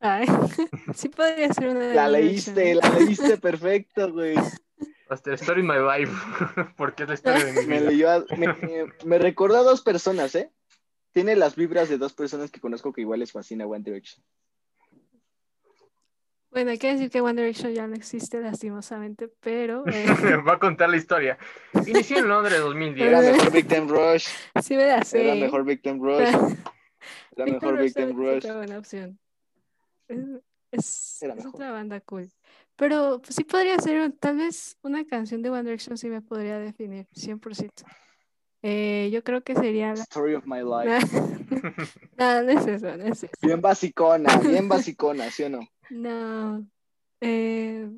Ay, 0.01 0.27
sí 0.95 1.09
podría 1.09 1.53
ser 1.53 1.69
una 1.69 1.81
de 1.81 1.95
La 1.95 2.09
leíste, 2.09 2.75
la 2.75 2.89
leíste 2.99 3.37
perfecto, 3.39 4.13
güey. 4.13 4.37
Hasta 5.09 5.33
Story 5.35 5.63
My 5.63 5.77
Life, 5.79 6.13
porque 6.77 7.03
es 7.05 7.09
la 7.09 7.15
historia 7.15 7.45
de 7.45 7.53
mi 7.53 7.67
Me, 7.67 7.79
vida. 7.81 7.91
leyó 7.91 8.11
a- 8.11 8.25
me, 8.37 8.47
me- 8.49 8.93
me 9.05 9.19
recordó 9.19 9.57
a 9.57 9.63
dos 9.63 9.83
personas, 9.83 10.35
¿eh? 10.35 10.53
Tiene 11.13 11.35
las 11.35 11.57
vibras 11.57 11.89
de 11.89 11.97
dos 11.99 12.13
personas 12.13 12.51
que 12.51 12.61
conozco 12.61 12.93
que 12.93 13.01
igual 13.01 13.21
les 13.21 13.33
fascina 13.33 13.67
One 13.67 13.83
Direction. 13.83 14.23
Bueno, 16.51 16.71
hay 16.71 16.79
que 16.79 16.93
decir 16.93 17.11
que 17.11 17.21
One 17.21 17.41
Direction 17.41 17.73
ya 17.75 17.87
no 17.87 17.95
existe 17.95 18.41
lastimosamente, 18.41 19.29
pero 19.41 19.85
eh, 19.87 20.07
Va 20.47 20.55
a 20.55 20.59
contar 20.59 20.89
la 20.91 20.97
historia. 20.97 21.39
Inició 21.87 22.19
en 22.19 22.29
Londres 22.29 22.55
Era 22.55 22.65
2010. 22.65 23.33
mejor 23.33 23.53
Victim 23.53 23.89
Rush. 23.89 24.27
sí 24.63 24.77
me 24.77 24.87
la 24.87 25.03
sé. 25.05 25.25
Era 25.25 25.35
mejor 25.35 25.65
Victim 25.65 26.01
Rush. 26.03 26.55
Era 27.37 27.47
mejor 27.47 27.79
Victim 27.79 28.17
Rush. 28.17 28.37
otra 28.39 28.57
buena 28.57 28.79
opción. 28.79 29.19
Es, 30.09 31.21
es- 31.23 31.47
otra 31.47 31.73
banda 31.73 32.01
cool. 32.01 32.31
Pero 32.77 33.21
pues, 33.23 33.35
sí 33.37 33.45
podría 33.45 33.79
ser, 33.79 34.13
tal 34.13 34.37
vez 34.37 34.77
una 34.83 35.05
canción 35.07 35.43
de 35.43 35.51
One 35.51 35.63
Direction 35.65 35.97
sí 35.99 36.09
me 36.09 36.23
podría 36.23 36.59
definir, 36.59 37.07
100%. 37.13 37.85
Eh, 38.63 39.09
yo 39.13 39.23
creo 39.23 39.43
que 39.43 39.55
sería 39.55 39.95
la... 39.95 40.03
Story 40.03 40.35
of 40.35 40.45
my 40.47 40.61
life. 40.63 41.07
no, 42.19 42.43
no 42.43 42.51
es 42.51 42.67
eso, 42.67 42.97
no 42.97 43.05
es 43.05 43.25
eso. 43.25 43.33
Bien 43.41 43.61
basicona, 43.61 44.37
bien 44.39 44.69
basicona, 44.69 45.31
¿sí 45.31 45.45
o 45.45 45.49
no? 45.51 45.61
No, 45.91 46.67
eh, 47.21 47.89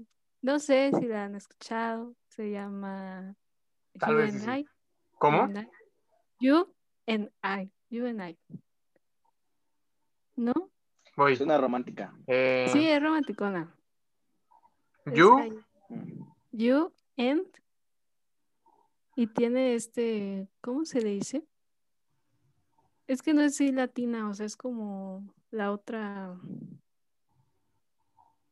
no 0.42 0.58
sé 0.58 0.92
si 0.98 1.06
la 1.06 1.24
han 1.24 1.34
escuchado. 1.34 2.14
Se 2.28 2.50
llama 2.50 3.34
Tal 3.98 4.12
You 4.12 4.16
vez 4.18 4.34
and 4.34 4.42
sí. 4.44 4.50
I. 4.60 4.66
¿Cómo? 5.18 5.42
and 5.42 5.58
I. 5.58 5.68
You 6.38 6.74
and 7.06 7.30
I. 7.42 7.70
You 7.90 8.06
and 8.06 8.22
I. 8.22 8.38
¿No? 10.36 10.52
Voy. 11.20 11.36
Suena 11.36 11.58
romántica. 11.58 12.14
Eh, 12.26 12.66
Sí, 12.72 12.88
es 12.88 13.02
romanticona. 13.02 13.74
Es 15.04 15.12
You. 15.14 15.62
You 16.50 16.92
and. 17.18 17.46
Y 19.16 19.26
tiene 19.26 19.74
este. 19.74 20.48
¿Cómo 20.62 20.86
se 20.86 21.02
le 21.02 21.10
dice? 21.10 21.44
Es 23.06 23.20
que 23.20 23.34
no 23.34 23.42
es 23.42 23.52
así 23.52 23.70
latina, 23.70 24.28
o 24.30 24.34
sea, 24.34 24.46
es 24.46 24.56
como 24.56 25.34
la 25.50 25.72
otra. 25.72 26.38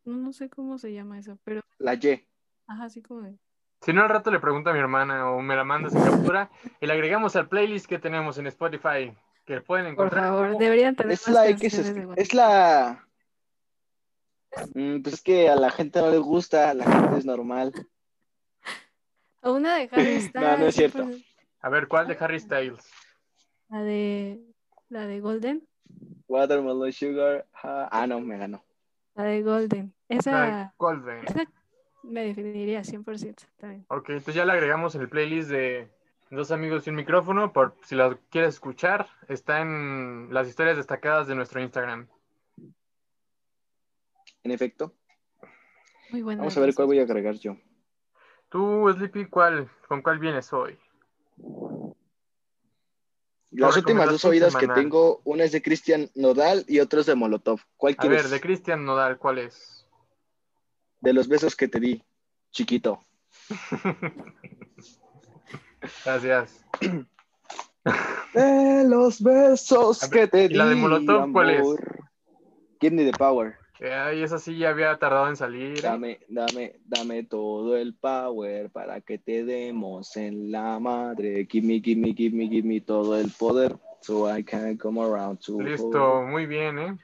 No, 0.04 0.16
no 0.16 0.32
sé 0.34 0.50
cómo 0.50 0.76
se 0.76 0.92
llama 0.92 1.18
eso, 1.18 1.38
pero. 1.44 1.62
La 1.78 1.94
Y. 1.94 2.26
Ajá, 2.66 2.84
así 2.84 3.00
como 3.00 3.22
de. 3.22 3.38
si 3.80 3.94
no 3.94 4.02
al 4.02 4.10
rato 4.10 4.30
le 4.30 4.40
pregunto 4.40 4.68
a 4.68 4.72
mi 4.74 4.78
hermana 4.78 5.30
o 5.30 5.40
me 5.40 5.56
la 5.56 5.64
mandas 5.64 5.94
en 5.94 6.02
captura 6.02 6.50
y 6.82 6.86
la 6.86 6.92
agregamos 6.92 7.34
al 7.36 7.48
playlist 7.48 7.86
que 7.86 7.98
tenemos 7.98 8.36
en 8.36 8.46
Spotify, 8.48 9.16
que 9.48 9.60
pueden 9.62 9.86
Por 9.96 10.06
encontrar. 10.06 10.24
favor, 10.24 10.46
como- 10.48 10.58
deberían 10.60 10.94
tener 10.94 11.12
Es 11.12 11.26
más 11.26 11.34
la 11.34 11.48
X, 11.48 11.74
es, 11.74 11.94
es 12.16 12.34
la. 12.34 13.04
Mm, 14.74 15.02
Pues 15.02 15.14
es 15.16 15.22
que 15.22 15.48
a 15.48 15.56
la 15.56 15.70
gente 15.70 16.00
no 16.00 16.10
le 16.10 16.18
gusta, 16.18 16.70
a 16.70 16.74
la 16.74 16.84
gente 16.84 17.18
es 17.18 17.24
normal. 17.24 17.72
O 19.42 19.52
una 19.54 19.76
de 19.76 19.88
Harry 19.92 20.20
Styles. 20.20 20.34
No, 20.34 20.56
no 20.58 20.66
es 20.66 20.74
cierto. 20.74 21.04
pues, 21.04 21.24
A 21.60 21.68
ver, 21.70 21.88
¿cuál 21.88 22.06
de 22.08 22.16
Harry 22.20 22.38
Styles? 22.40 22.84
La 23.68 23.82
de. 23.82 24.40
La 24.90 25.06
de 25.06 25.20
Golden. 25.20 25.66
Watermelon 26.28 26.92
Sugar. 26.92 27.46
ah, 27.62 27.88
ah, 27.90 28.06
no, 28.06 28.20
me 28.20 28.36
ganó. 28.38 28.62
La 29.14 29.24
de 29.24 29.42
Golden. 29.42 29.94
La 30.08 30.14
de 30.14 30.20
Esa, 30.20 30.74
Golden. 30.78 31.24
esa 31.26 31.44
me 32.02 32.24
definiría 32.24 32.82
100% 32.84 33.46
también. 33.56 33.84
Ok, 33.88 34.10
entonces 34.10 34.34
ya 34.34 34.44
la 34.44 34.52
agregamos 34.54 34.94
en 34.94 35.02
el 35.02 35.08
playlist 35.08 35.48
de 35.50 35.90
Dos 36.30 36.50
Amigos 36.50 36.86
y 36.86 36.90
un 36.90 36.96
Micrófono, 36.96 37.52
por 37.52 37.74
si 37.84 37.94
la 37.94 38.18
quieres 38.28 38.54
escuchar, 38.54 39.08
está 39.28 39.62
en 39.62 40.28
las 40.30 40.46
historias 40.46 40.76
destacadas 40.76 41.26
de 41.26 41.34
nuestro 41.34 41.60
Instagram. 41.62 42.06
En 44.42 44.50
efecto. 44.50 44.92
Muy 46.10 46.22
buena. 46.22 46.40
Vamos 46.40 46.56
a 46.56 46.60
ver 46.60 46.74
cuál 46.74 46.86
voy 46.86 46.98
a 46.98 47.02
agregar 47.02 47.34
yo. 47.36 47.56
Tú, 48.50 48.92
Sleepy, 48.94 49.26
¿cuál, 49.26 49.70
¿con 49.88 50.02
cuál 50.02 50.18
vienes 50.18 50.52
hoy? 50.52 50.78
Las 53.50 53.76
últimas 53.78 54.10
dos 54.10 54.24
oídas 54.26 54.54
que 54.54 54.68
tengo, 54.68 55.22
una 55.24 55.44
es 55.44 55.52
de 55.52 55.62
Cristian 55.62 56.10
Nodal 56.14 56.64
y 56.68 56.80
otra 56.80 57.00
es 57.00 57.06
de 57.06 57.14
Molotov. 57.14 57.60
¿Cuál 57.78 57.94
A 57.94 57.96
quieres? 57.96 58.24
ver, 58.24 58.30
de 58.30 58.40
Cristian 58.40 58.84
Nodal, 58.84 59.16
¿cuál 59.16 59.38
es? 59.38 59.86
De 61.00 61.14
los 61.14 61.28
besos 61.28 61.56
que 61.56 61.68
te 61.68 61.80
di, 61.80 62.04
chiquito. 62.50 63.02
Gracias. 66.04 66.64
De 68.34 68.84
los 68.86 69.22
besos 69.22 70.00
ver, 70.10 70.10
que 70.10 70.28
te 70.28 70.44
¿y 70.44 70.48
di. 70.48 70.54
la 70.54 70.66
de 70.66 70.74
Molotov 70.74 71.32
cuál 71.32 71.50
es? 71.50 71.66
Give 72.80 72.94
me 72.94 73.04
the 73.10 73.16
power. 73.16 73.56
Eh, 73.80 73.92
Ay, 73.92 74.22
esa 74.22 74.38
sí 74.38 74.58
ya 74.58 74.70
había 74.70 74.96
tardado 74.98 75.28
en 75.28 75.36
salir. 75.36 75.78
¿eh? 75.78 75.82
Dame, 75.82 76.20
dame, 76.28 76.80
dame 76.84 77.22
todo 77.24 77.76
el 77.76 77.94
power 77.94 78.70
para 78.70 79.00
que 79.00 79.18
te 79.18 79.44
demos 79.44 80.16
en 80.16 80.50
la 80.50 80.78
madre. 80.80 81.46
Give 81.50 81.66
me, 81.66 81.80
give 81.80 82.00
me, 82.00 82.12
give 82.12 82.36
me, 82.36 82.48
give 82.48 82.66
me 82.66 82.80
todo 82.80 83.18
el 83.18 83.30
poder. 83.30 83.76
So 84.00 84.28
I 84.28 84.42
can 84.42 84.76
come 84.76 85.00
around 85.00 85.40
to. 85.46 85.60
Listo, 85.60 86.22
muy 86.22 86.46
bien, 86.46 86.78
¿eh? 86.78 86.98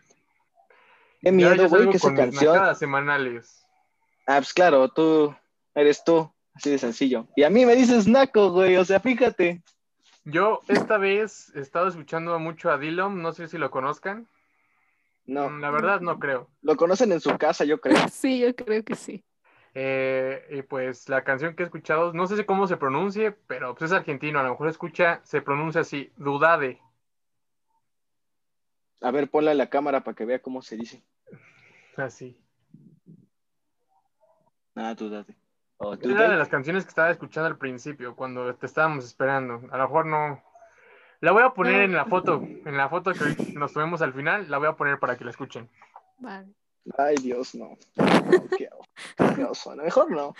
Qué 1.21 1.33
miedo, 1.33 1.69
güey, 1.69 1.91
que 1.91 1.97
esa 1.97 2.15
canción. 2.15 2.77
semanales. 2.77 3.65
Ah, 4.27 4.37
pues 4.39 4.53
claro, 4.53 4.89
tú 4.89 5.35
eres 5.75 6.03
tú. 6.05 6.31
Así 6.55 6.71
de 6.71 6.79
sencillo. 6.79 7.27
Y 7.37 7.43
a 7.43 7.51
mí 7.51 7.67
me 7.67 7.75
dices 7.75 8.07
naco, 8.07 8.51
güey. 8.53 8.77
O 8.77 8.85
sea, 8.85 9.01
fíjate. 9.01 9.63
Yo 10.25 10.61
esta 10.69 10.97
vez 10.99 11.53
he 11.55 11.61
estado 11.61 11.89
escuchando 11.89 12.39
mucho 12.39 12.71
a 12.71 12.79
Dillom, 12.79 13.21
no 13.21 13.33
sé 13.33 13.49
si 13.49 13.59
lo 13.59 13.71
conozcan. 13.71 14.27
No, 15.27 15.49
Mm, 15.51 15.61
La 15.61 15.71
verdad 15.71 16.01
no 16.01 16.19
creo. 16.19 16.49
lo 16.63 16.77
conocen 16.77 17.13
en 17.13 17.21
su 17.21 17.37
casa, 17.37 17.65
yo 17.65 17.81
creo. 17.81 17.97
Sí, 18.13 18.41
yo 18.41 18.55
creo 18.55 18.85
que 18.85 18.95
sí. 18.95 19.25
Eh, 19.75 20.47
y 20.51 20.63
pues 20.63 21.09
la 21.09 21.25
canción 21.25 21.57
que 21.57 21.65
he 21.65 21.67
escuchado, 21.67 22.13
no 22.13 22.27
sé 22.29 22.37
si 22.37 22.45
cómo 22.45 22.67
se 22.69 22.77
pronuncie, 22.77 23.33
pero 23.33 23.75
pues 23.75 23.91
es 23.91 23.97
argentino, 23.97 24.39
a 24.39 24.45
lo 24.45 24.51
mejor 24.51 24.69
escucha, 24.69 25.21
se 25.25 25.43
pronuncia 25.43 25.81
así, 25.81 26.13
Dudade. 26.17 26.81
A 29.01 29.11
ver, 29.11 29.29
ponla 29.29 29.51
en 29.53 29.59
la 29.59 29.69
cámara 29.69 30.05
para 30.05 30.15
que 30.15 30.25
vea 30.25 30.41
cómo 30.41 30.63
se 30.63 30.77
dice. 30.77 31.03
Así. 31.97 32.39
Ah, 34.77 34.95
tú 34.97 35.11
date. 35.79 35.91
O 35.91 35.99
tú 35.99 36.11
Era 36.11 36.29
de 36.31 36.37
las 36.37 36.49
canciones 36.49 36.85
que 36.85 36.89
estaba 36.89 37.11
escuchando 37.11 37.47
al 37.47 37.59
principio, 37.59 38.15
cuando 38.15 38.55
te 38.55 38.67
estábamos 38.67 39.05
esperando. 39.05 39.61
A 39.71 39.79
lo 39.79 39.85
mejor 39.85 40.07
no. 40.07 40.43
La 41.21 41.33
voy 41.33 41.43
a 41.43 41.51
poner 41.51 41.83
en 41.83 41.93
la 41.93 42.05
foto, 42.05 42.43
en 42.43 42.77
la 42.77 42.89
foto 42.89 43.13
que 43.13 43.55
nos 43.55 43.73
tomemos 43.73 44.03
al 44.03 44.13
final, 44.13 44.51
la 44.51 44.59
voy 44.59 44.69
a 44.69 44.77
poner 44.77 44.99
para 44.99 45.17
que 45.17 45.25
la 45.25 45.31
escuchen. 45.31 45.71
Vale. 46.19 46.49
Ay, 46.99 47.17
Dios, 47.17 47.55
no. 47.55 47.79
No, 47.97 48.49
qué. 48.59 48.69
Mejor 49.77 50.11
no. 50.11 50.35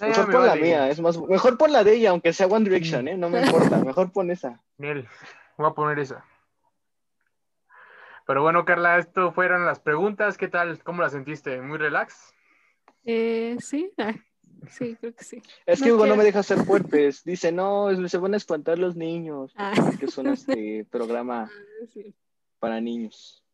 Mejor 0.00 0.26
me 0.26 0.32
pon 0.32 0.46
la 0.46 0.56
mía, 0.56 0.88
es 0.88 1.00
más. 1.00 1.20
Mejor 1.20 1.58
pon 1.58 1.72
la 1.72 1.84
de 1.84 1.94
ella, 1.94 2.10
aunque 2.10 2.32
sea 2.32 2.46
One 2.46 2.64
Direction, 2.64 3.08
¿eh? 3.08 3.16
No 3.16 3.28
me 3.28 3.42
importa. 3.42 3.78
Mejor 3.84 4.12
pon 4.12 4.30
esa. 4.30 4.62
Nel, 4.78 5.08
voy 5.56 5.68
a 5.68 5.74
poner 5.74 5.98
esa. 5.98 6.24
Pero 8.26 8.42
bueno, 8.42 8.64
Carla, 8.64 8.98
esto 8.98 9.32
fueron 9.32 9.66
las 9.66 9.80
preguntas. 9.80 10.38
¿Qué 10.38 10.48
tal? 10.48 10.82
¿Cómo 10.84 11.02
la 11.02 11.10
sentiste? 11.10 11.60
¿Muy 11.60 11.78
relax? 11.78 12.32
Eh, 13.04 13.56
sí, 13.58 13.92
ah, 13.98 14.14
sí, 14.70 14.96
creo 15.00 15.14
que 15.14 15.24
sí. 15.24 15.42
Es 15.66 15.80
que 15.82 15.88
No 15.88 15.94
Hugo 15.96 16.06
no 16.06 16.16
me 16.16 16.24
deja 16.24 16.40
hacer 16.40 16.58
fuertes. 16.64 17.24
Dice, 17.24 17.52
no, 17.52 17.88
se 18.08 18.18
van 18.18 18.34
a 18.34 18.36
espantar 18.36 18.78
los 18.78 18.96
niños. 18.96 19.52
Ah, 19.56 19.72
Que 19.98 20.06
es 20.06 20.18
un 20.18 20.26
este, 20.32 20.86
programa 20.90 21.50
sí. 21.92 22.14
para 22.58 22.80
niños. 22.80 23.44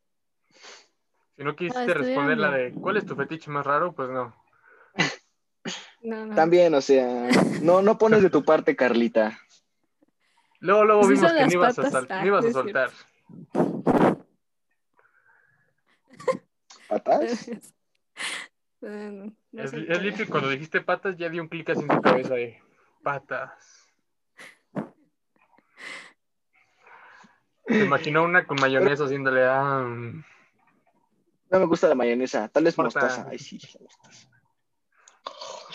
Si 1.36 1.44
no 1.44 1.54
quisiste 1.54 1.78
Ah, 1.78 1.82
estuvieron 1.84 2.06
responder 2.06 2.38
la 2.38 2.50
de 2.50 2.72
¿cuál 2.72 2.96
es 2.96 3.06
tu 3.06 3.14
fetiche 3.14 3.50
más 3.50 3.64
raro? 3.64 3.92
Pues 3.92 4.08
no. 4.10 4.34
No, 6.02 6.26
no. 6.26 6.34
También, 6.34 6.74
o 6.74 6.80
sea, 6.80 7.28
no, 7.62 7.82
no 7.82 7.98
pones 7.98 8.22
de 8.22 8.30
tu 8.30 8.44
parte, 8.44 8.74
Carlita. 8.76 9.38
Luego, 10.60 10.84
luego 10.84 11.06
vimos 11.06 11.28
son 11.30 11.38
que 11.38 11.46
ni 11.46 11.52
ibas, 11.54 11.78
a 11.78 11.82
patas. 11.82 11.92
sal- 11.92 12.06
Ah, 12.10 12.20
ni 12.22 12.28
ibas 12.28 12.44
a 12.44 12.48
no 12.48 12.52
soltar. 12.54 12.90
¿Patas? 16.88 17.50
Eh, 18.82 19.32
no, 19.52 19.62
Es, 19.62 19.72
es 19.72 20.28
cuando 20.28 20.48
dijiste 20.48 20.80
patas, 20.80 21.16
ya 21.16 21.28
dio 21.28 21.42
un 21.42 21.48
clic 21.48 21.68
así 21.70 21.82
en 21.82 21.90
su 21.90 22.00
cabeza 22.00 22.34
de 22.34 22.62
patas. 23.02 23.88
Se 27.66 27.84
imaginó 27.84 28.24
una 28.24 28.46
con 28.46 28.58
mayonesa 28.60 29.04
haciéndole 29.04 29.44
ah, 29.44 29.84
mm. 29.86 30.24
No 31.50 31.58
me 31.60 31.66
gusta 31.66 31.88
la 31.88 31.94
mayonesa, 31.94 32.48
tal 32.48 32.64
vez 32.64 32.74
Importa. 32.78 33.00
mostaza. 33.00 33.28
Ay, 33.30 33.38
sí, 33.38 33.58
la 33.74 33.80
mostaza. 33.80 34.28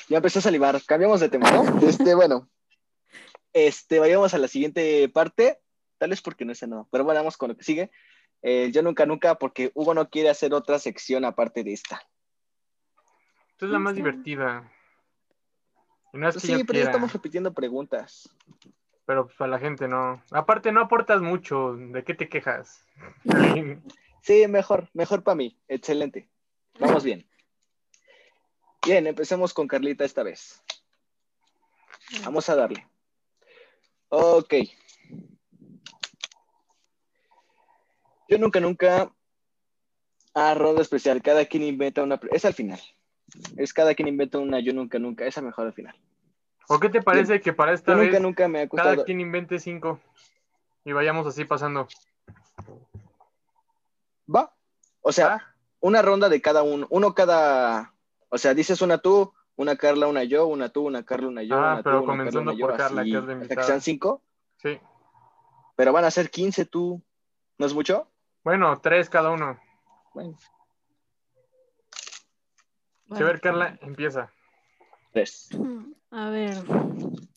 Ya 0.10 0.18
empecé 0.18 0.40
a 0.40 0.44
salivar. 0.44 0.82
Cambiamos 0.86 1.20
de 1.20 1.30
tema, 1.30 1.50
¿no? 1.52 1.80
Este, 1.88 2.14
bueno. 2.14 2.50
Este, 3.54 4.00
vayamos 4.00 4.34
a 4.34 4.38
la 4.38 4.48
siguiente 4.48 5.10
parte. 5.10 5.60
Tal 5.98 6.10
vez 6.10 6.22
porque 6.22 6.46
no 6.46 6.54
sé 6.54 6.68
nada, 6.68 6.86
pero 6.92 7.04
bueno, 7.04 7.20
vamos 7.20 7.38
con 7.38 7.50
lo 7.50 7.58
que 7.58 7.64
sigue. 7.64 7.92
Eh, 8.42 8.72
yo 8.74 8.82
nunca, 8.82 9.06
nunca, 9.06 9.36
porque 9.36 9.72
Hugo 9.74 9.94
no 9.94 10.10
quiere 10.10 10.30
hacer 10.30 10.54
otra 10.54 10.78
sección 10.78 11.24
aparte 11.24 11.64
de 11.64 11.74
esta. 11.74 12.02
Esta 13.64 13.70
es 13.70 13.72
la 13.72 13.80
más 13.80 13.96
divertida. 13.96 14.70
No 16.12 16.28
es 16.28 16.36
que 16.36 16.42
Sí, 16.42 16.64
pero 16.66 16.80
ya 16.80 16.86
estamos 16.86 17.14
repitiendo 17.14 17.54
preguntas. 17.54 18.30
pero 19.06 19.26
pues 19.28 19.40
a 19.40 19.48
la 19.48 19.58
gente 19.58 19.88
no. 19.88 20.22
Aparte, 20.32 20.74
no 20.74 20.82
aportas 20.82 21.22
mucho. 21.22 21.74
¿De 21.78 22.04
qué 22.04 22.14
te 22.14 22.28
quejas? 22.28 22.86
Sí, 24.22 24.48
mejor, 24.48 24.90
mejor 24.94 25.22
para 25.22 25.36
mí. 25.36 25.58
Excelente. 25.68 26.30
Vamos 26.80 27.04
bien. 27.04 27.28
Bien, 28.86 29.06
empecemos 29.06 29.54
con 29.54 29.68
Carlita 29.68 30.06
esta 30.06 30.24
vez. 30.24 30.64
Vamos 32.24 32.48
a 32.48 32.56
darle. 32.56 32.88
Ok. 34.08 34.54
Yo 38.30 38.38
nunca, 38.38 38.62
nunca. 38.62 39.14
Ah, 40.34 40.54
ronda 40.54 40.82
especial. 40.82 41.22
Cada 41.22 41.46
quien 41.46 41.64
inventa 41.64 42.02
una. 42.02 42.18
Es 42.32 42.46
al 42.46 42.54
final. 42.54 42.80
Es 43.58 43.74
cada 43.74 43.96
quien 43.96 44.08
inventa 44.08 44.38
una. 44.40 44.60
Yo 44.60 44.74
nunca, 44.74 45.00
nunca. 45.00 45.26
Esa 45.26 45.42
mejor 45.42 45.68
al 45.68 45.74
final. 45.74 45.96
¿O 46.68 46.80
qué 46.80 46.90
te 46.90 47.02
parece 47.02 47.42
que 47.42 47.52
para 47.54 47.74
esta 47.74 47.92
Yo 47.92 47.98
vez 47.98 48.08
nunca, 48.08 48.20
nunca 48.20 48.48
me 48.48 48.62
ha 48.62 48.70
cada 48.70 49.04
quien 49.04 49.20
invente 49.20 49.60
cinco 49.60 50.00
y 50.86 50.94
vayamos 50.94 51.28
así 51.28 51.44
pasando? 51.46 51.88
Va. 54.34 54.54
O 55.02 55.12
sea, 55.12 55.36
¿Ah? 55.36 55.56
una 55.82 56.02
ronda 56.02 56.30
de 56.30 56.42
cada 56.42 56.64
uno. 56.64 56.88
Uno 56.90 57.14
cada. 57.14 57.94
O 58.30 58.38
sea, 58.38 58.54
dices 58.54 58.82
una 58.82 58.98
tú, 58.98 59.34
una 59.56 59.76
Carla, 59.76 60.08
una 60.08 60.24
yo, 60.24 60.48
una 60.48 60.70
tú, 60.70 60.86
una 60.86 61.04
Carla, 61.04 61.28
una 61.28 61.44
yo, 61.44 61.56
Ah, 61.56 61.74
una 61.74 61.84
pero 61.84 61.98
tú, 62.00 62.04
una 62.06 62.14
comenzando 62.14 62.52
Carla, 62.52 62.52
una 62.52 62.60
yo, 62.60 62.68
por 62.68 62.78
Carla, 62.78 63.02
así, 63.02 63.12
que 63.12 63.18
es 63.18 63.24
la 63.24 63.32
hasta 63.34 63.38
que 63.38 63.44
invitada. 63.44 63.68
sean 63.68 63.82
cinco. 63.82 64.22
Sí. 64.58 64.80
Pero 65.76 65.92
van 65.92 66.06
a 66.06 66.12
ser 66.12 66.30
15 66.30 66.66
tú. 66.66 67.02
¿No 67.58 67.66
es 67.66 67.74
mucho? 67.74 68.08
Bueno, 68.44 68.80
tres 68.82 69.10
cada 69.10 69.30
uno. 69.32 69.60
Bueno, 70.14 70.38
Sí, 73.10 73.22
a 73.22 73.26
ver, 73.26 73.42
Carla, 73.42 73.78
empieza. 73.82 74.32
tres. 75.12 75.50
A 76.12 76.30
ver. 76.30 76.58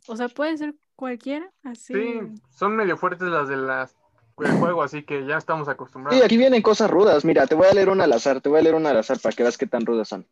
O 0.06 0.16
sea, 0.16 0.28
puede 0.28 0.56
ser 0.56 0.74
cualquiera, 0.94 1.50
así. 1.62 1.94
Sí, 1.94 2.20
son 2.50 2.76
medio 2.76 2.96
fuertes 2.96 3.28
las 3.28 3.48
de 3.48 3.56
las 3.56 3.96
del 4.38 4.58
juego, 4.58 4.82
así 4.82 5.02
que 5.02 5.26
ya 5.26 5.36
estamos 5.36 5.68
acostumbrados. 5.68 6.18
Sí, 6.18 6.24
aquí 6.24 6.36
vienen 6.36 6.62
cosas 6.62 6.90
rudas. 6.90 7.24
Mira, 7.24 7.46
te 7.46 7.54
voy 7.54 7.66
a 7.66 7.74
leer 7.74 7.88
una 7.88 8.04
al 8.04 8.12
azar, 8.12 8.40
te 8.40 8.48
voy 8.48 8.60
a 8.60 8.62
leer 8.62 8.74
una 8.74 8.90
al 8.90 8.98
azar 8.98 9.18
para 9.18 9.34
que 9.34 9.42
veas 9.42 9.58
qué 9.58 9.66
tan 9.66 9.86
rudas 9.86 10.08
son. 10.08 10.26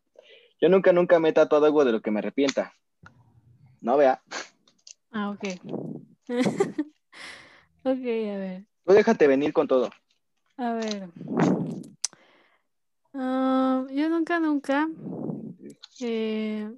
Yo 0.60 0.68
nunca, 0.68 0.92
nunca 0.92 1.18
me 1.18 1.30
he 1.30 1.32
tatuado 1.32 1.66
algo 1.66 1.84
de 1.84 1.92
lo 1.92 2.00
que 2.00 2.10
me 2.10 2.20
arrepienta. 2.20 2.72
No 3.80 3.96
vea. 3.96 4.22
Ah, 5.10 5.30
ok. 5.30 5.44
ok, 7.84 7.84
a 7.84 8.38
ver. 8.38 8.64
Tú 8.84 8.92
déjate 8.92 9.26
venir 9.26 9.52
con 9.52 9.68
todo. 9.68 9.90
A 10.56 10.72
ver. 10.74 11.08
Ah, 13.14 13.86
yo 13.90 14.08
nunca, 14.08 14.40
nunca. 14.40 14.88
eh, 16.00 16.70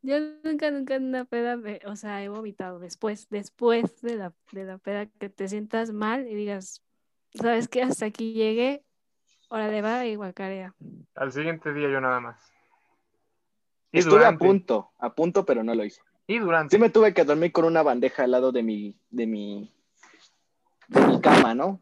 Yo 0.03 0.21
nunca, 0.45 0.71
nunca 0.71 0.95
en 0.95 1.07
una 1.07 1.25
peda, 1.25 1.57
me- 1.57 1.81
o 1.85 1.97
sea, 1.97 2.23
he 2.23 2.29
vomitado 2.29 2.79
después, 2.79 3.29
después 3.31 4.01
de 4.01 4.17
la, 4.17 4.33
de 4.53 4.65
la 4.65 4.79
peda, 4.79 5.07
que 5.07 5.29
te 5.29 5.49
sientas 5.49 5.91
mal 5.93 6.29
y 6.29 6.35
digas, 6.35 6.83
¿sabes 7.35 7.67
qué? 7.69 7.83
Hasta 7.83 8.07
aquí 8.07 8.33
llegué, 8.33 8.85
órale 9.49 9.83
va 9.83 10.07
y 10.07 10.15
guacarea. 10.15 10.75
Al 11.17 11.33
siguiente 11.33 11.73
día 11.73 11.91
yo 11.91 12.01
nada 12.01 12.21
más. 12.21 12.41
Y 13.91 13.99
Estuve 13.99 14.19
durante. 14.21 14.45
a 14.45 14.49
punto, 14.49 14.91
a 14.99 15.15
punto, 15.15 15.45
pero 15.45 15.65
no 15.65 15.75
lo 15.75 15.85
hice. 15.85 16.01
Y 16.29 16.39
durante. 16.39 16.77
Sí 16.77 16.81
me 16.81 16.91
tuve 16.91 17.13
que 17.13 17.25
dormir 17.25 17.51
con 17.51 17.65
una 17.65 17.83
bandeja 17.83 18.23
al 18.23 18.31
lado 18.31 18.53
de 18.53 18.63
mi, 18.63 18.97
de 19.11 19.27
mi, 19.27 19.75
de 20.89 21.07
mi 21.07 21.21
cama, 21.21 21.55
¿no? 21.57 21.81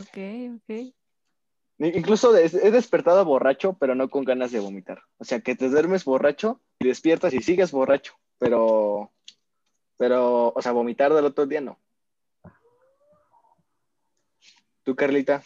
Ok, 0.00 0.18
ok. 0.56 0.94
Incluso 1.78 2.34
he 2.34 2.70
despertado 2.70 3.24
borracho, 3.24 3.74
pero 3.74 3.94
no 3.94 4.08
con 4.08 4.24
ganas 4.24 4.50
de 4.50 4.60
vomitar. 4.60 5.02
O 5.18 5.24
sea, 5.24 5.40
que 5.40 5.54
te 5.54 5.68
duermes 5.68 6.04
borracho 6.04 6.60
y 6.78 6.86
despiertas 6.86 7.34
y 7.34 7.42
sigues 7.42 7.70
borracho, 7.70 8.14
pero, 8.38 9.12
pero, 9.98 10.52
o 10.54 10.62
sea, 10.62 10.72
vomitar 10.72 11.12
del 11.12 11.26
otro 11.26 11.44
día 11.46 11.60
no. 11.60 11.78
¿Tú, 14.84 14.96
Carlita? 14.96 15.42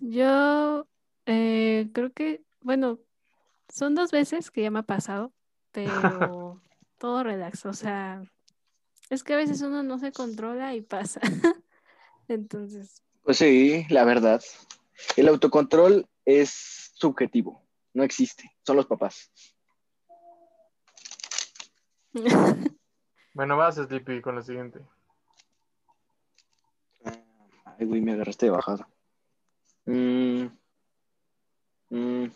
Yo 0.00 0.88
eh, 1.26 1.88
creo 1.92 2.12
que, 2.12 2.42
bueno, 2.62 2.98
son 3.68 3.94
dos 3.94 4.10
veces 4.10 4.50
que 4.50 4.62
ya 4.62 4.70
me 4.70 4.80
ha 4.80 4.84
pasado, 4.84 5.32
pero 5.70 6.60
todo 6.98 7.22
relax, 7.22 7.64
o 7.66 7.74
sea, 7.74 8.24
es 9.10 9.22
que 9.22 9.34
a 9.34 9.36
veces 9.36 9.60
uno 9.62 9.82
no 9.82 9.98
se 9.98 10.10
controla 10.10 10.74
y 10.74 10.80
pasa. 10.80 11.20
Entonces, 12.30 13.02
Pues 13.24 13.38
sí, 13.38 13.84
la 13.88 14.04
verdad. 14.04 14.40
El 15.16 15.26
autocontrol 15.26 16.06
es 16.24 16.92
subjetivo, 16.94 17.60
no 17.92 18.04
existe, 18.04 18.52
son 18.64 18.76
los 18.76 18.86
papás. 18.86 19.32
Bueno, 23.32 23.56
vas, 23.56 23.76
Sleepy, 23.76 24.20
con 24.20 24.34
la 24.34 24.42
siguiente. 24.42 24.80
Ay, 27.64 27.86
güey, 27.86 28.00
me 28.00 28.12
agarraste 28.12 28.46
de 28.46 28.50
bajada. 28.50 28.88
Mm. 29.86 30.46
Mm. 31.90 32.26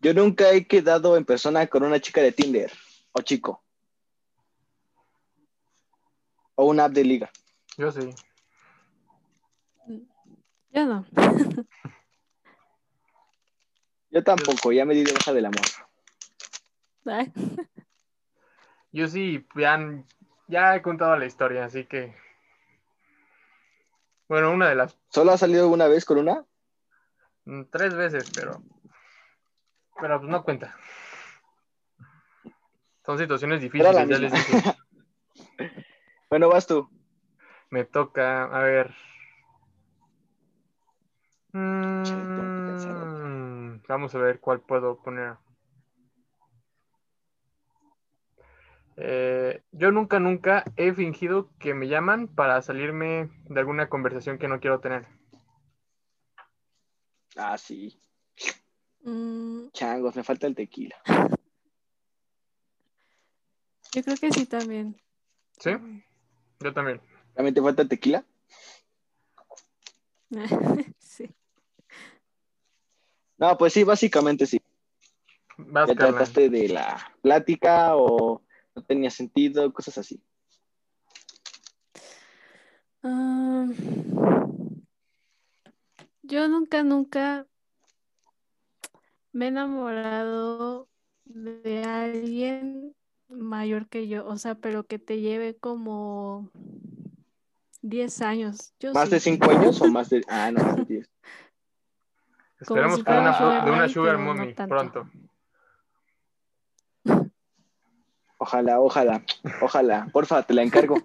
Yo 0.00 0.12
nunca 0.12 0.50
he 0.50 0.66
quedado 0.66 1.16
en 1.16 1.24
persona 1.24 1.68
con 1.68 1.84
una 1.84 2.00
chica 2.00 2.20
de 2.20 2.32
Tinder 2.32 2.72
o 3.12 3.22
chico. 3.22 3.62
O 6.56 6.66
una 6.66 6.86
app 6.86 6.92
de 6.92 7.04
liga. 7.04 7.30
Yo 7.76 7.90
sí. 7.90 8.14
yo 10.70 10.86
no. 10.86 11.04
Yo 14.10 14.22
tampoco, 14.22 14.70
ya 14.70 14.84
me 14.84 14.94
di 14.94 15.02
de 15.02 15.12
baja 15.12 15.32
del 15.32 15.46
amor. 15.46 15.60
Ay, 17.04 17.32
Yo 18.92 19.08
sí, 19.08 19.44
ya, 19.56 20.04
ya 20.46 20.76
he 20.76 20.82
contado 20.82 21.16
la 21.16 21.26
historia, 21.26 21.64
así 21.64 21.84
que. 21.84 22.14
Bueno, 24.28 24.52
una 24.52 24.68
de 24.68 24.76
las 24.76 24.96
¿Solo 25.08 25.32
has 25.32 25.40
salido 25.40 25.68
una 25.68 25.88
vez 25.88 26.04
con 26.04 26.18
una? 26.18 26.44
mm, 27.44 27.62
tres 27.72 27.92
veces, 27.96 28.30
pero. 28.32 28.62
Pero 30.00 30.20
pues 30.20 30.30
no 30.30 30.44
cuenta. 30.44 30.76
Son 33.04 33.18
situaciones 33.18 33.60
difíciles, 33.60 33.94
ya 33.94 34.18
les 34.18 34.32
dije. 34.32 34.62
Bueno, 36.30 36.48
vas 36.48 36.66
tú. 36.66 36.88
Me 37.74 37.84
toca, 37.84 38.44
a 38.44 38.60
ver. 38.60 38.94
Mm, 41.52 43.80
vamos 43.88 44.14
a 44.14 44.18
ver 44.18 44.38
cuál 44.38 44.60
puedo 44.60 45.02
poner. 45.02 45.34
Eh, 48.96 49.60
yo 49.72 49.90
nunca, 49.90 50.20
nunca 50.20 50.62
he 50.76 50.94
fingido 50.94 51.50
que 51.58 51.74
me 51.74 51.88
llaman 51.88 52.28
para 52.28 52.62
salirme 52.62 53.28
de 53.46 53.58
alguna 53.58 53.88
conversación 53.88 54.38
que 54.38 54.46
no 54.46 54.60
quiero 54.60 54.78
tener. 54.78 55.08
Ah, 57.34 57.58
sí. 57.58 57.98
mm, 59.02 59.70
Changos, 59.72 60.14
me 60.14 60.22
falta 60.22 60.46
el 60.46 60.54
tequila. 60.54 60.94
yo 63.92 64.02
creo 64.04 64.16
que 64.16 64.30
sí 64.30 64.46
también. 64.46 64.96
¿Sí? 65.58 65.72
Yo 66.60 66.72
también. 66.72 67.00
¿También 67.34 67.54
te 67.54 67.62
falta 67.62 67.86
tequila? 67.86 68.24
Sí. 70.98 71.32
No, 73.38 73.56
pues 73.58 73.72
sí, 73.72 73.84
básicamente 73.84 74.46
sí. 74.46 74.60
Vas, 75.58 75.88
Ya 75.88 75.94
trataste 75.94 76.48
de 76.48 76.68
la 76.68 77.12
plática 77.22 77.96
o 77.96 78.42
no 78.74 78.82
tenía 78.82 79.10
sentido, 79.10 79.72
cosas 79.72 79.98
así. 79.98 80.20
Ah, 83.02 83.66
yo 86.22 86.48
nunca, 86.48 86.82
nunca 86.82 87.46
me 89.32 89.46
he 89.46 89.48
enamorado 89.48 90.88
de 91.24 91.84
alguien 91.84 92.94
mayor 93.28 93.88
que 93.88 94.08
yo, 94.08 94.26
o 94.26 94.36
sea, 94.38 94.54
pero 94.54 94.86
que 94.86 94.98
te 94.98 95.20
lleve 95.20 95.56
como 95.56 96.50
10 97.84 98.22
años. 98.22 98.72
Yo 98.80 98.94
¿Más 98.94 99.10
de 99.10 99.20
sí. 99.20 99.30
cinco 99.30 99.50
años 99.50 99.80
o 99.82 99.88
más 99.88 100.08
de.? 100.08 100.22
Ah, 100.28 100.50
no, 100.50 100.64
más 100.64 100.76
de 100.76 100.84
diez. 100.86 101.10
Esperemos 102.58 102.96
si 102.96 103.04
que 103.04 103.12
de 103.12 103.18
una, 103.18 103.64
de 103.64 103.70
una 103.70 103.88
sugar 103.88 104.18
no 104.18 104.24
mommy 104.24 104.54
pronto. 104.54 105.10
Ojalá, 108.38 108.80
ojalá, 108.80 109.22
ojalá. 109.60 110.08
Porfa, 110.12 110.42
te 110.42 110.54
la 110.54 110.62
encargo. 110.62 110.96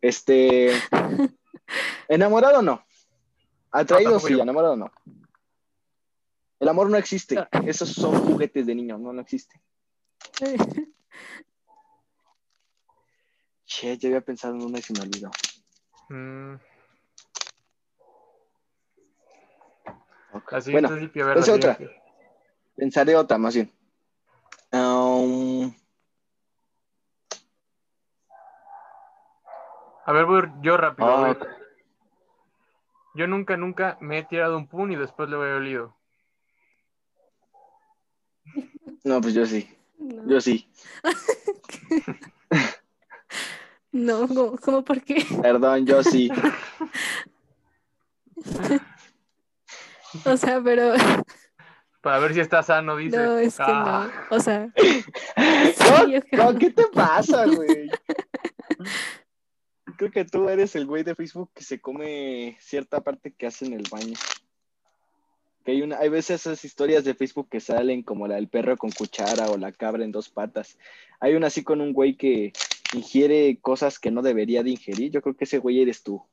Este. 0.00 0.72
¿Enamorado 2.08 2.58
o 2.58 2.62
no? 2.62 2.84
Atraído 3.70 4.12
tampoco 4.12 4.28
sí, 4.28 4.40
enamorado 4.40 4.76
no. 4.76 4.90
El 6.58 6.68
amor 6.68 6.90
no 6.90 6.96
existe. 6.96 7.46
Esos 7.64 7.90
son 7.90 8.18
juguetes 8.20 8.66
de 8.66 8.74
niños, 8.74 8.98
no, 8.98 9.12
no 9.12 9.20
existe. 9.20 9.60
Che, 13.66 13.96
yo 13.98 14.08
había 14.08 14.20
pensado 14.20 14.54
en 14.54 14.62
una 14.62 14.78
y 14.78 14.82
se 14.82 14.92
me 14.92 15.00
olvidó. 15.00 15.30
Mm, 16.08 16.54
siguiente 20.60 20.72
Bueno, 20.72 20.88
a 20.88 21.24
ver, 21.26 21.34
pues 21.34 21.48
otra. 21.48 21.78
pensaré 22.76 23.16
otra 23.16 23.38
más 23.38 23.54
bien. 23.54 23.72
Um, 24.72 25.72
Yo 30.60 30.76
rápido. 30.76 31.08
Ah. 31.08 31.36
Yo 33.14 33.26
nunca, 33.28 33.56
nunca 33.56 33.96
me 34.00 34.18
he 34.18 34.24
tirado 34.24 34.58
un 34.58 34.66
pun 34.66 34.90
y 34.92 34.96
después 34.96 35.28
lo 35.28 35.46
he 35.46 35.54
olido. 35.54 35.96
no, 39.04 39.20
pues 39.20 39.34
yo 39.34 39.46
sí. 39.46 39.68
No, 39.98 40.26
Yo 40.28 40.40
sí. 40.40 40.68
no 43.94 44.28
¿cómo, 44.28 44.56
cómo 44.58 44.84
por 44.84 45.00
qué? 45.02 45.24
Perdón, 45.40 45.86
yo 45.86 46.02
sí. 46.02 46.30
O 50.24 50.36
sea, 50.36 50.60
pero 50.62 50.92
Para 52.00 52.18
ver 52.18 52.34
si 52.34 52.40
está 52.40 52.62
sano, 52.62 52.96
dice. 52.96 53.16
no, 53.16 53.38
es 53.38 53.56
que 53.56 53.62
Ah, 53.66 54.10
no. 54.30 54.36
O 54.36 54.40
sea, 54.40 54.68
no, 56.32 56.58
¿qué 56.58 56.70
te 56.70 56.84
pasa, 56.92 57.46
güey? 57.46 57.90
Creo 59.96 60.10
que 60.10 60.24
tú 60.24 60.48
eres 60.48 60.74
el 60.76 60.86
güey 60.86 61.02
de 61.02 61.14
Facebook 61.14 61.50
que 61.54 61.64
se 61.64 61.80
come 61.80 62.56
cierta 62.60 63.00
parte 63.00 63.32
que 63.32 63.46
hace 63.46 63.66
en 63.66 63.74
el 63.74 63.84
baño. 63.90 64.14
Que 65.64 65.72
hay 65.72 65.82
una, 65.82 65.98
hay 65.98 66.10
veces 66.10 66.42
esas 66.42 66.64
historias 66.64 67.04
de 67.04 67.14
Facebook 67.14 67.48
que 67.48 67.60
salen 67.60 68.02
como 68.02 68.28
la 68.28 68.34
del 68.34 68.48
perro 68.48 68.76
con 68.76 68.90
cuchara 68.90 69.48
o 69.50 69.56
la 69.56 69.72
cabra 69.72 70.04
en 70.04 70.12
dos 70.12 70.28
patas. 70.28 70.76
Hay 71.20 71.34
una 71.34 71.46
así 71.46 71.64
con 71.64 71.80
un 71.80 71.92
güey 71.92 72.16
que 72.16 72.52
ingiere 72.94 73.58
cosas 73.60 73.98
que 73.98 74.10
no 74.10 74.22
debería 74.22 74.62
de 74.62 74.70
ingerir. 74.70 75.10
Yo 75.10 75.22
creo 75.22 75.36
que 75.36 75.44
ese 75.44 75.58
güey 75.58 75.82
eres 75.82 76.02
tú. 76.02 76.24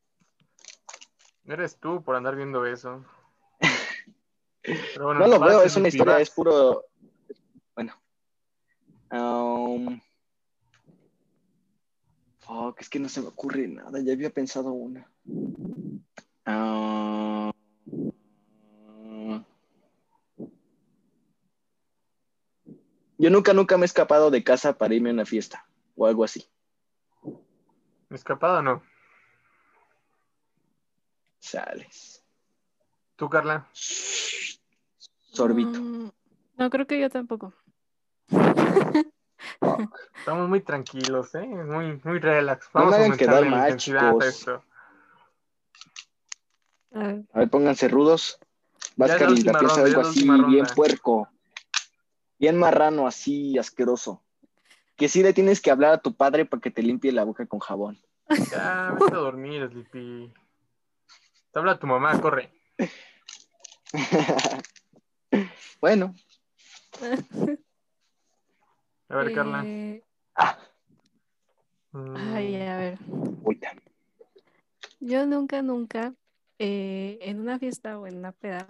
Eres 1.46 1.78
tú 1.78 2.04
por 2.04 2.16
andar 2.16 2.36
viendo 2.36 2.66
eso. 2.66 3.04
Pero 4.62 5.06
bueno, 5.06 5.20
No 5.22 5.28
lo 5.28 5.40
veo, 5.40 5.64
es 5.64 5.76
una 5.76 5.88
historia, 5.88 6.20
es 6.20 6.30
puro. 6.30 6.86
Bueno. 7.76 7.94
Um... 9.12 10.00
Fuck, 12.40 12.82
es 12.82 12.90
que 12.90 13.00
no 13.00 13.08
se 13.08 13.22
me 13.22 13.28
ocurre 13.28 13.68
nada, 13.68 14.00
ya 14.02 14.14
había 14.14 14.30
pensado 14.30 14.72
una. 14.72 15.10
Yo 23.18 23.30
nunca, 23.30 23.54
nunca 23.54 23.78
me 23.78 23.84
he 23.84 23.86
escapado 23.86 24.32
de 24.32 24.44
casa 24.44 24.78
para 24.78 24.96
irme 24.96 25.12
a 25.12 25.14
una 25.14 25.26
fiesta 25.26 25.71
o 26.02 26.08
algo 26.08 26.24
así. 26.24 26.50
¿Escapado 28.10 28.58
o 28.60 28.62
no? 28.64 28.84
Sales. 31.40 32.24
¿Tú, 33.16 33.30
Carla? 33.30 33.68
Sorbito. 33.74 35.80
Mm, 35.80 36.12
No, 36.58 36.70
creo 36.72 36.88
que 36.88 37.00
yo 37.00 37.10
tampoco. 37.10 37.54
Estamos 40.18 40.50
muy 40.50 40.62
tranquilos, 40.62 41.34
¿eh? 41.36 41.46
Muy, 41.46 42.02
muy 42.04 42.20
relax. 42.20 42.70
No 42.74 42.82
me 42.82 42.86
Vamos 42.86 42.94
a 42.94 42.98
hagan 42.98 43.12
aumentarle 43.12 43.18
quedar 43.18 43.44
la 43.44 43.50
mal, 43.50 43.60
intensidad 43.62 44.22
a 44.22 44.26
esto. 44.26 44.64
A 46.94 47.00
ver, 47.00 47.24
A 47.34 47.46
pónganse 47.46 47.88
rudos. 47.88 48.40
Vas, 48.98 49.16
Carlita, 49.18 49.58
piensa 49.58 49.84
algo 49.84 50.02
así, 50.02 50.28
bien 50.48 50.66
puerco. 50.76 51.30
Bien 52.40 52.58
marrano, 52.58 53.06
así 53.08 53.58
asqueroso. 53.60 54.24
Que 55.02 55.10
sí 55.10 55.24
le 55.24 55.34
tienes 55.34 55.60
que 55.60 55.72
hablar 55.72 55.94
a 55.94 55.98
tu 55.98 56.14
padre 56.14 56.46
para 56.46 56.62
que 56.62 56.70
te 56.70 56.84
limpie 56.84 57.12
la 57.12 57.24
boca 57.24 57.48
con 57.48 57.60
jabón. 57.60 58.00
Ya, 58.52 58.92
vete 58.94 59.16
a 59.16 59.18
dormir, 59.18 59.68
Sleepy. 59.72 60.32
Te 61.52 61.58
habla 61.58 61.80
tu 61.80 61.88
mamá, 61.88 62.22
corre. 62.22 62.52
bueno, 65.82 66.14
A 69.10 69.16
ver, 69.16 69.34
Carla. 69.34 69.64
eh, 69.66 70.04
Mm, 71.94 72.36
ay, 72.36 72.56
a 72.62 72.78
ver. 72.78 73.00
Yo 75.00 75.26
nunca, 75.26 75.64
nunca, 75.64 76.14
eh, 76.60 77.18
en 77.24 77.40
una 77.40 77.58
fiesta 77.58 77.98
o 77.98 78.06
en 78.06 78.18
una 78.18 78.34
peda, 78.34 78.68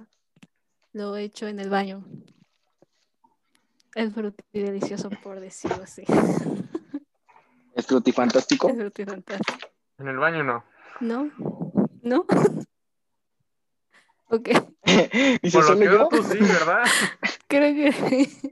lo 0.94 1.18
he 1.18 1.24
hecho 1.24 1.50
en 1.50 1.60
el 1.60 1.70
baño. 1.70 2.06
Es 3.96 4.14
delicioso 4.54 5.10
por 5.24 5.40
decirlo 5.40 5.84
así. 5.84 6.04
¿Es 7.76 7.86
frutifantástico? 7.88 8.70
Es 8.70 8.76
frutifantástico. 8.76 9.70
En 9.98 10.08
el 10.08 10.18
baño 10.18 10.44
no. 10.44 10.64
¿No? 11.00 11.30
¿No? 12.02 12.26
Ok, 14.34 14.48
Por 15.42 15.44
lo 15.44 15.50
¿solo 15.52 15.78
que 15.80 15.90
veo 15.90 15.98
yo? 16.04 16.08
tú 16.08 16.24
sí, 16.24 16.38
¿verdad? 16.40 16.84
creo 17.48 17.76
que 17.76 17.92
sí. 17.92 18.52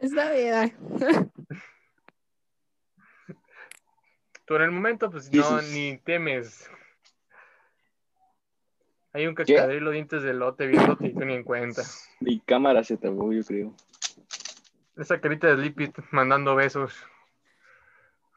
Está 0.00 0.32
bien. 0.32 0.76
Tú 4.44 4.56
en 4.56 4.62
el 4.62 4.72
momento, 4.72 5.08
pues 5.08 5.32
no, 5.32 5.62
ni 5.62 5.98
temes. 5.98 6.68
Hay 9.14 9.26
un 9.26 9.34
cacadrilo 9.34 9.90
dientes 9.90 10.22
de 10.22 10.32
lote 10.32 10.66
viéndote 10.66 11.08
y 11.08 11.14
tú 11.14 11.24
ni 11.24 11.34
en 11.34 11.44
cuenta. 11.44 11.82
Mi 12.20 12.40
cámara 12.40 12.82
se 12.82 12.96
trabó, 12.96 13.32
yo 13.32 13.42
creo. 13.44 13.74
Esa 14.96 15.20
carita 15.20 15.48
de 15.48 15.56
Sleepy 15.56 15.92
mandando 16.10 16.54
besos. 16.54 16.94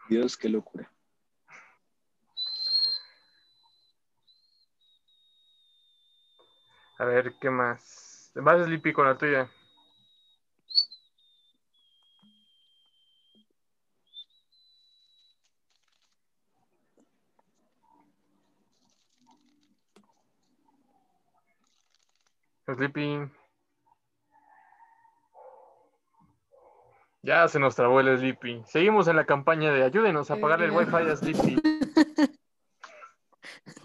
Dios, 0.09 0.35
qué 0.35 0.49
locura. 0.49 0.91
A 6.97 7.05
ver, 7.05 7.35
¿qué 7.39 7.49
más? 7.49 8.31
Vas, 8.35 8.65
Sleepy, 8.65 8.93
con 8.93 9.05
la 9.05 9.17
tuya. 9.17 9.49
Sleepy. 22.75 23.29
Ya 27.21 27.47
se 27.47 27.59
nos 27.59 27.75
trabó 27.75 27.99
el 28.01 28.17
Sleepy. 28.17 28.63
Seguimos 28.67 29.07
en 29.07 29.15
la 29.15 29.25
campaña 29.25 29.71
de 29.71 29.83
ayúdenos 29.83 30.29
a 30.29 30.35
pagarle 30.37 30.65
el 30.65 30.71
wifi 30.71 30.95
a 31.09 31.15
Sleepy. 31.15 31.57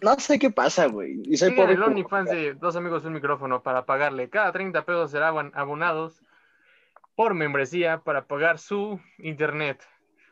No 0.02 0.18
sé 0.18 0.38
qué 0.38 0.50
pasa, 0.50 0.86
güey. 0.86 1.20
Y 1.24 1.36
soy 1.36 1.52
pobre 1.52 1.72
el 1.72 1.78
como- 1.78 1.90
OnlyFans 1.90 2.30
de 2.30 2.54
dos 2.54 2.74
amigos 2.76 3.04
un 3.04 3.12
micrófono 3.12 3.62
para 3.62 3.84
pagarle. 3.84 4.30
Cada 4.30 4.50
30 4.50 4.84
pesos 4.86 5.10
serán 5.10 5.52
abonados 5.54 6.22
por 7.14 7.34
membresía 7.34 7.98
para 7.98 8.26
pagar 8.26 8.58
su 8.58 8.98
internet. 9.18 9.82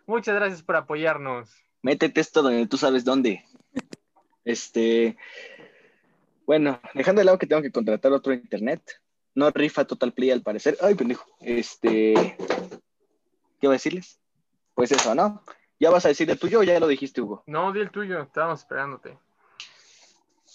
Muchas 0.06 0.34
gracias 0.36 0.62
por 0.62 0.76
apoyarnos. 0.76 1.54
Métete 1.82 2.20
esto 2.20 2.40
donde 2.42 2.66
tú 2.66 2.78
sabes 2.78 3.04
dónde. 3.04 3.44
Este. 4.44 5.18
Bueno, 6.48 6.80
dejando 6.94 7.20
de 7.20 7.26
lado 7.26 7.36
que 7.38 7.46
tengo 7.46 7.60
que 7.60 7.70
contratar 7.70 8.10
otro 8.10 8.32
internet. 8.32 8.80
No 9.34 9.50
rifa 9.50 9.84
Total 9.84 10.14
Play 10.14 10.30
al 10.30 10.40
parecer. 10.40 10.78
Ay, 10.80 10.94
pendejo. 10.94 11.26
Este. 11.40 12.14
¿Qué 13.60 13.66
voy 13.66 13.68
a 13.68 13.72
decirles? 13.72 14.18
Pues 14.72 14.90
eso, 14.90 15.14
¿no? 15.14 15.42
¿Ya 15.78 15.90
vas 15.90 16.06
a 16.06 16.08
decir 16.08 16.30
el 16.30 16.38
tuyo 16.38 16.60
o 16.60 16.62
ya 16.62 16.80
lo 16.80 16.86
dijiste, 16.86 17.20
Hugo? 17.20 17.42
No, 17.46 17.70
di 17.70 17.80
el 17.80 17.90
tuyo, 17.90 18.22
estábamos 18.22 18.60
esperándote. 18.60 19.18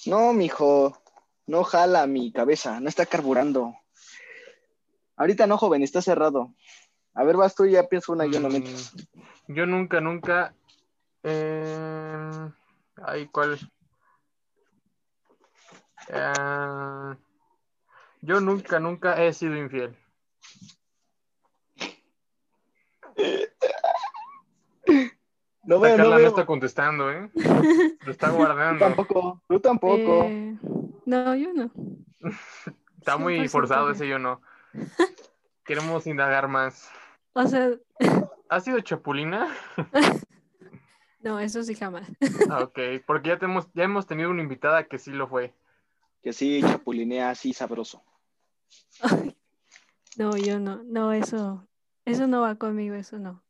No, 0.07 0.33
mijo. 0.33 0.99
No 1.45 1.63
jala 1.63 2.07
mi 2.07 2.31
cabeza. 2.31 2.79
No 2.79 2.89
está 2.89 3.05
carburando. 3.05 3.75
Ahorita 5.15 5.45
no, 5.45 5.59
joven, 5.59 5.83
está 5.83 6.01
cerrado. 6.01 6.55
A 7.13 7.23
ver, 7.23 7.37
vas 7.37 7.53
tú, 7.53 7.67
ya 7.67 7.87
pienso 7.87 8.13
una 8.13 8.25
yo 8.25 8.39
no. 8.39 8.49
Mm, 8.49 8.63
Yo 9.49 9.67
nunca, 9.67 10.01
nunca. 10.01 10.55
eh, 11.21 12.49
Ay, 13.05 13.27
¿cuál? 13.27 13.59
Eh, 16.09 17.15
Yo 18.21 18.39
nunca, 18.41 18.79
nunca 18.79 19.21
he 19.23 19.33
sido 19.33 19.55
infiel. 19.57 19.97
No 25.65 25.79
veo, 25.79 25.91
no 25.91 25.97
Carla 25.97 26.15
no 26.15 26.17
veo. 26.17 26.27
está 26.27 26.45
contestando, 26.45 27.09
¿eh? 27.11 27.29
Lo 28.05 28.11
está 28.11 28.29
Tú 28.29 28.35
guardando. 28.35 28.79
tampoco. 28.85 29.41
Tú 29.47 29.59
tampoco. 29.59 30.23
Eh, 30.25 30.57
no, 31.05 31.35
yo 31.35 31.53
no. 31.53 31.71
Está 32.99 33.17
muy 33.17 33.37
100% 33.37 33.49
forzado 33.49 33.91
ese 33.91 34.07
yo 34.07 34.17
no. 34.17 34.41
Queremos 35.65 36.07
indagar 36.07 36.47
más. 36.47 36.89
O 37.33 37.45
sea, 37.47 37.71
¿Has 38.49 38.63
sido 38.63 38.79
chapulina? 38.81 39.49
no, 41.19 41.39
eso 41.39 41.63
sí 41.63 41.75
jamás. 41.75 42.07
Ah, 42.49 42.59
ok, 42.63 42.79
porque 43.05 43.29
ya, 43.29 43.39
tenemos, 43.39 43.67
ya 43.73 43.83
hemos 43.83 44.05
tenido 44.07 44.29
una 44.29 44.41
invitada 44.41 44.85
que 44.85 44.99
sí 44.99 45.11
lo 45.11 45.27
fue. 45.27 45.53
Que 46.23 46.33
sí, 46.33 46.61
chapulinea 46.61 47.29
así 47.29 47.53
sabroso. 47.53 48.03
No, 50.15 50.37
yo 50.37 50.59
no. 50.59 50.83
No, 50.83 51.11
eso, 51.11 51.67
eso 52.05 52.27
no 52.27 52.41
va 52.41 52.53
conmigo, 52.55 52.93
eso 52.93 53.17
no. 53.17 53.41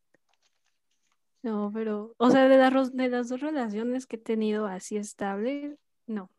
No, 1.41 1.71
pero, 1.73 2.15
o 2.17 2.29
sea, 2.29 2.47
de, 2.47 2.57
las 2.57 2.93
de 2.95 3.09
las 3.09 3.27
dos 3.27 3.41
relaciones 3.41 4.05
que 4.05 4.15
he 4.15 4.19
tenido 4.19 4.65
así 4.65 4.95
estable, 4.95 5.75
no. 6.07 6.29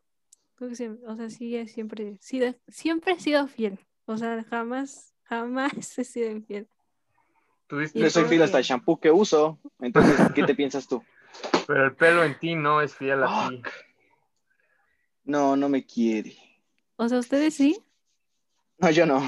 Siempre, 0.73 1.07
o 1.07 1.15
sea, 1.15 1.29
sí, 1.29 1.55
he 1.55 1.67
siempre, 1.67 2.17
sido- 2.21 2.55
siempre 2.67 3.13
he 3.13 3.19
sido 3.19 3.45
fiel. 3.47 3.77
O 4.05 4.17
sea, 4.17 4.43
jamás, 4.49 5.13
jamás 5.25 5.95
he 5.99 6.03
sido 6.03 6.31
infiel. 6.31 6.67
¿Tuviste, 7.67 7.99
Yo 7.99 8.09
soy 8.09 8.23
fiel 8.25 8.41
hasta 8.41 8.57
el 8.57 8.63
shampoo 8.63 8.99
que 8.99 9.11
uso. 9.11 9.59
Entonces, 9.79 10.19
¿qué 10.33 10.41
te 10.43 10.55
piensas 10.55 10.87
tú? 10.87 11.03
Pero 11.67 11.85
el 11.85 11.95
pelo 11.95 12.23
en 12.23 12.39
ti 12.39 12.55
no 12.55 12.81
es 12.81 12.95
fiel 12.95 13.23
a 13.23 13.49
ti. 13.49 13.61
No, 15.25 15.55
no 15.55 15.67
me 15.69 15.85
quiere. 15.85 16.37
O 16.95 17.09
sea, 17.09 17.19
¿ustedes 17.19 17.55
sí? 17.55 17.83
No, 18.77 18.89
yo 18.91 19.05
no. 19.05 19.21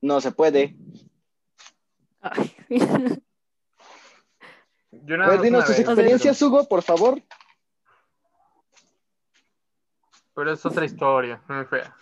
No 0.00 0.20
se 0.20 0.32
puede. 0.32 0.76
Ay. 2.20 2.54
Yo 4.90 5.16
nada 5.16 5.34
más 5.34 5.42
dinos 5.42 5.64
tus 5.64 5.76
vez, 5.76 5.86
experiencias, 5.86 6.40
Hugo, 6.42 6.66
por 6.68 6.82
favor. 6.82 7.14
Pero, 7.14 7.28
pero 10.34 10.52
es 10.52 10.64
otra 10.64 10.84
historia, 10.84 11.42
muy 11.48 11.64
fea. 11.64 11.94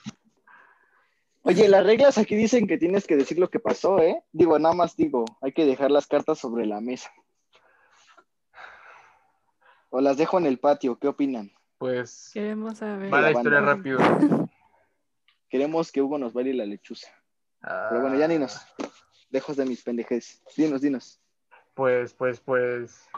Oye, 1.42 1.68
las 1.68 1.84
reglas 1.84 2.18
aquí 2.18 2.34
dicen 2.34 2.66
que 2.66 2.76
tienes 2.76 3.06
que 3.06 3.16
decir 3.16 3.38
lo 3.38 3.48
que 3.48 3.60
pasó, 3.60 4.00
¿eh? 4.00 4.22
Digo, 4.32 4.58
nada 4.58 4.74
más 4.74 4.96
digo, 4.96 5.24
hay 5.40 5.52
que 5.52 5.64
dejar 5.64 5.90
las 5.90 6.06
cartas 6.06 6.38
sobre 6.38 6.66
la 6.66 6.80
mesa. 6.80 7.10
O 9.90 10.00
las 10.00 10.16
dejo 10.18 10.38
en 10.38 10.46
el 10.46 10.58
patio, 10.58 10.98
¿qué 10.98 11.08
opinan? 11.08 11.50
Pues 11.78 12.30
Queremos 12.34 12.78
saber. 12.78 13.12
va 13.12 13.20
la 13.20 13.30
historia 13.30 13.60
rápido. 13.60 13.98
Queremos 15.48 15.90
que 15.90 16.02
Hugo 16.02 16.18
nos 16.18 16.32
baile 16.32 16.52
la 16.54 16.66
lechuza. 16.66 17.08
Pero 17.60 18.00
bueno, 18.00 18.16
ya 18.16 18.28
ni 18.28 18.38
nos. 18.38 18.60
Lejos 19.30 19.56
de 19.56 19.64
mis 19.64 19.82
pendejes. 19.82 20.42
Dinos, 20.56 20.80
dinos. 20.80 21.20
Pues, 21.74 22.12
pues, 22.14 22.40
pues. 22.40 23.08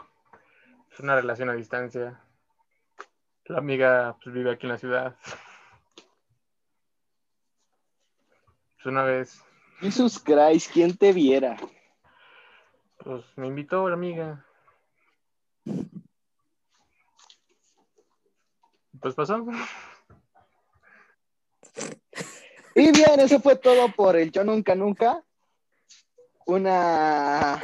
Es 0.91 0.99
una 0.99 1.15
relación 1.15 1.49
a 1.49 1.53
distancia. 1.53 2.21
La 3.45 3.57
amiga 3.57 4.17
pues, 4.23 4.33
vive 4.33 4.51
aquí 4.51 4.65
en 4.65 4.71
la 4.71 4.77
ciudad. 4.77 5.15
Pues 8.75 8.85
una 8.85 9.03
vez, 9.03 9.43
Jesus 9.79 10.19
Christ, 10.19 10.71
¿quién 10.71 10.95
te 10.95 11.11
viera? 11.13 11.57
pues 13.03 13.25
me 13.35 13.47
invitó 13.47 13.87
la 13.87 13.95
amiga. 13.95 14.45
Pues 19.01 19.15
pasó. 19.15 19.45
Y 22.75 22.91
bien, 22.91 23.19
eso 23.19 23.39
fue 23.39 23.55
todo 23.55 23.89
por 23.91 24.15
el 24.15 24.31
Yo 24.31 24.43
Nunca 24.43 24.75
Nunca. 24.75 25.23
Una. 26.45 27.61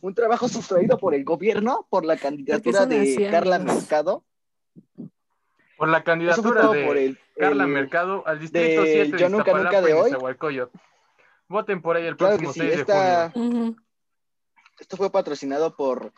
Un 0.00 0.14
trabajo 0.14 0.48
sustraído 0.48 0.98
por 0.98 1.14
el 1.14 1.24
gobierno, 1.24 1.86
por 1.90 2.04
la 2.04 2.16
candidatura 2.16 2.86
de 2.86 3.28
Carla? 3.30 3.58
Mercado. 3.58 4.24
Por 5.76 5.88
la 5.88 6.02
candidatura 6.04 6.68
de 6.68 6.86
por 6.86 6.96
el. 6.96 7.18
Carla 7.36 7.64
el- 7.64 7.70
Mercado 7.70 8.26
al 8.26 8.38
distrito 8.40 8.82
del 8.82 8.92
7 8.92 9.12
de 9.12 9.18
Yo 9.18 9.28
Nunca 9.28 9.52
Nunca 9.52 9.82
de 9.82 9.94
hoy. 9.94 10.12
Voten 11.48 11.82
por 11.82 11.96
ahí 11.96 12.06
el 12.06 12.16
Claro 12.16 12.38
que 12.38 12.44
próximo 12.44 12.52
sí, 12.52 12.60
6 12.60 12.74
de 12.74 12.80
esta- 12.80 13.30
junio. 13.32 13.50
Ujú. 13.68 13.76
Esto 14.78 14.96
fue 14.96 15.10
patrocinado 15.10 15.76
por 15.76 16.12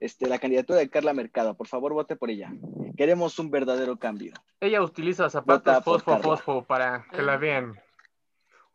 este, 0.00 0.26
la 0.28 0.38
candidatura 0.38 0.78
de 0.78 0.90
Carla 0.90 1.12
Mercado. 1.12 1.54
Por 1.54 1.66
favor, 1.68 1.92
vote 1.92 2.16
por 2.16 2.30
ella. 2.30 2.52
Queremos 2.96 3.38
un 3.38 3.50
verdadero 3.50 3.98
cambio. 3.98 4.32
Ella 4.60 4.82
utiliza 4.82 5.30
zapatos 5.30 5.64
Vota 5.64 5.80
por 5.82 5.94
fosfo 6.00 6.10
Carla. 6.10 6.22
fosfo 6.24 6.64
para 6.64 7.06
que 7.12 7.22
la 7.22 7.36
vean. 7.36 7.78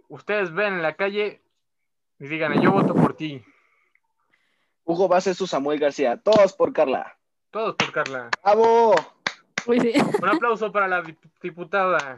Ustedes 0.08 0.54
ven 0.54 0.76
en 0.76 0.82
la 0.82 0.96
calle 0.96 1.42
y 2.20 2.28
digan, 2.28 2.62
yo 2.62 2.72
voto 2.72 2.94
por 2.94 3.16
ti. 3.16 3.44
Hugo 4.84 5.10
va 5.10 5.18
a 5.18 5.22
ser 5.22 5.36
su 5.36 5.48
Samuel 5.48 5.80
García. 5.80 6.18
Todos 6.18 6.54
por 6.54 6.72
Carla. 6.72 7.18
Todos 7.52 7.76
por 7.76 7.92
Carla. 7.92 8.30
¡Bravo! 8.44 8.94
Uy, 9.66 9.80
sí. 9.80 9.94
Un 10.22 10.30
aplauso 10.30 10.72
para 10.72 10.88
la 10.88 11.02
dip- 11.04 11.18
diputada. 11.42 12.18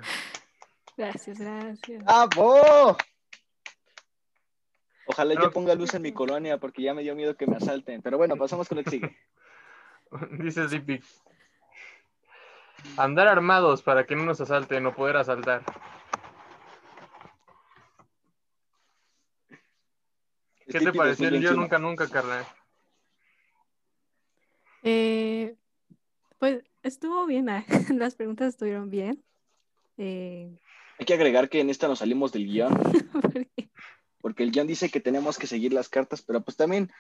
Gracias, 0.98 1.40
gracias. 1.40 2.04
¡Bravo! 2.04 2.98
Ojalá 5.08 5.36
yo 5.36 5.52
ponga 5.52 5.74
luz 5.76 5.94
en 5.94 6.02
mi 6.02 6.12
colonia 6.12 6.58
porque 6.58 6.82
ya 6.84 6.94
me 6.94 7.02
dio 7.02 7.16
miedo 7.16 7.36
que 7.36 7.48
me 7.48 7.56
asalten. 7.58 8.02
Pero 8.02 8.18
bueno, 8.18 8.36
pasamos 8.36 8.68
con 8.68 8.78
lo 8.80 8.84
que 8.84 8.90
sigue. 8.92 9.18
Dice 10.32 10.68
Zipic. 10.68 11.04
Andar 12.98 13.28
armados 13.28 13.82
para 13.82 14.06
que 14.06 14.16
no 14.16 14.24
nos 14.24 14.40
asalten 14.42 14.86
o 14.86 14.94
poder 14.96 15.18
asaltar. 15.18 15.64
¿Qué 20.68 20.80
te 20.80 20.92
pareció 20.94 21.30
el 21.30 21.42
yo 21.42 21.52
2021. 21.54 21.62
nunca 21.62 21.80
nunca, 21.80 22.08
Carla? 22.10 22.46
Eh, 24.84 25.56
pues 26.40 26.64
estuvo 26.84 27.26
bien, 27.26 27.50
ah, 27.50 27.66
las 27.96 28.16
preguntas 28.16 28.50
estuvieron 28.50 28.90
bien. 28.90 29.24
Eh, 29.98 30.58
Hay 31.00 31.06
que 31.06 31.14
agregar 31.14 31.50
que 31.50 31.62
en 31.62 31.70
esta 31.70 31.88
nos 31.88 32.00
salimos 32.00 32.32
del 32.32 32.46
guion 32.46 32.74
porque- 33.12 33.67
porque 34.28 34.44
el 34.44 34.52
guion 34.52 34.68
dice 34.68 34.90
que 34.90 35.00
tenemos 35.00 35.38
que 35.38 35.48
seguir 35.48 35.72
las 35.72 35.88
cartas, 35.88 36.22
pero 36.22 36.42
pues 36.42 36.58
también 36.58 36.92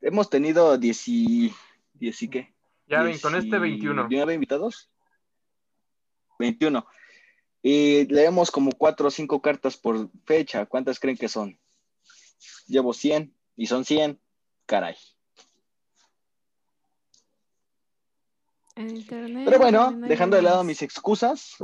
hemos 0.00 0.30
tenido 0.30 0.78
10 0.78 1.08
y... 1.08 1.52
10 1.94 2.22
y 2.22 2.28
qué? 2.28 2.54
Ya 2.86 3.02
ven, 3.02 3.18
con 3.18 3.34
este 3.34 3.58
21. 3.58 4.06
19 4.06 4.34
invitados. 4.34 4.88
21. 6.38 6.86
Y 7.60 8.06
leemos 8.06 8.52
como 8.52 8.70
4 8.70 9.08
o 9.08 9.10
5 9.10 9.42
cartas 9.42 9.76
por 9.76 10.08
fecha. 10.26 10.64
¿Cuántas 10.66 11.00
creen 11.00 11.16
que 11.16 11.26
son? 11.26 11.58
Llevo 12.68 12.94
100 12.94 13.34
y 13.56 13.66
son 13.66 13.84
100. 13.84 14.20
Caray. 14.66 14.94
en 18.76 18.96
internet. 18.96 19.42
Pero 19.44 19.58
bueno, 19.58 19.92
dejando 19.92 20.36
de 20.36 20.42
lado 20.42 20.64
mis 20.64 20.82
excusas. 20.82 21.56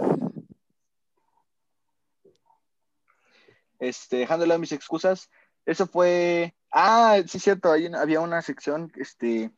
Este, 3.80 4.18
dejando 4.18 4.42
de 4.44 4.48
lado 4.48 4.60
mis 4.60 4.72
excusas. 4.72 5.28
Eso 5.66 5.86
fue. 5.88 6.54
Ah, 6.70 7.20
sí, 7.26 7.40
cierto. 7.40 7.72
hay 7.72 7.86
había 7.86 8.20
una 8.20 8.40
sección. 8.42 8.92
Este. 8.96 9.50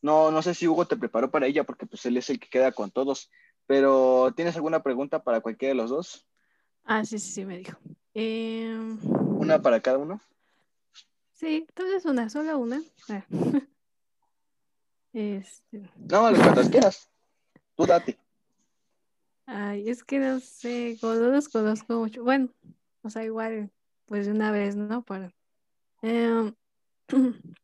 No, 0.00 0.30
no 0.30 0.42
sé 0.42 0.54
si 0.54 0.66
Hugo 0.68 0.86
te 0.86 0.96
preparó 0.96 1.30
para 1.30 1.46
ella, 1.46 1.64
porque 1.64 1.86
pues 1.86 2.04
él 2.06 2.16
es 2.16 2.30
el 2.30 2.38
que 2.38 2.48
queda 2.48 2.72
con 2.72 2.90
todos. 2.90 3.30
Pero, 3.66 4.32
¿tienes 4.34 4.56
alguna 4.56 4.82
pregunta 4.82 5.22
para 5.22 5.40
cualquiera 5.40 5.70
de 5.70 5.76
los 5.76 5.90
dos? 5.90 6.26
Ah, 6.84 7.04
sí, 7.04 7.18
sí, 7.18 7.30
sí, 7.30 7.44
me 7.44 7.58
dijo. 7.58 7.78
Eh, 8.14 8.76
Una 9.38 9.62
para 9.62 9.80
cada 9.80 9.98
uno. 9.98 10.20
sí, 11.32 11.66
vez 11.76 12.04
una, 12.04 12.28
solo 12.28 12.58
una. 12.58 12.82
Ah. 13.08 13.24
Este, 15.12 15.88
No, 15.96 16.30
las 16.30 16.40
cuantas 16.40 16.68
quieras. 16.68 17.10
Tú 17.76 17.86
date. 17.86 18.18
ay, 19.46 19.88
es 19.88 20.02
que 20.04 20.18
no 20.18 20.40
sé, 20.40 20.98
no 21.02 21.14
los 21.14 21.48
conozco 21.48 21.94
mucho. 22.00 22.24
Bueno, 22.24 22.48
o 23.02 23.10
sea, 23.10 23.24
igual, 23.24 23.70
pues 24.06 24.26
de 24.26 24.32
una 24.32 24.50
vez, 24.52 24.76
¿no? 24.76 25.04
Para. 25.04 25.32
Em, 26.02 26.54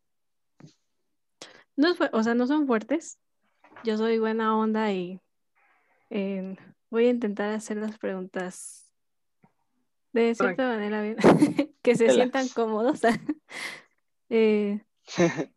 no, 1.77 1.95
o 2.13 2.23
sea, 2.23 2.35
no 2.35 2.47
son 2.47 2.67
fuertes. 2.67 3.19
Yo 3.85 3.97
soy 3.97 4.19
buena 4.19 4.57
onda 4.57 4.93
y 4.93 5.21
em, 6.11 6.57
voy 6.91 7.07
a 7.07 7.11
intentar 7.11 7.51
hacer 7.51 7.77
las 7.77 7.99
preguntas 7.99 8.93
de 10.13 10.35
cierta 10.35 10.69
manera 10.69 11.03
bien, 11.03 11.17
que 11.83 11.95
se 11.95 12.09
Relax. 12.09 12.15
sientan 12.15 12.49
cómodos. 12.49 13.01
Eh, 14.31 14.85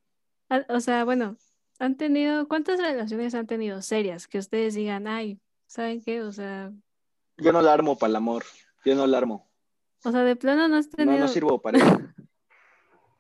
O 0.70 0.80
sea, 0.80 1.04
bueno, 1.04 1.36
han 1.80 1.98
tenido, 1.98 2.48
¿cuántas 2.48 2.80
relaciones 2.80 3.36
han 3.36 3.48
tenido 3.48 3.82
serias? 3.82 4.28
Que 4.28 4.38
ustedes 4.38 4.76
digan, 4.76 5.08
ay, 5.08 5.42
¿saben 5.68 6.02
qué? 6.02 6.22
O 6.22 6.32
sea, 6.32 6.72
Yo 7.38 7.52
no 7.52 7.62
la 7.62 7.74
armo 7.74 7.98
para 7.98 8.12
el 8.12 8.16
amor. 8.18 8.44
Yo 8.86 8.96
no 8.96 9.08
la 9.08 9.18
armo. 9.18 9.51
O 10.04 10.12
sea, 10.12 10.24
de 10.24 10.36
plano 10.36 10.68
no 10.68 10.78
has 10.78 10.88
No, 10.89 10.97
tenido, 10.97 11.20
no 11.20 11.28
sirvo 11.28 11.62
para 11.62 11.78
eso. 11.78 11.88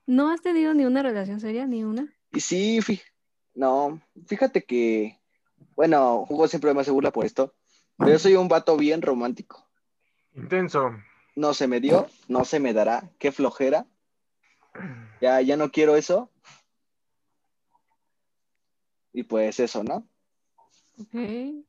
no 0.05 0.29
has 0.31 0.41
tenido 0.41 0.73
ni 0.73 0.85
una 0.85 1.03
relación 1.03 1.39
seria, 1.39 1.65
ni 1.65 1.83
una. 1.83 2.13
Y 2.31 2.39
sí, 2.39 2.79
fí- 2.79 3.01
no, 3.53 4.01
fíjate 4.27 4.63
que, 4.63 5.19
bueno, 5.75 6.25
Hugo 6.29 6.47
siempre 6.47 6.73
me 6.73 6.81
hace 6.81 6.91
burla 6.91 7.11
por 7.11 7.25
esto, 7.25 7.53
pero 7.97 8.11
yo 8.11 8.19
soy 8.19 8.35
un 8.35 8.47
vato 8.47 8.77
bien 8.77 9.01
romántico. 9.01 9.67
Intenso. 10.33 10.91
No 11.35 11.53
se 11.53 11.67
me 11.67 11.79
dio, 11.79 12.07
no 12.27 12.45
se 12.45 12.59
me 12.59 12.73
dará, 12.73 13.09
qué 13.19 13.31
flojera. 13.31 13.85
Ya, 15.21 15.39
ya 15.41 15.55
no 15.57 15.71
quiero 15.71 15.95
eso. 15.95 16.29
Y 19.13 19.23
pues 19.23 19.59
eso, 19.59 19.83
¿no? 19.83 20.07
Ok. 20.99 21.65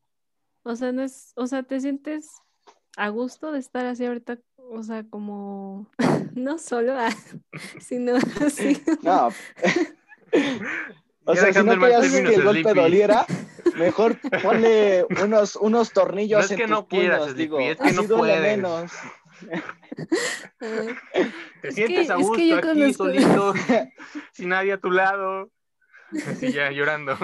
O 0.65 0.77
sea, 0.77 0.93
no 0.93 1.03
es, 1.03 1.33
o 1.37 1.47
sea, 1.47 1.63
te 1.65 1.81
sientes 1.81 2.31
a 2.97 3.09
gusto 3.09 3.51
de 3.53 3.59
estar 3.59 3.85
así 3.87 4.05
ahorita, 4.07 4.39
o 4.71 4.83
sea, 4.83 5.05
como, 5.09 5.87
no 6.35 6.59
solo, 6.59 6.95
sino 7.81 8.15
así. 8.45 8.83
No. 9.03 9.29
O 11.25 11.35
Ya 11.35 11.41
sea, 11.43 11.53
si 11.53 11.63
no 11.65 11.79
querías 11.79 12.11
que 12.11 12.35
el 12.35 12.43
golpe 12.43 12.75
doliera, 12.75 13.27
mejor 13.77 14.19
ponle 14.43 15.05
unos, 15.23 15.55
unos 15.57 15.89
No 15.95 16.03
tornillos 16.03 16.47
es 16.47 16.51
en 16.53 16.57
que 16.57 16.63
tus 16.65 16.71
no 16.71 16.89
quieras, 16.89 17.21
puños, 17.21 17.37
digo, 17.37 17.61
es 17.61 17.77
que 17.77 17.85
así 17.89 17.97
no 17.97 18.03
duele 18.05 18.35
puedes. 18.39 18.57
menos. 18.57 18.93
Te 21.61 21.69
Es 21.69 21.75
sientes 21.75 22.07
que- 22.07 22.13
a 22.13 22.17
es 22.17 22.23
gusto 22.23 22.35
que 22.35 22.49
yo 22.49 22.57
aquí 22.57 22.67
conozco- 22.69 23.05
solito, 23.05 23.55
sin 24.33 24.49
nadie 24.49 24.73
a 24.73 24.79
tu 24.79 24.91
lado. 24.91 25.51
Así 26.27 26.53
ya 26.53 26.71
llorando. 26.71 27.17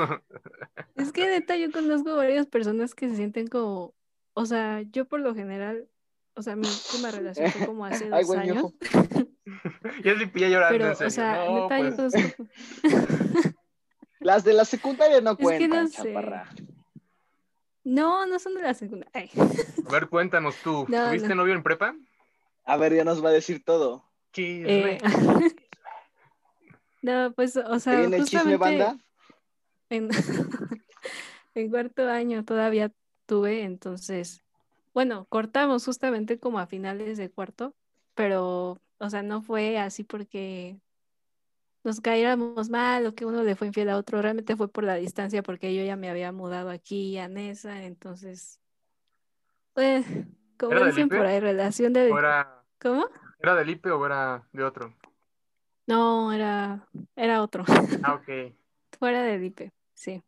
Es 0.96 1.12
que 1.12 1.26
neta, 1.26 1.56
yo 1.56 1.70
conozco 1.72 2.16
varias 2.16 2.46
personas 2.46 2.94
que 2.94 3.08
se 3.10 3.16
sienten 3.16 3.46
como, 3.48 3.94
o 4.34 4.46
sea, 4.46 4.82
yo 4.92 5.04
por 5.06 5.20
lo 5.20 5.34
general, 5.34 5.88
o 6.38 6.42
sea, 6.42 6.56
mi 6.56 6.66
última 6.66 7.10
relación 7.10 7.50
fue 7.50 7.66
como 7.66 7.84
hace 7.84 8.04
Ay, 8.04 8.10
dos 8.24 8.26
güey, 8.26 8.40
mi 8.40 8.50
años. 8.50 8.72
Ya 10.04 10.14
Sleepy 10.14 10.40
ya 10.40 10.48
llorando, 10.48 10.78
pero, 10.78 10.88
en 10.90 10.96
serio. 10.96 11.08
o 11.08 11.10
sea, 11.10 11.44
No, 11.46 11.62
neta, 11.62 11.78
yo 11.80 11.96
pues, 11.96 12.12
conozco, 12.14 12.44
Las 14.20 14.44
de 14.44 14.52
la 14.52 14.64
secundaria 14.64 15.20
no 15.20 15.32
Es 15.32 15.36
que 15.38 15.42
cuentan, 15.42 15.84
no 15.84 15.88
sé. 15.88 16.14
No, 17.84 18.26
no 18.26 18.38
son 18.38 18.54
de 18.54 18.62
la 18.62 18.74
segunda. 18.74 19.06
Ay. 19.14 19.30
A 19.86 19.90
ver, 19.92 20.08
cuéntanos 20.08 20.56
tú. 20.62 20.84
No, 20.88 21.06
¿Tuviste 21.06 21.28
no. 21.28 21.36
novio 21.36 21.54
en 21.54 21.62
prepa? 21.62 21.94
A 22.64 22.76
ver, 22.76 22.94
ya 22.94 23.04
nos 23.04 23.24
va 23.24 23.30
a 23.30 23.32
decir 23.32 23.64
todo. 23.64 24.04
Chisme. 24.32 24.92
Eh, 24.92 24.98
no, 27.02 27.32
pues, 27.34 27.56
o 27.56 27.62
¿Te 27.74 27.80
sea, 27.80 28.02
chisme, 28.02 28.18
justamente 28.20 28.56
banda? 28.58 28.98
en, 29.88 30.10
en 31.54 31.70
cuarto 31.70 32.06
año 32.08 32.44
todavía 32.44 32.92
tuve, 33.26 33.62
entonces, 33.62 34.42
bueno, 34.98 35.26
cortamos 35.28 35.84
justamente 35.84 36.40
como 36.40 36.58
a 36.58 36.66
finales 36.66 37.18
de 37.18 37.30
cuarto, 37.30 37.72
pero, 38.16 38.80
o 38.98 39.10
sea, 39.10 39.22
no 39.22 39.42
fue 39.42 39.78
así 39.78 40.02
porque 40.02 40.76
nos 41.84 42.00
cayéramos 42.00 42.68
mal 42.68 43.06
o 43.06 43.14
que 43.14 43.24
uno 43.24 43.44
le 43.44 43.54
fue 43.54 43.68
infiel 43.68 43.90
a 43.90 43.96
otro, 43.96 44.20
realmente 44.20 44.56
fue 44.56 44.66
por 44.66 44.82
la 44.82 44.96
distancia 44.96 45.44
porque 45.44 45.72
yo 45.72 45.84
ya 45.84 45.94
me 45.94 46.10
había 46.10 46.32
mudado 46.32 46.70
aquí 46.70 47.16
a 47.16 47.28
Nesa, 47.28 47.84
entonces, 47.84 48.58
pues, 49.72 50.04
como 50.58 50.72
¿Era 50.72 50.86
del 50.86 50.90
dicen 50.90 51.08
por 51.08 51.24
ahí, 51.24 51.38
relación 51.38 51.92
de... 51.92 52.10
¿O 52.10 52.18
era, 52.18 52.64
¿Cómo? 52.80 53.06
era 53.38 53.54
del 53.54 53.70
IPE 53.70 53.92
o 53.92 54.04
era 54.04 54.48
de 54.52 54.64
otro? 54.64 54.96
No, 55.86 56.32
era, 56.32 56.88
era 57.14 57.40
otro. 57.44 57.62
Ah, 58.02 58.14
ok. 58.14 58.52
Fuera 58.98 59.22
del 59.22 59.44
IPE, 59.44 59.70
sí. 59.94 60.24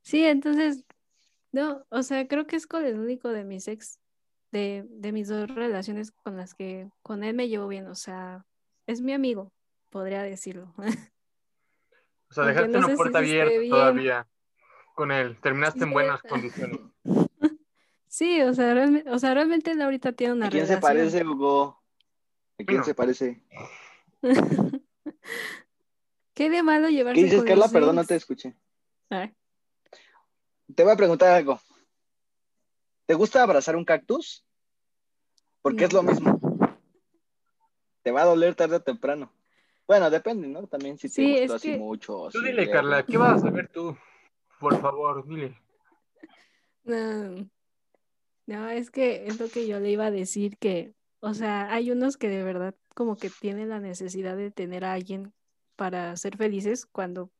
Sí, 0.00 0.24
entonces, 0.24 0.86
no, 1.54 1.86
o 1.88 2.02
sea, 2.02 2.26
creo 2.26 2.46
que 2.46 2.56
es 2.56 2.66
con 2.66 2.84
el 2.84 2.98
único 2.98 3.28
de 3.28 3.44
mis 3.44 3.68
ex, 3.68 4.00
de, 4.50 4.84
de 4.88 5.12
mis 5.12 5.28
dos 5.28 5.48
relaciones 5.48 6.10
con 6.10 6.36
las 6.36 6.52
que 6.54 6.90
con 7.02 7.22
él 7.22 7.34
me 7.34 7.48
llevo 7.48 7.68
bien, 7.68 7.86
o 7.86 7.94
sea, 7.94 8.44
es 8.86 9.00
mi 9.00 9.12
amigo, 9.12 9.52
podría 9.90 10.22
decirlo. 10.22 10.74
O 12.30 12.34
sea, 12.34 12.46
dejaste 12.46 12.72
no 12.72 12.78
una 12.78 12.88
si 12.88 12.96
puerta 12.96 13.18
abierta 13.18 13.58
bien. 13.58 13.70
todavía 13.70 14.26
con 14.96 15.12
él. 15.12 15.38
Terminaste 15.40 15.78
Sí, 15.80 15.84
en 15.84 15.92
buenas 15.92 16.20
condiciones. 16.22 16.80
Sí, 18.08 18.40
o 18.42 18.52
sea, 18.54 18.74
realmente, 18.74 19.10
o 19.10 19.18
sea, 19.18 19.34
realmente 19.34 19.70
él 19.72 19.82
ahorita 19.82 20.12
tiene 20.12 20.34
una 20.34 20.46
¿A 20.46 20.50
quién 20.50 20.66
se 20.66 20.78
parece, 20.78 21.24
Hugo? 21.24 21.80
¿A 22.60 22.64
quién 22.64 22.78
No. 22.78 22.84
se 22.84 22.94
parece? 22.94 23.42
¿Qué 26.34 26.50
de 26.50 26.62
malo 26.62 26.88
llevarse 26.88 27.20
¿Qué 27.20 27.24
dices, 27.24 27.38
con 27.40 27.46
Carla? 27.48 27.64
los 27.64 27.72
Perdón, 27.72 27.96
no 27.96 28.04
te 28.04 28.14
escuché. 28.16 28.56
Ah, 29.10 29.30
Te 30.72 30.82
voy 30.82 30.92
a 30.92 30.96
preguntar 30.96 31.32
algo. 31.32 31.60
¿Te 33.06 33.14
gusta 33.14 33.42
abrazar 33.42 33.76
un 33.76 33.84
cactus? 33.84 34.44
Porque 35.62 35.84
es 35.84 35.92
lo 35.92 36.02
mismo. 36.02 36.38
Te 38.02 38.10
va 38.10 38.22
a 38.22 38.26
doler 38.26 38.54
tarde 38.54 38.76
o 38.76 38.82
temprano. 38.82 39.32
Bueno, 39.86 40.08
depende, 40.10 40.48
¿no? 40.48 40.66
También 40.66 40.98
si 40.98 41.08
te 41.08 41.14
Sí, 41.14 41.40
gustó 41.40 41.54
así 41.54 41.72
que- 41.72 41.78
mucho. 41.78 42.18
o 42.18 42.30
Tú 42.30 42.40
si 42.40 42.46
dile. 42.46 42.70
Carla, 42.70 43.04
¿qué 43.04 43.16
vas 43.18 43.36
a 43.42 43.46
saber 43.46 43.68
tú? 43.68 43.96
Por 44.58 44.80
favor, 44.80 45.26
dile. 45.26 45.58
No, 46.84 47.48
no, 48.46 48.68
es 48.68 48.90
que 48.90 49.26
es 49.26 49.40
lo 49.40 49.48
que 49.48 49.66
yo 49.66 49.80
le 49.80 49.90
iba 49.90 50.06
a 50.06 50.10
decir 50.10 50.56
que, 50.58 50.94
o 51.20 51.32
sea, 51.34 51.72
hay 51.72 51.90
unos 51.90 52.16
que 52.16 52.28
de 52.28 52.42
verdad 52.42 52.74
como 52.94 53.16
que 53.16 53.30
tienen 53.30 53.70
la 53.70 53.80
necesidad 53.80 54.36
de 54.36 54.50
tener 54.50 54.84
a 54.84 54.92
alguien 54.92 55.32
para 55.76 56.14
ser 56.16 56.36
felices 56.36 56.86
cuando, 56.86 57.30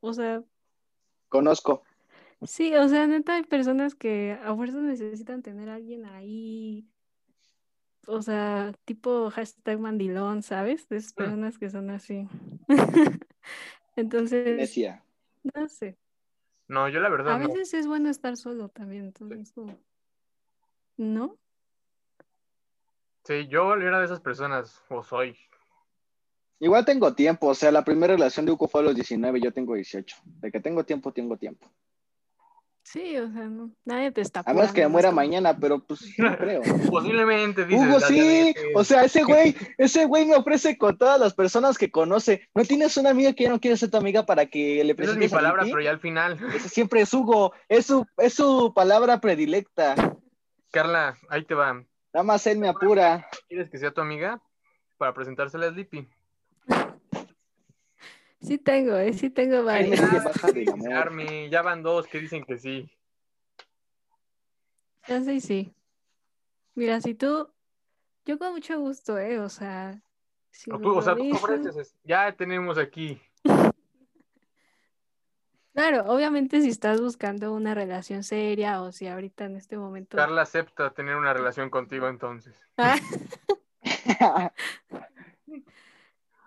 o 0.00 0.12
sea, 0.12 0.42
Conozco. 1.28 1.82
Sí, 2.44 2.74
o 2.74 2.88
sea, 2.88 3.06
neta 3.06 3.34
hay 3.34 3.42
personas 3.44 3.94
que 3.94 4.32
a 4.42 4.54
fuerza 4.54 4.78
necesitan 4.80 5.42
tener 5.42 5.68
a 5.68 5.74
alguien 5.74 6.04
ahí, 6.06 6.86
o 8.06 8.20
sea, 8.22 8.72
tipo 8.84 9.30
hashtag 9.30 9.78
mandilón, 9.80 10.42
¿sabes? 10.42 10.88
De 10.88 10.96
esas 10.96 11.12
Mm. 11.12 11.16
personas 11.16 11.58
que 11.58 11.70
son 11.70 11.90
así. 11.90 12.28
Entonces, 13.96 14.56
Necia. 14.58 15.04
no 15.54 15.68
sé, 15.68 15.96
No, 16.68 16.88
yo 16.88 17.00
la 17.00 17.08
verdad 17.08 17.34
a 17.34 17.38
no. 17.38 17.48
veces 17.48 17.74
es 17.74 17.86
bueno 17.86 18.08
estar 18.10 18.36
solo 18.36 18.68
también, 18.68 19.04
entonces 19.06 19.52
como, 19.52 19.78
¿no? 20.96 21.36
Sí, 23.24 23.46
yo 23.48 23.74
era 23.74 23.98
de 24.00 24.04
esas 24.04 24.20
personas, 24.20 24.82
o 24.90 25.02
soy. 25.02 25.36
Igual 26.60 26.84
tengo 26.84 27.14
tiempo. 27.14 27.48
O 27.48 27.54
sea, 27.54 27.70
la 27.70 27.84
primera 27.84 28.14
relación 28.14 28.46
de 28.46 28.52
Hugo 28.52 28.68
fue 28.68 28.80
a 28.82 28.84
los 28.84 28.94
19, 28.94 29.40
yo 29.40 29.52
tengo 29.52 29.74
18. 29.74 30.16
De 30.40 30.52
que 30.52 30.60
tengo 30.60 30.84
tiempo, 30.84 31.12
tengo 31.12 31.36
tiempo. 31.36 31.70
Sí, 32.84 33.16
o 33.16 33.32
sea, 33.32 33.44
no, 33.44 33.70
nadie 33.86 34.12
te 34.12 34.20
está 34.20 34.42
A 34.44 34.52
menos 34.52 34.72
que 34.72 34.86
muera 34.86 35.10
mañana, 35.10 35.56
pero 35.58 35.82
pues 35.82 36.18
no 36.18 36.36
creo. 36.36 36.60
Posiblemente, 36.90 37.64
dices. 37.64 37.86
Hugo, 37.86 37.98
sí, 38.00 38.14
diabetes. 38.14 38.64
o 38.74 38.84
sea, 38.84 39.04
ese 39.04 39.24
güey, 39.24 39.56
ese 39.78 40.04
güey 40.04 40.26
me 40.26 40.36
ofrece 40.36 40.76
con 40.76 40.98
todas 40.98 41.18
las 41.18 41.32
personas 41.32 41.78
que 41.78 41.90
conoce. 41.90 42.46
¿No 42.54 42.62
tienes 42.62 42.96
una 42.98 43.10
amiga 43.10 43.32
que 43.32 43.44
ya 43.44 43.50
no 43.50 43.58
quiere 43.58 43.78
ser 43.78 43.90
tu 43.90 43.96
amiga 43.96 44.26
para 44.26 44.46
que 44.46 44.84
le 44.84 44.92
Esa 44.92 45.02
es 45.02 45.08
mi 45.08 45.14
presentes 45.14 45.32
a 45.32 45.36
palabra, 45.36 45.62
pero 45.64 45.80
ya 45.80 45.90
al 45.90 45.98
final. 45.98 46.38
Ese 46.54 46.68
siempre 46.68 47.00
es 47.00 47.14
Hugo, 47.14 47.54
es 47.70 47.86
su, 47.86 48.06
es 48.18 48.34
su 48.34 48.74
palabra 48.74 49.18
predilecta. 49.18 49.94
Carla, 50.70 51.16
ahí 51.30 51.42
te 51.44 51.54
va. 51.54 51.72
Nada 52.12 52.24
más 52.24 52.46
él 52.46 52.58
me 52.58 52.68
apura. 52.68 53.26
¿Quieres 53.48 53.70
que 53.70 53.78
sea 53.78 53.92
tu 53.92 54.02
amiga? 54.02 54.42
Para 54.98 55.14
presentársela 55.14 55.66
a 55.66 55.70
Sleepy. 55.70 56.06
Sí 58.44 58.58
tengo, 58.58 58.96
eh, 58.96 59.14
sí 59.14 59.30
tengo 59.30 59.58
amor. 59.58 60.92
Army, 60.92 61.48
ya 61.48 61.62
van 61.62 61.82
dos 61.82 62.06
que 62.06 62.20
dicen 62.20 62.44
que 62.44 62.58
sí. 62.58 62.90
Ya 65.08 65.22
sé, 65.22 65.40
sí. 65.40 65.74
Mira, 66.74 67.00
si 67.00 67.14
tú, 67.14 67.50
yo 68.26 68.38
con 68.38 68.52
mucho 68.52 68.78
gusto, 68.78 69.18
eh, 69.18 69.38
o 69.38 69.48
sea, 69.48 70.02
sin 70.50 70.74
O, 70.74 70.78
tú, 70.78 70.96
o 70.96 71.02
sea, 71.02 71.16
tú 71.16 71.30
ofreces. 71.32 71.94
Ya 72.04 72.32
tenemos 72.32 72.76
aquí. 72.76 73.18
Claro, 75.72 76.04
obviamente 76.12 76.60
si 76.60 76.68
estás 76.68 77.00
buscando 77.00 77.52
una 77.52 77.74
relación 77.74 78.22
seria 78.22 78.80
o 78.82 78.92
si 78.92 79.08
ahorita 79.08 79.46
en 79.46 79.56
este 79.56 79.76
momento. 79.76 80.16
Carla 80.16 80.42
acepta 80.42 80.90
tener 80.90 81.16
una 81.16 81.32
relación 81.32 81.70
contigo 81.70 82.08
entonces. 82.08 82.54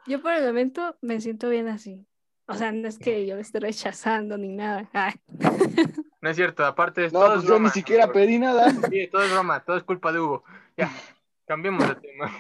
Yo 0.08 0.22
por 0.22 0.34
el 0.34 0.46
momento 0.46 0.98
me 1.02 1.20
siento 1.20 1.50
bien 1.50 1.68
así. 1.68 2.06
O 2.48 2.54
sea, 2.54 2.72
no 2.72 2.88
es 2.88 2.98
que 2.98 3.26
yo 3.28 3.36
me 3.36 3.42
esté 3.42 3.60
rechazando 3.60 4.38
ni 4.38 4.50
nada. 4.50 4.90
No 6.20 6.32
es 6.32 6.36
cierto, 6.36 6.66
aparte 6.66 7.06
es 7.06 7.14
No, 7.14 7.20
todo 7.20 7.34
pues 7.34 7.44
es 7.44 7.50
yo 7.50 7.60
ni 7.60 7.70
siquiera 7.70 8.12
pedí 8.12 8.40
nada. 8.40 8.72
Sí, 8.90 9.08
todo 9.08 9.22
es 9.22 9.32
broma, 9.32 9.64
todo 9.64 9.78
es 9.78 9.84
culpa 9.84 10.12
de 10.12 10.20
Hugo. 10.20 10.44
Ya, 10.76 10.90
cambiemos 11.46 11.88
de 11.88 11.96
tema. 11.96 12.36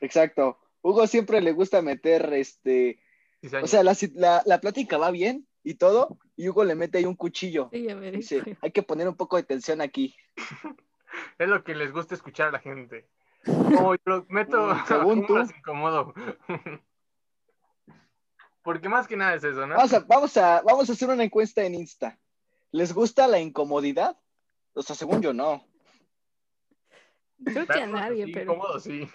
Exacto. 0.00 0.58
Hugo 0.82 1.06
siempre 1.06 1.40
le 1.40 1.52
gusta 1.52 1.82
meter 1.82 2.32
este. 2.34 3.00
Cizaña. 3.40 3.64
O 3.64 3.68
sea, 3.68 3.84
la, 3.84 3.96
la, 4.14 4.42
la 4.44 4.60
plática 4.60 4.98
va 4.98 5.12
bien 5.12 5.46
y 5.62 5.74
todo, 5.74 6.18
y 6.36 6.48
Hugo 6.48 6.64
le 6.64 6.74
mete 6.74 6.98
ahí 6.98 7.04
un 7.04 7.14
cuchillo. 7.14 7.68
sí, 7.72 7.84
ya 7.84 7.94
me 7.94 8.10
di 8.10 8.18
Dice, 8.18 8.56
hay 8.60 8.72
que 8.72 8.82
poner 8.82 9.08
un 9.08 9.16
poco 9.16 9.36
de 9.36 9.44
tensión 9.44 9.80
aquí. 9.80 10.16
Es 11.38 11.48
lo 11.48 11.64
que 11.64 11.74
les 11.74 11.92
gusta 11.92 12.14
escuchar 12.14 12.48
a 12.48 12.52
la 12.52 12.60
gente. 12.60 13.08
Lo 13.44 14.26
meto, 14.28 14.74
según 14.88 15.22
¿cómo 15.22 15.26
tú. 15.26 15.36
las 15.36 15.50
incomodo? 15.56 16.14
Porque 18.62 18.88
más 18.88 19.06
que 19.06 19.16
nada 19.16 19.34
es 19.34 19.44
eso, 19.44 19.66
¿no? 19.66 19.74
Vamos 19.74 19.92
a, 19.94 20.00
vamos, 20.00 20.36
a, 20.36 20.60
vamos 20.62 20.88
a 20.88 20.92
hacer 20.92 21.08
una 21.08 21.24
encuesta 21.24 21.62
en 21.62 21.74
Insta. 21.74 22.18
¿Les 22.72 22.92
gusta 22.92 23.26
la 23.26 23.40
incomodidad? 23.40 24.18
O 24.74 24.82
sea, 24.82 24.94
según 24.94 25.22
yo, 25.22 25.32
no. 25.32 25.64
Creo 27.42 27.66
que 27.66 27.80
a 27.80 27.86
nadie, 27.86 28.26
pero. 28.32 28.52
incómodo, 28.52 28.78
sí. 28.78 29.10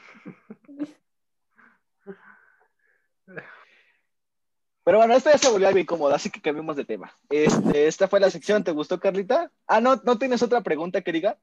Pero 4.83 4.97
bueno, 4.99 5.15
esta 5.15 5.31
ya 5.31 5.37
se 5.37 5.49
volvió 5.49 5.67
algo 5.67 5.79
incómoda, 5.79 6.15
así 6.15 6.29
que 6.29 6.41
cambiemos 6.41 6.75
de 6.75 6.85
tema. 6.85 7.11
Este, 7.29 7.87
esta 7.87 8.07
fue 8.07 8.19
la 8.19 8.29
sección. 8.29 8.63
¿Te 8.63 8.71
gustó, 8.71 8.99
Carlita? 8.99 9.51
Ah, 9.67 9.81
¿no, 9.81 9.95
¿no 10.03 10.17
tienes 10.19 10.43
otra 10.43 10.61
pregunta 10.61 11.01
que 11.01 11.11
diga? 11.11 11.39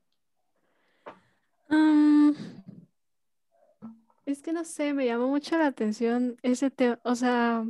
Mm, 1.69 2.31
es 4.33 4.43
que 4.43 4.53
no 4.53 4.65
sé, 4.65 4.95
me 4.95 5.07
llamó 5.07 5.29
mucho 5.29 5.57
la 5.59 5.67
atención 5.67 6.37
ese 6.43 6.71
tema. 6.71 6.99
O 7.05 7.15
sea, 7.15 7.65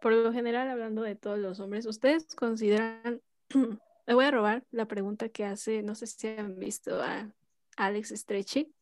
por 0.00 0.12
lo 0.12 0.32
general, 0.32 0.68
hablando 0.68 1.02
de 1.02 1.16
todos 1.16 1.38
los 1.38 1.60
hombres, 1.60 1.86
¿ustedes 1.86 2.26
consideran, 2.34 3.20
me 4.06 4.14
voy 4.14 4.24
a 4.24 4.30
robar 4.30 4.64
la 4.70 4.86
pregunta 4.86 5.28
que 5.28 5.44
hace, 5.44 5.82
no 5.82 5.94
sé 5.94 6.06
si 6.06 6.28
han 6.28 6.58
visto 6.58 7.02
a 7.02 7.30
Alex 7.76 8.10
Stretchy. 8.10 8.72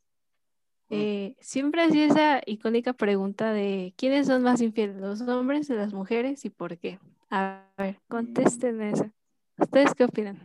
Eh, 0.90 1.34
siempre 1.40 1.82
hacía 1.82 2.06
esa 2.06 2.42
icónica 2.46 2.92
pregunta 2.92 3.52
de 3.52 3.94
¿quiénes 3.96 4.26
son 4.26 4.42
más 4.42 4.60
infieles, 4.60 4.96
los 4.96 5.22
hombres 5.22 5.68
o 5.70 5.74
las 5.74 5.92
mujeres 5.92 6.44
y 6.44 6.50
por 6.50 6.78
qué? 6.78 7.00
A 7.30 7.64
ver, 7.78 8.00
contesten 8.06 8.80
esa. 8.82 9.10
¿Ustedes 9.56 9.94
qué 9.94 10.04
opinan? 10.04 10.40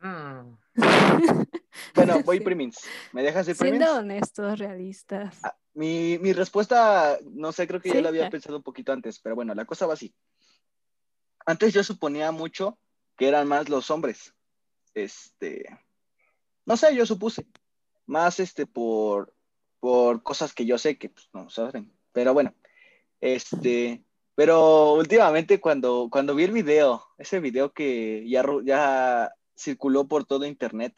Mm, 0.00 0.56
Bueno, 1.94 2.22
voy 2.24 2.40
primins. 2.40 2.78
¿Me 3.12 3.22
dejas 3.22 3.48
ir 3.48 3.56
primins? 3.56 3.84
Siendo 3.84 4.00
honestos, 4.00 4.58
realistas. 4.58 5.40
Ah, 5.42 5.56
Mi, 5.74 6.18
mi 6.18 6.32
respuesta, 6.32 7.18
no 7.32 7.52
sé, 7.52 7.66
creo 7.66 7.80
que 7.80 7.88
ya 7.88 7.96
Sí. 7.96 8.02
la 8.02 8.08
había 8.08 8.30
pensado 8.30 8.56
un 8.56 8.62
poquito 8.62 8.92
antes, 8.92 9.18
pero 9.18 9.34
bueno, 9.34 9.54
la 9.54 9.64
cosa 9.64 9.86
va 9.86 9.94
así. 9.94 10.14
Antes 11.46 11.74
yo 11.74 11.82
suponía 11.84 12.30
mucho 12.32 12.78
que 13.16 13.28
eran 13.28 13.46
más 13.48 13.68
los 13.68 13.90
hombres. 13.90 14.34
Este, 14.94 15.64
no 16.64 16.76
sé, 16.76 16.94
yo 16.94 17.04
supuse. 17.04 17.46
Más 18.06 18.38
este 18.40 18.66
por, 18.66 19.34
por 19.80 20.22
cosas 20.22 20.52
que 20.54 20.64
yo 20.64 20.78
sé 20.78 20.96
que 20.96 21.08
pues, 21.10 21.28
no 21.32 21.50
saben. 21.50 21.92
Pero 22.12 22.32
bueno, 22.34 22.54
este, 23.20 24.04
Pero 24.36 24.94
últimamente 24.94 25.60
cuando, 25.60 26.08
cuando 26.10 26.34
vi 26.34 26.44
el 26.44 26.52
video, 26.52 27.06
ese 27.18 27.38
video 27.40 27.72
que 27.72 28.28
ya, 28.28 28.44
ya 28.64 29.32
circuló 29.56 30.08
por 30.08 30.24
todo 30.24 30.44
internet, 30.44 30.94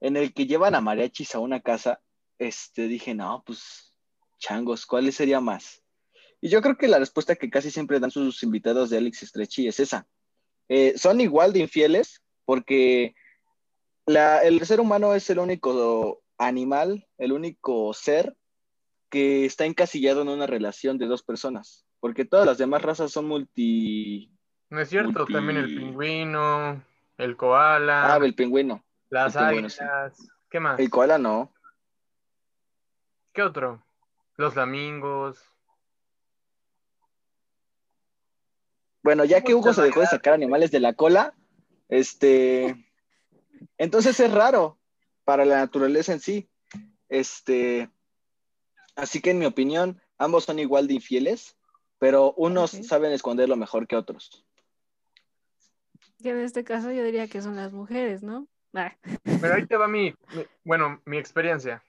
en 0.00 0.16
el 0.16 0.32
que 0.32 0.46
llevan 0.46 0.74
a 0.74 0.80
mariachis 0.80 1.34
a 1.34 1.40
una 1.40 1.60
casa, 1.60 2.00
este, 2.38 2.88
dije, 2.88 3.14
no, 3.14 3.42
pues, 3.46 3.94
changos, 4.38 4.86
¿cuál 4.86 5.12
sería 5.12 5.40
más? 5.40 5.82
Y 6.40 6.48
yo 6.48 6.62
creo 6.62 6.76
que 6.76 6.86
la 6.88 6.98
respuesta 6.98 7.34
que 7.36 7.50
casi 7.50 7.70
siempre 7.70 7.98
dan 7.98 8.10
sus 8.10 8.42
invitados 8.42 8.90
de 8.90 8.98
Alex 8.98 9.20
Stretchy 9.20 9.66
es 9.66 9.80
esa. 9.80 10.06
Eh, 10.68 10.94
son 10.96 11.20
igual 11.20 11.52
de 11.52 11.60
infieles 11.60 12.22
porque 12.44 13.14
la- 14.06 14.42
el 14.42 14.64
ser 14.64 14.80
humano 14.80 15.14
es 15.14 15.28
el 15.30 15.38
único 15.40 16.22
animal, 16.38 17.06
el 17.18 17.32
único 17.32 17.92
ser 17.92 18.36
que 19.10 19.44
está 19.46 19.64
encasillado 19.64 20.22
en 20.22 20.28
una 20.28 20.46
relación 20.46 20.98
de 20.98 21.06
dos 21.06 21.22
personas, 21.22 21.86
porque 21.98 22.24
todas 22.24 22.46
las 22.46 22.58
demás 22.58 22.82
razas 22.82 23.10
son 23.10 23.26
multi... 23.26 24.30
No 24.70 24.80
es 24.80 24.90
cierto, 24.90 25.10
Multi- 25.24 25.32
también 25.32 25.56
el 25.58 25.74
pingüino, 25.74 26.84
el 27.16 27.36
koala, 27.36 28.14
Ah, 28.14 28.18
el 28.22 28.34
pingüino. 28.34 28.84
las 29.08 29.34
el 29.34 29.40
pingüino, 29.46 29.68
sí. 29.70 29.80
águilas. 29.80 30.28
¿Qué 30.50 30.60
más? 30.60 30.78
El 30.78 30.90
koala 30.90 31.16
no. 31.18 31.52
¿Qué 33.38 33.42
otro? 33.42 33.80
Los 34.36 34.54
flamingos. 34.54 35.40
Bueno, 39.04 39.24
ya 39.24 39.42
que 39.42 39.54
Hugo 39.54 39.72
se 39.72 39.82
dejó 39.82 40.00
de 40.00 40.08
sacar 40.08 40.34
animales 40.34 40.72
de 40.72 40.80
la 40.80 40.94
cola, 40.94 41.34
este... 41.88 42.84
Entonces 43.76 44.18
es 44.18 44.32
raro 44.32 44.80
para 45.22 45.44
la 45.44 45.58
naturaleza 45.58 46.12
en 46.12 46.18
sí. 46.18 46.50
Este... 47.08 47.88
Así 48.96 49.20
que 49.20 49.30
en 49.30 49.38
mi 49.38 49.46
opinión, 49.46 50.02
ambos 50.18 50.42
son 50.42 50.58
igual 50.58 50.88
de 50.88 50.94
infieles, 50.94 51.56
pero 52.00 52.32
unos 52.32 52.72
saben 52.72 53.12
esconderlo 53.12 53.54
mejor 53.54 53.86
que 53.86 53.94
otros. 53.94 54.44
Que 56.20 56.30
en 56.30 56.40
este 56.40 56.64
caso 56.64 56.90
yo 56.90 57.04
diría 57.04 57.28
que 57.28 57.40
son 57.40 57.54
las 57.54 57.72
mujeres, 57.72 58.24
¿no? 58.24 58.48
Ah, 58.74 58.96
Pero 59.22 59.54
ahí 59.54 59.64
te 59.64 59.76
va 59.76 59.86
mi, 59.86 60.12
mi- 60.34 60.46
bueno, 60.64 61.00
mi 61.04 61.18
experiencia. 61.18 61.84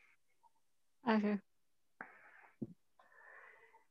Ajá. 1.15 1.43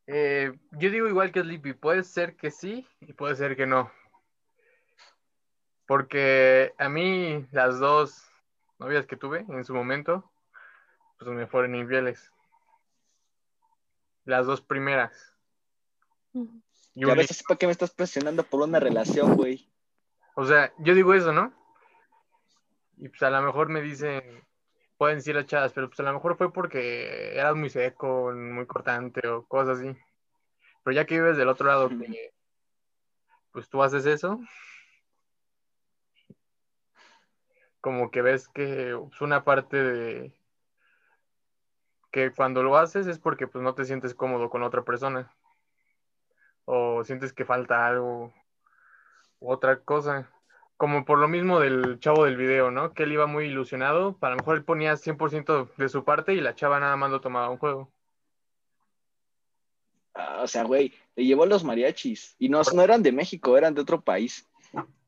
Eh, 0.06 0.58
yo 0.72 0.90
digo 0.90 1.06
igual 1.06 1.32
que 1.32 1.42
Sleepy, 1.42 1.74
puede 1.74 2.02
ser 2.02 2.36
que 2.36 2.50
sí 2.50 2.86
y 3.00 3.12
puede 3.12 3.36
ser 3.36 3.56
que 3.56 3.66
no. 3.66 3.90
Porque 5.86 6.72
a 6.78 6.88
mí 6.88 7.46
las 7.52 7.78
dos 7.78 8.24
novias 8.78 9.06
que 9.06 9.16
tuve 9.16 9.44
en 9.48 9.64
su 9.64 9.74
momento, 9.74 10.30
pues 11.18 11.30
me 11.30 11.46
fueron 11.46 11.74
infieles. 11.74 12.32
Las 14.24 14.46
dos 14.46 14.60
primeras. 14.60 15.34
Y 16.94 17.04
un 17.04 17.16
ves, 17.16 17.42
¿para 17.46 17.58
qué 17.58 17.66
me 17.66 17.72
estás 17.72 17.90
presionando 17.90 18.44
por 18.44 18.62
una 18.62 18.80
relación, 18.80 19.36
güey? 19.36 19.70
O 20.36 20.46
sea, 20.46 20.72
yo 20.78 20.94
digo 20.94 21.14
eso, 21.14 21.32
¿no? 21.32 21.52
Y 22.96 23.08
pues 23.08 23.22
a 23.22 23.30
lo 23.30 23.42
mejor 23.42 23.68
me 23.68 23.80
dicen, 23.80 24.42
pueden 24.98 25.18
decir 25.18 25.34
las 25.36 25.46
chavas, 25.46 25.72
pero 25.72 25.88
pues 25.88 26.00
a 26.00 26.02
lo 26.02 26.12
mejor 26.12 26.36
fue 26.36 26.52
porque 26.52 27.32
eras 27.34 27.56
muy 27.56 27.70
seco, 27.70 28.32
muy 28.34 28.66
cortante 28.66 29.26
o 29.28 29.46
cosas 29.46 29.78
así. 29.78 29.96
Pero 30.82 30.94
ya 30.94 31.06
que 31.06 31.14
vives 31.14 31.36
del 31.36 31.48
otro 31.48 31.68
lado, 31.68 31.88
que 31.88 32.32
pues 33.52 33.68
tú 33.68 33.82
haces 33.82 34.06
eso, 34.06 34.40
como 37.80 38.10
que 38.10 38.22
ves 38.22 38.48
que 38.48 38.90
es 38.90 39.20
una 39.20 39.44
parte 39.44 39.82
de 39.82 40.34
que 42.10 42.32
cuando 42.32 42.62
lo 42.62 42.76
haces 42.76 43.06
es 43.06 43.18
porque 43.18 43.46
pues 43.46 43.62
no 43.62 43.74
te 43.74 43.84
sientes 43.84 44.14
cómodo 44.14 44.50
con 44.50 44.62
otra 44.62 44.82
persona 44.82 45.32
o 46.64 47.04
sientes 47.04 47.32
que 47.32 47.44
falta 47.44 47.86
algo 47.86 48.32
u 49.40 49.50
otra 49.50 49.80
cosa. 49.80 50.28
Como 50.78 51.04
por 51.04 51.18
lo 51.18 51.28
mismo 51.28 51.60
del 51.60 51.98
chavo 52.00 52.24
del 52.24 52.36
video, 52.36 52.70
¿no? 52.70 52.94
Que 52.94 53.02
él 53.02 53.12
iba 53.12 53.26
muy 53.26 53.46
ilusionado, 53.46 54.16
para 54.16 54.36
lo 54.36 54.38
mejor 54.38 54.56
él 54.56 54.64
ponía 54.64 54.94
100% 54.94 55.68
de 55.76 55.88
su 55.88 56.04
parte 56.04 56.32
y 56.34 56.40
la 56.40 56.54
chava 56.54 56.80
nada 56.80 56.96
más 56.96 57.10
lo 57.10 57.20
tomaba 57.20 57.50
un 57.50 57.58
juego. 57.58 57.90
Ah, 60.14 60.40
o 60.42 60.46
sea, 60.46 60.62
güey, 60.62 60.94
le 61.16 61.24
llevó 61.24 61.46
los 61.46 61.64
mariachis. 61.64 62.36
Y 62.38 62.48
no, 62.48 62.62
no 62.72 62.82
eran 62.82 63.02
de 63.02 63.12
México, 63.12 63.58
eran 63.58 63.74
de 63.74 63.80
otro 63.80 64.00
país. 64.00 64.46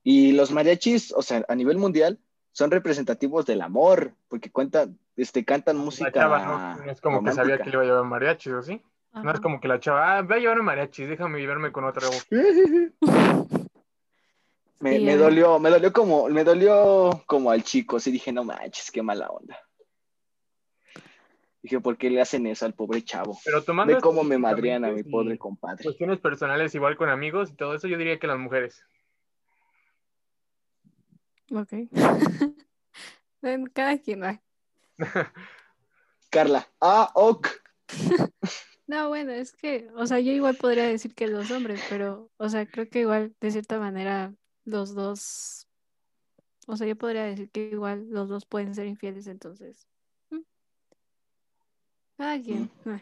Y 0.03 0.33
los 0.33 0.51
mariachis, 0.51 1.13
o 1.13 1.23
sea, 1.23 1.45
a 1.49 1.55
nivel 1.55 1.79
mundial, 1.79 2.19
son 2.53 2.71
representativos 2.71 3.47
del 3.47 3.61
amor, 3.61 4.13
porque 4.29 4.51
cuentan, 4.51 4.99
este, 5.17 5.45
cantan 5.45 5.79
La 5.79 5.85
música. 5.85 6.13
chava 6.13 6.45
no, 6.45 6.85
no 6.85 6.91
es 6.91 7.01
como 7.01 7.23
que 7.23 7.33
sabía 7.33 7.59
que 7.59 7.71
le 7.71 7.77
iba 7.77 7.83
a 7.83 7.87
llevar 7.87 8.05
mariachis, 8.05 8.53
¿o 8.53 8.63
sí? 8.63 8.83
No 9.13 9.33
es 9.33 9.41
como 9.41 9.61
que 9.61 9.69
la 9.69 9.79
chava, 9.79 10.19
ah, 10.19 10.23
voy 10.23 10.37
a 10.37 10.41
llevarme 10.41 10.63
mariachis, 10.63 11.09
déjame 11.09 11.39
llevarme 11.41 11.71
con 11.71 11.85
otra. 11.85 12.09
Me, 14.81 14.97
Sí, 14.97 15.05
me 15.05 15.17
dolió, 15.17 15.59
me 15.59 15.69
dolió 15.69 15.93
como, 15.93 16.29
me 16.29 16.43
dolió 16.43 17.23
como 17.27 17.51
al 17.51 17.63
chico, 17.63 18.01
sí 18.01 18.11
dije, 18.11 18.33
no 18.33 18.45
manches, 18.45 18.91
qué 18.91 19.03
mala 19.03 19.29
onda. 19.29 19.59
Dije, 21.63 21.81
¿por 21.81 21.99
qué 21.99 22.09
le 22.09 22.23
hacen 22.23 22.47
eso 22.47 22.65
al 22.65 22.73
pobre 22.73 23.05
chavo? 23.05 23.39
Pero 23.45 23.63
tomando 23.63 23.95
Ve 23.95 24.01
cómo 24.01 24.25
me 24.25 24.39
madrean 24.39 24.87
a 24.87 24.91
mi 24.91 25.03
pobre 25.03 25.37
compadre. 25.37 25.85
Cuestiones 25.85 26.19
personales 26.19 26.75
igual 26.75 26.97
con 26.97 27.11
amigos 27.11 27.51
y 27.51 27.57
todo 27.57 27.75
eso, 27.75 27.87
yo 27.87 27.99
diría 27.99 28.19
que 28.19 28.27
las 28.27 28.39
mujeres. 28.39 28.83
Ok. 31.53 31.73
Cada 33.75 33.99
quien 33.99 34.23
va. 34.23 34.41
Carla, 36.31 36.67
ah, 36.81 37.11
ok. 37.15 37.49
No, 38.87 39.07
bueno, 39.07 39.31
es 39.31 39.53
que, 39.53 39.89
o 39.95 40.05
sea, 40.05 40.19
yo 40.19 40.33
igual 40.33 40.57
podría 40.57 40.83
decir 40.83 41.15
que 41.15 41.29
los 41.29 41.53
hombres, 41.53 41.81
pero, 41.89 42.29
o 42.39 42.49
sea, 42.49 42.67
creo 42.67 42.91
que 42.91 43.03
igual, 43.03 43.33
de 43.41 43.53
cierta 43.53 43.79
manera, 43.79 44.35
los 44.65 44.95
dos, 44.95 45.69
o 46.67 46.77
sea, 46.77 46.87
yo 46.87 46.97
podría 46.97 47.25
decir 47.25 47.51
que 47.51 47.71
igual 47.71 48.09
los 48.11 48.29
dos 48.29 48.47
pueden 48.47 48.75
ser 48.75 48.87
infieles, 48.87 49.27
entonces. 49.27 49.89
mm. 50.31 50.41
Cada 52.17 52.41
quien. 52.41 52.71
ah. 52.87 53.01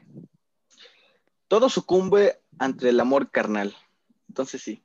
Todo 1.48 1.68
sucumbe 1.68 2.40
ante 2.58 2.90
el 2.90 3.00
amor 3.00 3.30
carnal. 3.30 3.74
Entonces 4.28 4.62
sí. 4.62 4.82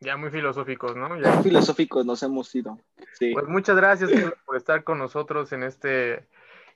Ya 0.00 0.16
muy 0.16 0.30
filosóficos, 0.30 0.96
¿no? 0.96 1.20
Ya. 1.20 1.42
Filosóficos 1.42 2.04
nos 2.04 2.22
hemos 2.22 2.52
ido. 2.54 2.80
Sí. 3.18 3.32
Pues 3.34 3.46
muchas 3.46 3.76
gracias 3.76 4.10
por 4.44 4.56
estar 4.56 4.82
con 4.82 4.98
nosotros 4.98 5.52
en 5.52 5.62
este 5.62 6.26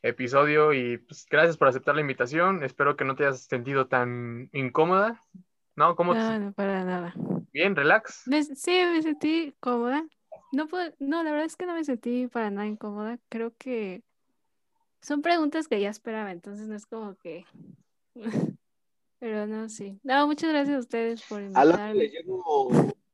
episodio 0.02 0.72
y 0.72 0.98
pues, 0.98 1.26
gracias 1.28 1.56
por 1.56 1.66
aceptar 1.66 1.96
la 1.96 2.02
invitación. 2.02 2.62
Espero 2.62 2.96
que 2.96 3.04
no 3.04 3.16
te 3.16 3.24
hayas 3.24 3.40
sentido 3.40 3.88
tan 3.88 4.48
incómoda. 4.52 5.24
¿No? 5.76 5.94
¿Cómo 5.94 6.12
te 6.14 6.18
No, 6.18 6.38
no, 6.38 6.52
para 6.52 6.84
nada. 6.84 7.14
Bien, 7.52 7.76
relax. 7.76 8.22
Me- 8.26 8.42
sí, 8.42 8.70
me 8.92 9.02
sentí 9.02 9.54
cómoda. 9.60 10.04
No 10.52 10.68
puedo, 10.68 10.92
no, 10.98 11.22
la 11.22 11.30
verdad 11.30 11.46
es 11.46 11.56
que 11.56 11.66
no 11.66 11.74
me 11.74 11.84
sentí 11.84 12.28
para 12.28 12.50
nada 12.50 12.66
incómoda. 12.66 13.18
Creo 13.28 13.52
que 13.58 14.02
son 15.02 15.20
preguntas 15.22 15.68
que 15.68 15.80
ya 15.80 15.90
esperaba, 15.90 16.32
entonces 16.32 16.66
no 16.68 16.76
es 16.76 16.86
como 16.86 17.14
que. 17.16 17.44
Pero 19.18 19.46
no, 19.46 19.68
sí. 19.68 19.98
No, 20.02 20.26
muchas 20.26 20.50
gracias 20.50 20.76
a 20.76 20.80
ustedes 20.80 21.22
por 21.22 21.40
A 21.42 21.64
la 21.64 21.74
otra 21.74 21.90
invitarme. 21.90 21.94
les 22.02 22.12
llevo, 22.12 22.68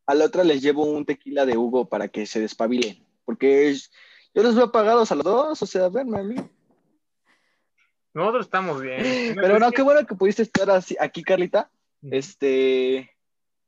a 0.07 0.15
la 0.15 0.25
otra 0.25 0.45
les 0.45 0.63
llevo 0.63 0.85
un 0.85 1.05
tequila 1.05 1.47
de 1.47 1.57
Hugo 1.57 1.89
para 1.89 2.09
que 2.09 2.27
se 2.27 2.41
despabilen. 2.41 3.05
Porque 3.25 3.71
es- 3.71 3.91
yo 4.35 4.43
les 4.43 4.55
veo 4.55 4.71
pagados 4.73 5.11
a 5.13 5.15
los 5.17 5.25
dos, 5.25 5.63
o 5.63 5.67
sea, 5.67 5.89
verme 5.89 6.19
a 6.19 6.23
mí. 6.23 6.37
Nosotros 8.15 8.47
estamos 8.47 8.81
bien. 8.81 8.99
Pero 9.41 9.59
no, 9.59 9.71
qué 9.73 9.83
bueno 9.83 10.07
que 10.07 10.15
pudiste 10.15 10.43
estar 10.43 10.71
así, 10.71 10.97
aquí, 11.01 11.23
Carlita. 11.23 11.71
Este 12.11 13.17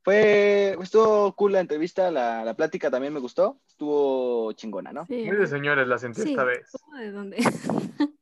fue, 0.02 0.76
estuvo 0.82 1.34
cool 1.34 1.52
la 1.52 1.60
entrevista, 1.60 2.10
la, 2.10 2.44
la 2.44 2.54
plática 2.54 2.90
también 2.90 3.12
me 3.14 3.20
gustó, 3.20 3.60
estuvo 3.66 4.52
chingona, 4.52 4.92
¿no? 4.92 5.06
Sí, 5.06 5.24
Muy 5.24 5.36
de 5.36 5.46
señores 5.46 5.88
la 5.88 5.96
sentí 5.98 6.20
sí, 6.22 6.30
esta 6.30 6.44
vez. 6.44 6.70
¿cómo 6.72 6.96
de 6.98 7.10
dónde? 7.12 7.36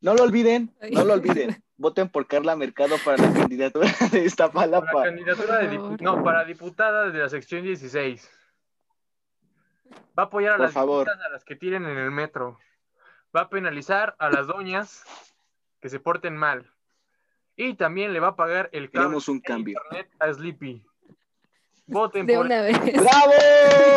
No 0.00 0.14
lo 0.14 0.22
olviden, 0.22 0.72
no 0.92 1.04
lo 1.04 1.14
olviden. 1.14 1.60
Voten 1.76 2.08
por 2.08 2.28
Carla 2.28 2.54
Mercado 2.54 2.94
para 3.04 3.16
la 3.20 3.32
candidatura 3.32 3.88
de 4.00 4.06
Para 4.06 4.18
la 4.18 4.24
Iztapalapa. 4.24 5.02
candidatura 5.02 5.58
de 5.58 5.76
no, 6.00 6.22
para 6.22 6.44
diputada 6.44 7.10
de 7.10 7.18
la 7.18 7.28
sección 7.28 7.64
16. 7.64 8.30
Va 10.16 10.22
a 10.22 10.26
apoyar 10.26 10.52
a 10.52 10.56
Por 10.56 10.64
las 10.66 10.72
favor. 10.72 11.04
viejitas 11.04 11.26
a 11.26 11.30
las 11.30 11.44
que 11.44 11.56
tiren 11.56 11.84
en 11.84 11.98
el 11.98 12.12
metro. 12.12 12.60
Va 13.36 13.42
a 13.42 13.48
penalizar 13.48 14.14
a 14.20 14.30
las 14.30 14.46
doñas 14.46 15.02
que 15.80 15.88
se 15.88 15.98
porten 15.98 16.36
mal. 16.36 16.70
Y 17.60 17.74
también 17.74 18.12
le 18.12 18.20
va 18.20 18.28
a 18.28 18.36
pagar 18.36 18.70
el 18.72 18.88
cable 18.88 19.08
Queremos 19.08 19.28
un 19.28 19.40
cambio. 19.40 19.80
internet 19.84 20.08
a 20.20 20.32
Sleepy. 20.32 20.80
Voten 21.86 22.24
De 22.24 22.36
por 22.36 22.46
una 22.46 22.62
vez. 22.62 22.78
¡Bravo! 22.80 23.32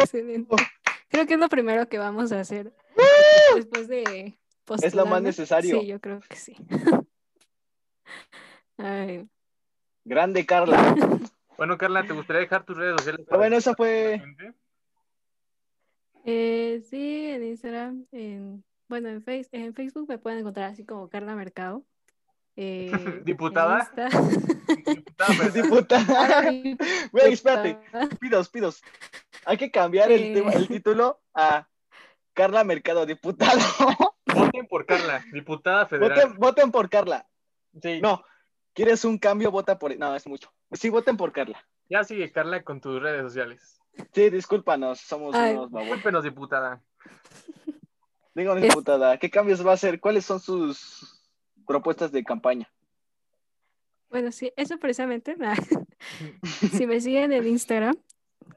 Excelente. 0.01 0.55
Creo 1.09 1.28
que 1.28 1.36
es 1.36 1.39
lo 1.39 1.47
primero 1.47 1.88
que 1.88 1.99
vamos 1.99 2.32
a 2.32 2.39
hacer 2.39 2.74
después 3.55 3.88
de 3.88 4.36
Es 4.82 4.95
lo 4.95 5.05
más 5.05 5.22
necesario. 5.22 5.80
Sí, 5.80 5.86
yo 5.86 5.99
creo 5.99 6.22
que 6.28 6.36
sí. 6.36 6.55
Ay, 8.78 9.30
Grande 10.03 10.45
Carla. 10.45 10.95
Bueno, 11.57 11.78
Carla, 11.78 12.01
¿te 12.03 12.14
gustaría 12.14 12.39
dejar 12.39 12.66
tus 12.66 12.76
redes 12.76 12.95
sociales? 12.97 13.24
Pero 13.28 13.38
bueno, 13.38 13.55
esa 13.55 13.76
fue. 13.76 14.20
eh, 16.26 16.82
sí, 16.89 17.28
en 17.28 17.43
Instagram, 17.43 18.07
en, 18.12 18.64
bueno, 18.89 19.09
en, 19.09 19.22
face, 19.22 19.47
en 19.51 19.76
Facebook 19.76 20.09
me 20.09 20.18
pueden 20.18 20.39
encontrar 20.39 20.72
así 20.72 20.84
como 20.84 21.07
Carla 21.07 21.36
Mercado. 21.36 21.86
Eh, 22.64 23.22
¿Diputada? 23.24 23.89
Diputada. 24.86 25.49
Diputada. 25.53 26.51
Güey, 27.12 27.34
espérate. 27.34 27.70
Diputada. 27.70 28.09
Pidos, 28.20 28.49
pidos. 28.49 28.82
Hay 29.45 29.57
que 29.57 29.72
cambiar 29.72 30.12
el, 30.12 30.22
Eh. 30.22 30.34
tema, 30.36 30.51
el 30.51 30.68
título 30.68 31.20
a 31.34 31.68
Carla 32.34 32.64
Mercado, 32.64 33.05
diputado. 33.05 33.59
Voten 34.34 34.68
por 34.68 34.86
Carla, 34.86 35.24
diputada 35.34 35.86
federal. 35.88 36.12
voten, 36.28 36.38
voten 36.39 36.72
por 36.72 36.89
Carla. 36.89 37.28
Sí. 37.82 37.99
No, 38.01 38.24
¿quieres 38.74 39.03
un 39.05 39.18
cambio? 39.18 39.49
Vota 39.51 39.80
por... 39.80 39.97
No, 39.97 40.16
es 40.16 40.28
mucho. 40.28 40.51
Sí, 40.72 40.89
voten 40.89 41.18
por 41.18 41.32
Carla. 41.32 41.66
Ya 41.89 42.03
sigue 42.03 42.32
Carla 42.32 42.64
con 42.64 42.80
tus 42.80 43.01
redes 43.01 43.24
sociales. 43.24 43.80
Sí, 44.14 44.30
discúlpanos, 44.30 44.99
somos 45.01 45.36
Ay. 45.36 45.53
unos 45.53 45.72
babos. 45.72 45.88
Discúlpenos, 45.88 46.24
diputada. 46.24 46.82
Díganos, 48.34 48.64
Es- 48.64 48.70
diputada, 48.70 49.18
¿qué 49.18 49.30
cambios 49.30 49.66
va 49.66 49.72
a 49.72 49.74
hacer? 49.74 49.99
¿Cuáles 49.99 50.24
son 50.26 50.39
sus 50.39 51.20
propuestas 51.66 52.12
de 52.12 52.24
campaña? 52.24 52.72
Bueno, 54.09 54.32
sí, 54.32 54.51
eso 54.57 54.78
precisamente. 54.78 55.36
si 56.74 56.86
me 56.88 56.99
siguen 56.99 57.32
en 57.32 57.47
Instagram, 57.47 57.95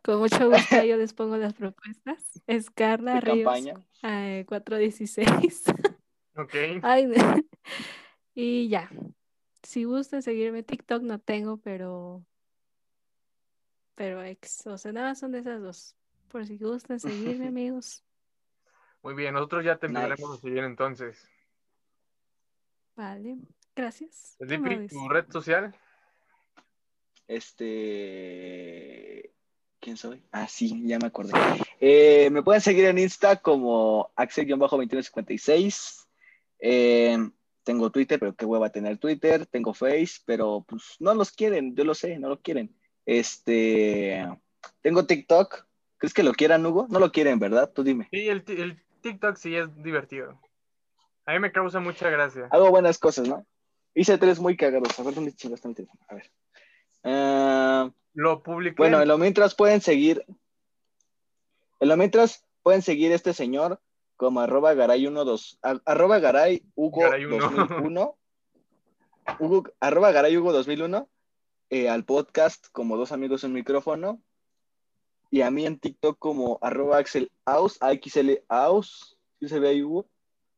con 0.02 0.18
mucho 0.18 0.50
gusto 0.50 0.82
yo 0.82 0.96
les 0.96 1.14
pongo 1.14 1.36
las 1.36 1.54
propuestas. 1.54 2.22
Es 2.46 2.70
Carla 2.70 3.14
¿De 3.14 3.20
Ríos 3.20 3.44
campaña? 3.46 3.74
eh, 4.02 4.44
416. 4.46 5.64
Ok. 6.36 6.52
Ay, 6.82 7.08
y 8.34 8.68
ya. 8.68 8.90
Si 9.62 9.84
gustan 9.84 10.20
seguirme, 10.20 10.64
TikTok 10.64 11.00
no 11.02 11.20
tengo, 11.20 11.58
pero. 11.58 12.24
Pero 13.94 14.20
ex, 14.20 14.66
o 14.66 14.76
sea, 14.76 14.90
nada 14.92 15.10
más 15.10 15.20
son 15.20 15.30
de 15.30 15.38
esas 15.38 15.62
dos. 15.62 15.94
Por 16.28 16.44
si 16.44 16.58
gustan 16.58 16.98
seguirme, 16.98 17.46
amigos. 17.46 18.02
Muy 19.04 19.14
bien, 19.14 19.34
nosotros 19.34 19.64
ya 19.64 19.76
te 19.76 19.86
Nice. 19.86 20.00
empezaremos 20.00 20.38
a 20.38 20.40
seguir 20.40 20.64
entonces. 20.64 21.30
Vale, 22.96 23.38
gracias. 23.74 24.36
Tu 24.38 25.08
red 25.08 25.26
social. 25.30 25.74
Este. 27.26 28.54
¿Quién 29.80 29.96
soy? 29.96 30.22
Ah, 30.30 30.46
sí, 30.48 30.82
ya 30.86 30.98
me 30.98 31.08
acordé. 31.08 31.32
Eh, 31.80 32.30
me 32.30 32.42
pueden 32.42 32.60
seguir 32.62 32.86
en 32.86 32.98
Insta 32.98 33.36
como 33.36 34.10
Axel-2156. 34.16 36.06
Eh, 36.60 37.18
tengo 37.64 37.90
Twitter, 37.90 38.18
pero 38.18 38.34
qué 38.34 38.46
hueva 38.46 38.70
tener 38.70 38.96
Twitter. 38.98 39.44
Tengo 39.46 39.74
Face, 39.74 40.20
pero 40.24 40.64
pues 40.66 40.96
no 41.00 41.12
los 41.14 41.32
quieren, 41.32 41.74
yo 41.74 41.84
lo 41.84 41.94
sé, 41.94 42.18
no 42.18 42.28
lo 42.28 42.40
quieren. 42.40 42.74
Este. 43.04 44.26
Tengo 44.80 45.04
TikTok. 45.04 45.66
¿Crees 45.98 46.14
que 46.14 46.22
lo 46.22 46.32
quieran, 46.32 46.64
Hugo? 46.64 46.86
No 46.88 46.98
lo 46.98 47.12
quieren, 47.12 47.38
¿verdad? 47.38 47.70
Tú 47.70 47.82
dime. 47.82 48.08
Sí, 48.10 48.28
el 48.28 48.44
TikTok 49.02 49.36
sí 49.36 49.56
es 49.56 49.74
divertido. 49.82 50.38
A 51.26 51.32
mí 51.32 51.38
me 51.38 51.52
causa 51.52 51.80
mucha 51.80 52.10
gracia. 52.10 52.48
Hago 52.50 52.70
buenas 52.70 52.98
cosas, 52.98 53.28
¿no? 53.28 53.46
Hice 53.94 54.18
tres 54.18 54.40
muy 54.40 54.56
cagados. 54.56 54.98
A 54.98 55.02
ver 55.02 55.14
dónde 55.14 55.32
chingas 55.32 55.58
está 55.58 55.68
mi 55.68 55.74
teléfono. 55.74 56.00
A 56.08 56.14
ver. 56.14 56.30
Ah, 57.04 57.90
Lo 58.14 58.42
publiqué. 58.42 58.76
Bueno, 58.76 59.00
en 59.02 59.08
lo 59.08 59.18
mientras 59.18 59.54
pueden 59.54 59.80
seguir. 59.80 60.24
En 61.80 61.88
lo 61.88 61.96
mientras 61.96 62.44
pueden 62.62 62.82
seguir 62.82 63.12
este 63.12 63.32
señor 63.34 63.80
como 64.16 64.40
arroba 64.40 64.74
garay 64.74 65.04
12 65.04 65.56
a- 65.62 65.80
arroba 65.84 66.18
garay 66.18 66.62
Hugo 66.74 67.00
Garay 67.02 67.24
uno. 67.24 67.38
2001. 67.38 68.16
Hugo, 69.38 69.64
arroba 69.80 70.12
garay 70.12 70.36
Hugo 70.36 70.52
2001. 70.52 71.08
eh, 71.70 71.88
al 71.88 72.04
podcast 72.04 72.66
como 72.72 72.96
dos 72.96 73.10
amigos 73.12 73.42
en 73.44 73.52
micrófono. 73.52 74.20
Y 75.30 75.40
a 75.40 75.50
mí 75.50 75.66
en 75.66 75.78
TikTok 75.80 76.18
como 76.18 76.58
arroba 76.62 76.98
Axel 76.98 77.32
Aus, 77.44 77.78
AXL 77.82 78.44
Aus. 78.48 79.18
¿Sí 79.40 79.48
se 79.48 79.58
ve 79.58 79.68
ahí, 79.70 79.82
Hugo? 79.82 80.06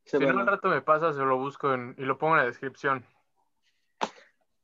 Se 0.07 0.17
si 0.17 0.25
no, 0.25 0.39
al 0.39 0.47
rato 0.47 0.69
me 0.69 0.81
pasas, 0.81 1.15
se 1.15 1.21
lo 1.21 1.37
busco 1.37 1.73
en- 1.73 1.93
y 1.97 2.03
lo 2.03 2.17
pongo 2.17 2.33
en 2.35 2.39
la 2.41 2.45
descripción. 2.47 3.05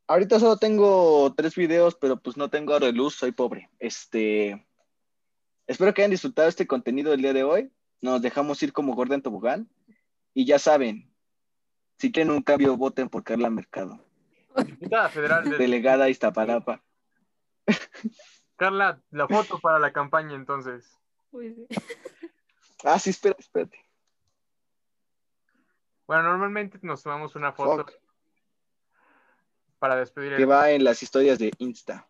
Ahorita 0.07 0.39
solo 0.39 0.57
tengo 0.57 1.33
tres 1.35 1.55
videos, 1.55 1.95
pero 1.95 2.17
pues 2.17 2.37
no 2.37 2.49
tengo 2.49 2.73
aro 2.73 2.85
de 2.85 2.93
luz, 2.93 3.15
soy 3.15 3.31
pobre. 3.31 3.69
Este, 3.79 4.65
espero 5.67 5.93
que 5.93 6.01
hayan 6.01 6.11
disfrutado 6.11 6.47
este 6.49 6.67
contenido 6.67 7.11
del 7.11 7.21
día 7.21 7.33
de 7.33 7.43
hoy. 7.43 7.71
Nos 8.01 8.21
dejamos 8.21 8.61
ir 8.63 8.73
como 8.73 8.95
gorda 8.95 9.15
en 9.15 9.21
tobogán. 9.21 9.69
Y 10.33 10.45
ya 10.45 10.59
saben, 10.59 11.13
si 11.97 12.11
quieren 12.11 12.33
un 12.33 12.41
cambio, 12.41 12.75
voten 12.75 13.07
por 13.09 13.23
Carla 13.23 13.49
Mercado, 13.49 14.03
Diputada 14.65 15.09
federal 15.09 15.49
de 15.49 15.57
delegada 15.57 16.09
Iztapalapa. 16.09 16.81
Carla, 18.55 19.01
la 19.09 19.27
foto 19.27 19.59
para 19.59 19.79
la 19.79 19.91
campaña 19.93 20.35
entonces. 20.35 20.97
Ah, 22.83 22.99
sí, 22.99 23.09
espérate, 23.09 23.41
espérate. 23.41 23.82
Bueno, 26.13 26.29
normalmente 26.29 26.77
nos 26.83 27.01
tomamos 27.01 27.35
una 27.35 27.53
foto 27.53 27.85
Fuck, 27.85 27.93
para 29.79 29.95
despedir 29.95 30.35
que 30.35 30.43
el... 30.43 30.51
va 30.51 30.69
en 30.69 30.83
las 30.83 31.01
historias 31.01 31.39
de 31.39 31.51
Insta. 31.57 32.07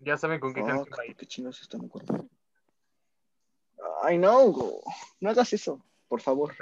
Ya 0.00 0.16
saben 0.16 0.40
con 0.40 0.52
qué 0.52 0.62
Fuck, 0.62 0.70
canción 0.70 0.98
va 0.98 1.02
a 1.04 1.06
ir. 1.06 1.14
¿Qué 1.14 1.26
chinos 1.26 1.60
esto 1.60 1.78
me 1.78 1.86
acuerdo? 1.86 2.26
Ay, 4.02 4.18
no. 4.18 4.52
No 5.20 5.30
hagas 5.30 5.52
eso, 5.52 5.80
por 6.08 6.20
favor. 6.20 6.52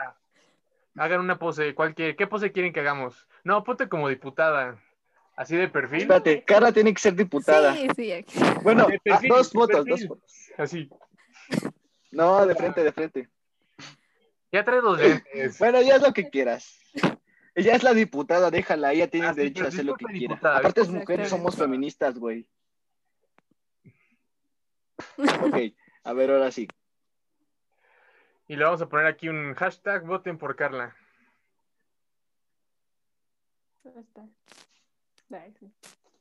Hagan 0.96 1.20
una 1.20 1.38
pose, 1.38 1.74
cualquier, 1.74 2.14
¿qué 2.14 2.26
pose 2.26 2.52
quieren 2.52 2.74
que 2.74 2.80
hagamos? 2.80 3.26
No, 3.44 3.64
ponte 3.64 3.88
como 3.88 4.10
diputada, 4.10 4.78
así 5.34 5.56
de 5.56 5.68
perfil. 5.68 6.02
Espérate, 6.02 6.44
Carla 6.44 6.72
tiene 6.72 6.92
que 6.92 7.00
ser 7.00 7.14
diputada. 7.14 7.72
Sí, 7.74 7.88
sí, 7.96 8.12
aquí. 8.12 8.38
Bueno, 8.62 8.86
ah, 8.86 8.98
perfil, 9.02 9.30
dos 9.30 9.50
fotos, 9.50 9.86
dos 9.86 10.06
fotos. 10.06 10.50
Así. 10.58 10.90
No, 12.10 12.44
de 12.44 12.54
frente, 12.54 12.84
de 12.84 12.92
frente. 12.92 13.30
Ya 14.52 14.64
trae 14.64 14.80
los 14.80 14.98
lentes. 14.98 15.58
Bueno, 15.58 15.82
ya 15.82 15.96
es 15.96 16.02
lo 16.02 16.12
que 16.12 16.30
quieras. 16.30 16.78
Ella 17.54 17.74
es 17.74 17.82
la 17.82 17.92
diputada, 17.92 18.50
déjala, 18.50 18.92
ella 18.92 19.08
tiene 19.08 19.26
Ah, 19.28 19.34
derecho 19.34 19.64
a 19.64 19.68
hacer 19.68 19.84
lo 19.84 19.94
que 19.96 20.04
quiera. 20.06 20.34
diputada, 20.34 20.58
Aparte 20.58 20.80
es 20.82 20.88
mujer, 20.88 21.26
somos 21.28 21.56
feministas, 21.56 22.18
güey. 22.18 22.46
Ok, 25.42 25.74
a 26.04 26.12
ver, 26.12 26.30
ahora 26.30 26.50
sí. 26.50 26.68
Y 28.48 28.56
le 28.56 28.64
vamos 28.64 28.80
a 28.80 28.88
poner 28.88 29.06
aquí 29.06 29.28
un 29.28 29.54
hashtag, 29.54 30.04
voten 30.06 30.38
por 30.38 30.56
Carla. 30.56 30.96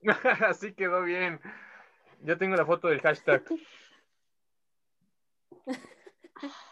Así 0.48 0.74
quedó 0.74 1.02
bien. 1.04 1.40
Yo 2.24 2.38
tengo 2.38 2.56
la 2.56 2.66
foto 2.66 2.88
del 2.88 3.02
hashtag. 3.02 3.44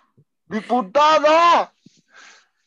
¡Diputada! 0.47 1.73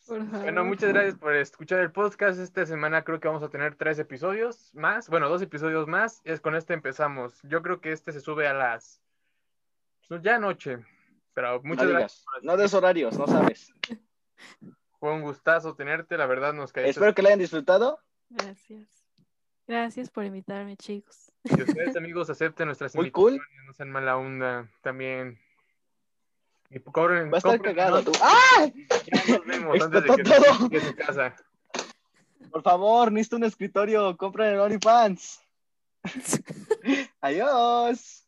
Bueno, 0.09 0.64
muchas 0.64 0.88
gracias 0.92 1.16
por 1.16 1.34
escuchar 1.36 1.80
el 1.80 1.92
podcast. 1.92 2.40
Esta 2.40 2.64
semana 2.64 3.05
creo 3.05 3.20
que 3.20 3.28
vamos 3.28 3.42
a 3.42 3.50
tener 3.50 3.74
tres 3.76 3.98
episodios 3.98 4.70
más. 4.74 5.09
Bueno, 5.10 5.28
dos 5.28 5.42
episodios 5.42 5.86
más. 5.86 6.22
Es 6.24 6.40
con 6.40 6.55
este 6.56 6.72
empezamos. 6.74 7.38
Yo 7.42 7.62
creo 7.62 7.80
que 7.80 7.92
este 7.92 8.12
se 8.12 8.20
sube 8.20 8.48
a 8.48 8.55
las. 8.55 9.02
pues, 10.09 10.22
ya 10.22 10.36
anoche. 10.36 10.78
Pero 11.34 11.62
muchas 11.62 11.84
no 11.84 11.90
gracias. 11.90 12.24
no 12.42 12.56
des 12.56 12.72
horarios, 12.74 13.18
no 13.18 13.26
sabes. 13.26 13.72
Fue 14.98 15.12
un 15.12 15.20
gustazo 15.20 15.74
tenerte. 15.74 16.16
La 16.16 16.26
verdad 16.26 16.55
nos 16.55 16.72
caíste. 16.72 16.90
Espero 16.90 17.14
que 17.14 17.22
la 17.22 17.28
hayan 17.28 17.38
disfrutado. 17.40 18.00
Gracias. 18.30 18.88
Gracias 19.66 20.09
por 20.10 20.24
invitarme, 20.24 20.76
chicos. 20.78 21.30
Y 21.44 21.62
ustedes, 21.62 21.94
amigos, 21.96 22.30
acepten 22.30 22.66
nuestras 22.66 22.94
Muy 22.94 23.10
cool. 23.10 23.34
invitaciones. 23.34 23.66
No 23.66 23.72
sean 23.74 23.90
mala 23.90 24.16
onda 24.16 24.70
también. 24.80 25.38
Y 26.70 26.81
cobren, 26.81 27.31
Va 27.32 27.36
a 27.36 27.39
estar 27.39 27.61
cagado 27.61 28.03
tú. 28.03 28.12
¡Ah! 28.20 28.69
Ya 29.07 29.36
nos 29.36 29.47
vemos 29.47 29.81
antes 29.81 30.03
de 30.05 30.16
que 30.16 30.23
todo. 30.23 30.69
se 30.70 30.81
su 30.81 30.97
casa. 30.97 31.35
Por 32.51 32.62
favor, 32.62 33.11
necesito 33.11 33.36
un 33.36 33.45
escritorio. 33.45 34.16
Compren 34.16 34.55
en 34.55 34.61
OnlyFans. 34.61 35.40
Adiós. 37.20 38.27